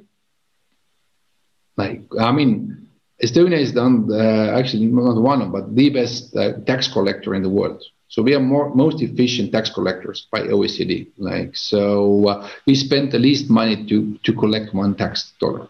Like, 1.75 2.01
I 2.19 2.31
mean, 2.31 2.86
Estonia 3.23 3.57
is 3.57 3.71
done 3.71 4.07
uh, 4.11 4.57
actually 4.57 4.85
not 4.85 5.19
one, 5.19 5.51
but 5.51 5.75
the 5.75 5.89
best 5.89 6.35
uh, 6.35 6.53
tax 6.65 6.87
collector 6.87 7.33
in 7.33 7.41
the 7.41 7.49
world. 7.49 7.83
So 8.09 8.21
we 8.21 8.33
are 8.35 8.39
more 8.39 8.73
most 8.73 9.01
efficient 9.01 9.51
tax 9.51 9.69
collectors 9.69 10.27
by 10.31 10.41
OECD. 10.41 11.07
Like 11.17 11.55
so, 11.55 12.27
uh, 12.27 12.49
we 12.65 12.75
spend 12.75 13.11
the 13.11 13.19
least 13.19 13.49
money 13.49 13.85
to 13.87 14.17
to 14.23 14.33
collect 14.33 14.73
one 14.73 14.95
tax 14.95 15.33
dollar. 15.39 15.67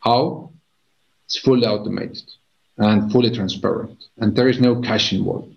How? 0.00 0.50
It's 1.26 1.38
fully 1.38 1.66
automated 1.66 2.22
and 2.78 3.12
fully 3.12 3.30
transparent, 3.30 4.04
and 4.16 4.34
there 4.34 4.48
is 4.48 4.60
no 4.60 4.80
cash 4.80 5.12
involved. 5.12 5.52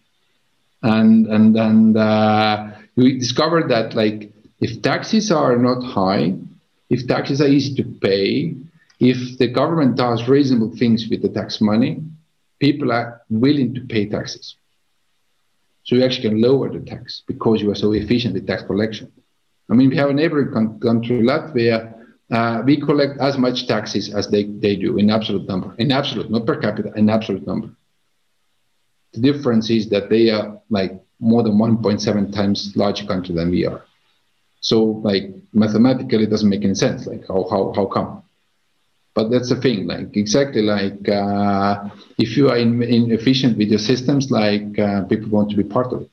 And 0.82 1.27
and 1.27 1.55
and 1.55 1.95
uh, 1.95 2.71
we 2.95 3.19
discovered 3.19 3.69
that 3.69 3.93
like 3.93 4.32
if 4.59 4.82
taxes 4.82 5.32
are 5.32 5.57
not 5.57 5.84
high, 5.84 6.34
if 6.89 7.07
taxes 7.07 7.39
are 7.39 7.47
easy 7.47 7.75
to 7.75 7.84
pay, 7.84 8.55
if 9.02 9.39
the 9.39 9.47
government 9.47 9.97
does 9.97 10.28
reasonable 10.28 10.72
things 10.78 11.08
with 11.10 11.24
the 11.24 11.30
tax 11.30 11.60
money, 11.60 12.04
people 12.60 12.91
are 12.91 13.22
willing 13.32 13.74
to 13.74 13.82
pay 13.82 14.08
taxes. 14.08 14.56
So 15.84 15.95
you 15.95 16.06
actually 16.06 16.30
can 16.30 16.41
lower 16.41 16.72
the 16.72 16.86
tax 16.86 17.24
because 17.26 17.62
you 17.62 17.72
are 17.72 17.76
so 17.76 17.93
efficient 17.93 18.36
with 18.36 18.45
tax 18.45 18.62
collection. 18.62 19.12
I 19.72 19.74
mean, 19.74 19.89
we 19.89 19.97
have 19.97 20.12
a 20.12 20.14
neighboring 20.14 20.52
country, 20.80 21.24
Latvia. 21.24 21.95
Uh, 22.30 22.62
we 22.64 22.80
collect 22.80 23.20
as 23.20 23.39
much 23.39 23.68
taxes 23.68 24.14
as 24.14 24.30
they, 24.30 24.43
they 24.43 24.76
do 24.76 24.99
in 24.99 25.10
absolute 25.10 25.47
number, 25.47 25.74
in 25.80 25.91
absolute, 25.91 26.30
not 26.30 26.45
per 26.45 26.62
capita, 26.62 26.93
in 26.95 27.10
absolute 27.10 27.47
number. 27.47 27.70
The 29.14 29.22
difference 29.22 29.72
is 29.72 29.89
that 29.89 30.12
they 30.12 30.30
are 30.30 30.62
like 30.70 30.91
more 31.20 31.41
than 31.41 31.54
1.7 31.54 32.34
times 32.34 32.74
larger 32.76 33.06
country 33.08 33.34
than 33.34 33.49
we 33.49 33.66
are. 33.66 33.84
So 34.60 34.84
like 34.84 35.24
mathematically, 35.54 36.24
it 36.26 36.30
doesn't 36.30 36.47
make 36.47 36.64
any 36.64 36.76
sense. 36.76 37.08
Like 37.08 37.28
how 37.28 37.47
how 37.49 37.74
how 37.76 37.88
come? 37.88 38.22
But 39.14 39.30
that's 39.30 39.49
the 39.49 39.59
thing. 39.59 39.88
Like 39.88 40.16
exactly 40.16 40.62
like 40.62 41.07
uh, 41.09 41.89
if 42.18 42.38
you 42.38 42.49
are 42.49 42.57
in, 42.57 42.82
inefficient 42.82 43.57
with 43.57 43.70
your 43.70 43.80
systems, 43.80 44.32
like 44.32 44.80
uh, 44.80 45.03
people 45.05 45.30
want 45.30 45.49
to 45.51 45.57
be 45.57 45.64
part 45.64 45.91
of 45.93 46.03
it. 46.03 46.09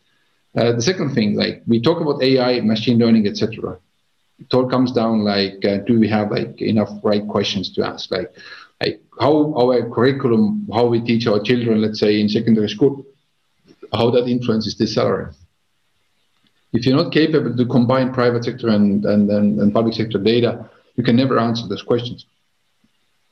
Uh, 0.56 0.72
the 0.72 0.82
second 0.82 1.14
thing, 1.14 1.36
like 1.36 1.62
we 1.66 1.80
talk 1.80 2.00
about 2.00 2.22
AI, 2.22 2.60
machine 2.60 2.98
learning, 2.98 3.26
etc. 3.28 3.78
It 4.40 4.52
all 4.54 4.68
comes 4.68 4.92
down 4.92 5.22
like, 5.22 5.64
uh, 5.64 5.78
do 5.78 5.98
we 5.98 6.08
have 6.08 6.30
like 6.30 6.60
enough 6.60 6.90
right 7.02 7.26
questions 7.26 7.72
to 7.74 7.86
ask? 7.86 8.10
Like, 8.10 8.32
like 8.80 9.00
how 9.20 9.54
our 9.54 9.88
curriculum, 9.90 10.68
how 10.72 10.86
we 10.86 11.00
teach 11.00 11.26
our 11.26 11.40
children, 11.40 11.82
let's 11.82 12.00
say 12.00 12.20
in 12.20 12.28
secondary 12.28 12.68
school, 12.68 13.04
how 13.92 14.10
that 14.10 14.26
influences 14.26 14.76
the 14.76 14.86
salary 14.86 15.32
if 16.72 16.84
you're 16.84 16.96
not 16.96 17.12
capable 17.12 17.56
to 17.56 17.66
combine 17.66 18.12
private 18.12 18.44
sector 18.44 18.68
and, 18.68 19.04
and, 19.04 19.30
and, 19.30 19.58
and 19.60 19.72
public 19.72 19.94
sector 19.94 20.18
data, 20.18 20.68
you 20.96 21.04
can 21.04 21.16
never 21.16 21.38
answer 21.38 21.66
those 21.66 21.82
questions. 21.82 22.26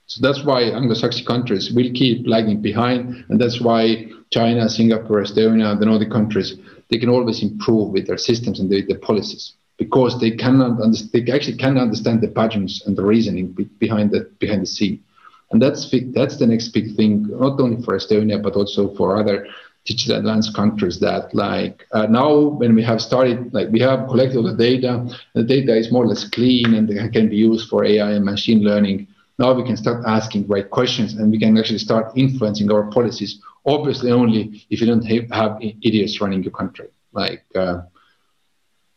So 0.06 0.20
that's 0.22 0.44
why 0.44 0.62
Anglo-Saxon 0.62 1.24
countries 1.24 1.72
will 1.72 1.90
keep 1.92 2.26
lagging 2.26 2.62
behind, 2.62 3.24
and 3.28 3.40
that's 3.40 3.60
why 3.60 4.06
China, 4.30 4.68
Singapore, 4.68 5.22
Estonia, 5.22 5.78
the 5.78 5.86
Nordic 5.86 6.10
countries, 6.10 6.56
they 6.90 6.98
can 6.98 7.08
always 7.08 7.42
improve 7.42 7.90
with 7.90 8.06
their 8.06 8.18
systems 8.18 8.60
and 8.60 8.70
their, 8.70 8.82
their 8.86 8.98
policies 8.98 9.54
because 9.78 10.18
they 10.20 10.30
cannot 10.30 10.80
understand, 10.80 11.10
they 11.26 11.32
actually 11.32 11.56
cannot 11.56 11.82
understand 11.82 12.20
the 12.20 12.28
patterns 12.28 12.82
and 12.86 12.96
the 12.96 13.04
reasoning 13.04 13.52
behind 13.78 14.10
the 14.10 14.20
behind 14.38 14.62
the 14.62 14.66
scene, 14.66 15.02
and 15.50 15.60
that's 15.60 15.90
that's 16.14 16.36
the 16.38 16.46
next 16.46 16.68
big 16.68 16.94
thing, 16.96 17.26
not 17.28 17.60
only 17.60 17.82
for 17.82 17.96
Estonia 17.96 18.42
but 18.42 18.54
also 18.54 18.94
for 18.94 19.16
other 19.16 19.46
digital 19.84 20.18
advanced 20.18 20.54
countries 20.54 20.98
that 21.00 21.32
like 21.34 21.86
uh, 21.92 22.06
now 22.06 22.36
when 22.60 22.74
we 22.74 22.82
have 22.82 23.00
started 23.00 23.52
like 23.54 23.68
we 23.70 23.80
have 23.80 24.08
collected 24.08 24.36
all 24.36 24.42
the 24.42 24.52
data 24.54 25.06
the 25.34 25.44
data 25.44 25.76
is 25.76 25.92
more 25.92 26.02
or 26.04 26.08
less 26.08 26.28
clean 26.28 26.74
and 26.74 26.88
can 27.12 27.28
be 27.28 27.36
used 27.36 27.68
for 27.68 27.84
ai 27.84 28.10
and 28.10 28.24
machine 28.24 28.62
learning 28.62 29.06
now 29.38 29.52
we 29.52 29.62
can 29.62 29.76
start 29.76 30.04
asking 30.06 30.46
right 30.46 30.68
questions 30.70 31.14
and 31.14 31.30
we 31.30 31.38
can 31.38 31.56
actually 31.58 31.78
start 31.78 32.12
influencing 32.16 32.70
our 32.70 32.90
policies 32.90 33.40
obviously 33.66 34.10
only 34.10 34.66
if 34.70 34.80
you 34.80 34.86
don't 34.86 35.02
have, 35.02 35.30
have 35.30 35.58
idiots 35.60 36.20
running 36.20 36.42
your 36.42 36.52
country 36.52 36.88
like 37.12 37.44
uh, 37.54 37.82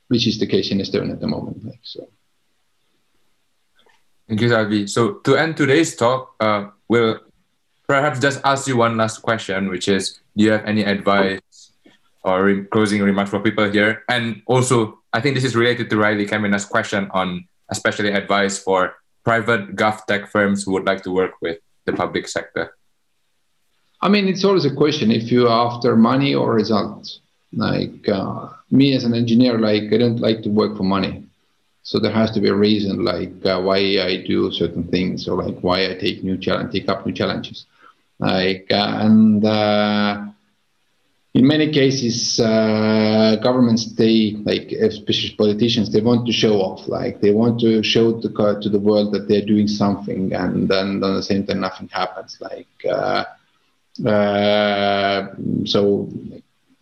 which 0.07 0.27
is 0.27 0.39
the 0.39 0.47
case 0.47 0.71
in 0.71 0.79
estonia 0.79 1.13
at 1.13 1.19
the 1.19 1.27
moment 1.27 1.63
like 1.65 1.79
so 1.83 2.07
thank 4.27 4.41
you 4.41 4.49
Taavi. 4.49 4.89
so 4.89 5.13
to 5.25 5.35
end 5.35 5.57
today's 5.57 5.95
talk 5.95 6.35
uh, 6.39 6.67
we'll 6.87 7.19
perhaps 7.87 8.19
just 8.19 8.39
ask 8.43 8.67
you 8.67 8.77
one 8.77 8.97
last 8.97 9.19
question 9.19 9.69
which 9.69 9.87
is 9.87 10.19
do 10.37 10.45
you 10.45 10.51
have 10.51 10.65
any 10.65 10.83
advice 10.83 11.41
or 12.23 12.43
re- 12.43 12.63
closing 12.65 13.01
remarks 13.01 13.29
for 13.29 13.39
people 13.39 13.69
here? 13.69 14.03
And 14.07 14.41
also, 14.45 14.99
I 15.13 15.21
think 15.21 15.35
this 15.35 15.43
is 15.43 15.55
related 15.55 15.89
to 15.89 15.97
Riley 15.97 16.25
Kamina's 16.25 16.65
question 16.65 17.09
on 17.11 17.47
especially 17.69 18.11
advice 18.11 18.57
for 18.59 18.95
private 19.24 19.76
gov 19.76 20.05
tech 20.05 20.28
firms 20.28 20.65
would 20.67 20.86
like 20.86 21.03
to 21.03 21.11
work 21.11 21.34
with 21.41 21.59
the 21.86 21.93
public 21.93 22.28
sector. 22.28 22.76
I 24.01 24.07
mean, 24.07 24.28
it's 24.28 24.45
always 24.45 24.65
a 24.65 24.74
question 24.74 25.11
if 25.11 25.32
you're 25.32 25.49
after 25.49 25.95
money 25.95 26.34
or 26.34 26.53
results. 26.53 27.20
Like 27.51 28.07
uh, 28.07 28.49
me 28.72 28.95
as 28.95 29.03
an 29.03 29.13
engineer, 29.13 29.57
like 29.57 29.91
I 29.91 29.97
don't 29.97 30.20
like 30.20 30.43
to 30.43 30.49
work 30.49 30.78
for 30.78 30.84
money. 30.84 31.24
So 31.84 31.97
there 31.97 32.11
has 32.11 32.30
to 32.32 32.39
be 32.39 32.49
a 32.49 32.53
reason, 32.53 33.03
like 33.03 33.43
uh, 33.45 33.59
why 33.61 33.78
I 33.78 34.24
do 34.28 34.51
certain 34.51 34.84
things, 34.88 35.28
or 35.28 35.43
like 35.43 35.59
why 35.61 35.89
I 35.89 35.95
take 35.95 36.24
new 36.24 36.38
challenge, 36.38 36.72
take 36.72 36.88
up 36.88 37.05
new 37.05 37.13
challenges. 37.13 37.65
Like 38.20 38.67
uh, 38.70 38.97
and 38.99 39.43
uh, 39.43 40.26
in 41.39 41.47
many 41.47 41.71
cases, 41.71 42.37
uh, 42.37 43.37
governments 43.41 43.93
they 43.93 44.15
like 44.43 44.73
especially 44.73 45.33
politicians 45.43 45.89
they 45.89 46.01
want 46.01 46.25
to 46.27 46.33
show 46.33 46.55
off, 46.67 46.81
like 46.89 47.21
they 47.21 47.31
want 47.31 47.61
to 47.61 47.81
show 47.81 48.05
to 48.19 48.29
to 48.63 48.69
the 48.75 48.81
world 48.87 49.13
that 49.13 49.29
they're 49.29 49.49
doing 49.53 49.69
something, 49.81 50.33
and 50.33 50.67
then 50.67 50.87
on 51.01 51.13
the 51.19 51.23
same 51.23 51.43
time 51.47 51.61
nothing 51.61 51.87
happens. 52.01 52.31
Like 52.41 52.75
uh, 52.97 53.23
uh, 54.05 55.19
so, 55.63 56.09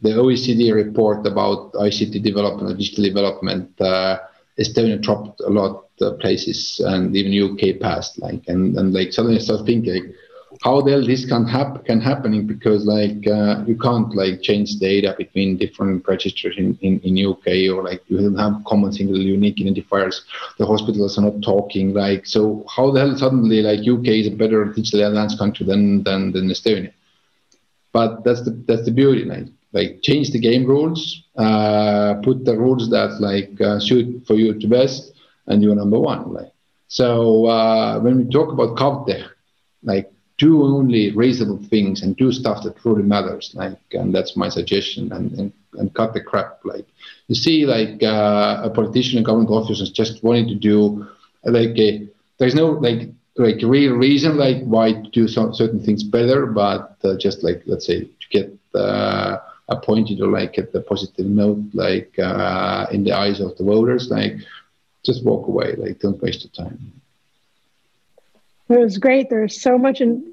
the 0.01 0.13
OECD 0.23 0.73
report 0.73 1.21
about 1.27 1.73
ICT 1.73 2.23
development, 2.23 2.79
digital 2.79 3.03
development, 3.03 3.79
uh, 3.79 4.17
Estonia 4.59 4.99
dropped 4.99 5.39
a 5.41 5.51
lot 5.59 5.85
of 6.01 6.19
places, 6.19 6.81
and 6.83 7.15
even 7.15 7.31
UK 7.47 7.79
passed. 7.79 8.19
Like 8.19 8.43
and 8.47 8.75
and 8.77 8.91
like 8.91 9.13
suddenly 9.13 9.37
I 9.37 9.41
start 9.41 9.67
thinking. 9.67 9.93
Like, 9.93 10.15
how 10.63 10.81
the 10.81 10.91
hell 10.91 11.05
this 11.05 11.25
can 11.25 11.45
happen 11.45 11.83
can 11.83 12.01
happening 12.01 12.45
because 12.47 12.85
like 12.85 13.25
uh, 13.27 13.63
you 13.67 13.77
can't 13.77 14.15
like 14.15 14.41
change 14.41 14.75
data 14.79 15.15
between 15.17 15.57
different 15.57 16.07
registers 16.07 16.55
in, 16.57 16.77
in, 16.81 16.99
in 17.01 17.25
UK 17.25 17.69
or 17.73 17.83
like 17.83 18.01
you 18.07 18.17
don't 18.17 18.37
have 18.37 18.63
common 18.65 18.91
single 18.91 19.17
unique 19.17 19.57
identifiers. 19.57 20.21
The 20.57 20.65
hospitals 20.65 21.17
are 21.17 21.21
not 21.21 21.41
talking 21.41 21.93
like 21.93 22.25
so 22.25 22.65
how 22.75 22.91
the 22.91 22.99
hell 22.99 23.15
suddenly 23.17 23.61
like 23.61 23.87
UK 23.87 24.07
is 24.21 24.27
a 24.27 24.31
better 24.31 24.65
digital 24.65 25.07
advanced 25.07 25.37
country 25.37 25.65
than 25.65 26.03
than, 26.03 26.31
than 26.31 26.49
Estonia. 26.49 26.93
But 27.93 28.23
that's 28.23 28.43
the 28.43 28.51
that's 28.67 28.85
the 28.85 28.91
beauty 28.91 29.25
like 29.25 29.47
like 29.73 30.01
change 30.01 30.31
the 30.31 30.39
game 30.39 30.65
rules, 30.65 31.23
uh, 31.37 32.15
put 32.23 32.45
the 32.45 32.57
rules 32.57 32.89
that 32.89 33.19
like 33.19 33.59
uh, 33.61 33.79
suit 33.79 34.25
for 34.25 34.35
you 34.35 34.53
to 34.57 34.67
best, 34.67 35.13
and 35.47 35.61
you're 35.61 35.75
number 35.75 35.99
one. 35.99 36.33
Like 36.33 36.51
so, 36.87 37.45
uh, 37.47 37.99
when 37.99 38.17
we 38.17 38.29
talk 38.29 38.51
about 38.51 38.77
GovTech, 38.77 39.27
like 39.83 40.11
do 40.37 40.63
only 40.63 41.11
reasonable 41.11 41.63
things 41.63 42.01
and 42.01 42.15
do 42.15 42.31
stuff 42.31 42.63
that 42.63 42.77
truly 42.77 43.03
matters 43.03 43.51
like 43.55 43.79
and 43.91 44.13
that's 44.13 44.35
my 44.35 44.49
suggestion 44.49 45.11
and 45.11 45.31
and, 45.33 45.53
and 45.73 45.93
cut 45.93 46.13
the 46.13 46.21
crap 46.21 46.59
like 46.63 46.85
you 47.27 47.35
see 47.35 47.65
like 47.65 48.01
uh, 48.03 48.61
a 48.63 48.69
politician 48.69 49.17
and 49.17 49.25
government 49.25 49.49
officers 49.49 49.89
just 49.91 50.23
wanting 50.23 50.47
to 50.47 50.55
do 50.55 51.05
like 51.43 51.77
a, 51.77 52.07
there's 52.37 52.55
no 52.55 52.67
like 52.67 53.09
like 53.37 53.57
real 53.63 53.93
reason 53.93 54.37
like 54.37 54.63
why 54.63 54.93
to 54.93 55.09
do 55.11 55.27
some 55.27 55.53
certain 55.53 55.83
things 55.83 56.03
better 56.03 56.45
but 56.45 56.95
uh, 57.03 57.15
just 57.17 57.43
like 57.43 57.61
let's 57.65 57.85
say 57.85 58.01
to 58.01 58.27
get 58.29 58.51
uh, 58.75 59.37
appointed 59.69 60.21
or 60.21 60.27
like 60.27 60.57
at 60.57 60.71
the 60.71 60.81
positive 60.81 61.25
note 61.25 61.63
like 61.73 62.17
uh, 62.19 62.85
in 62.91 63.03
the 63.03 63.11
eyes 63.11 63.39
of 63.39 63.55
the 63.57 63.63
voters 63.63 64.09
like 64.09 64.35
just 65.03 65.23
walk 65.25 65.47
away 65.47 65.75
like 65.77 65.99
don't 65.99 66.21
waste 66.21 66.43
your 66.43 66.65
time 66.65 66.93
it 68.69 68.77
was 68.77 68.97
great. 68.97 69.29
There's 69.29 69.59
so 69.59 69.77
much 69.77 70.01
and 70.01 70.23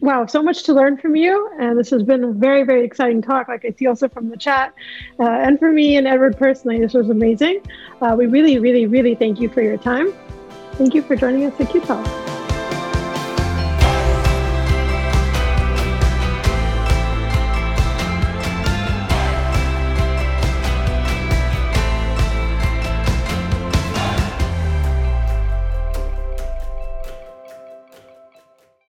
wow, 0.00 0.26
so 0.26 0.42
much 0.42 0.64
to 0.64 0.72
learn 0.72 0.96
from 0.96 1.14
you. 1.16 1.50
And 1.58 1.78
this 1.78 1.90
has 1.90 2.02
been 2.02 2.24
a 2.24 2.32
very, 2.32 2.64
very 2.64 2.84
exciting 2.84 3.22
talk. 3.22 3.48
Like 3.48 3.64
I 3.64 3.70
see 3.70 3.86
also 3.86 4.08
from 4.08 4.28
the 4.28 4.36
chat, 4.36 4.74
uh, 5.18 5.24
and 5.24 5.58
for 5.58 5.70
me 5.70 5.96
and 5.96 6.06
Edward 6.06 6.36
personally, 6.36 6.80
this 6.80 6.94
was 6.94 7.10
amazing. 7.10 7.62
Uh, 8.00 8.14
we 8.16 8.26
really, 8.26 8.58
really, 8.58 8.86
really 8.86 9.14
thank 9.14 9.40
you 9.40 9.48
for 9.48 9.62
your 9.62 9.78
time. 9.78 10.12
Thank 10.72 10.94
you 10.94 11.02
for 11.02 11.16
joining 11.16 11.44
us 11.44 11.60
at 11.60 11.68
CUTEC. 11.68 12.41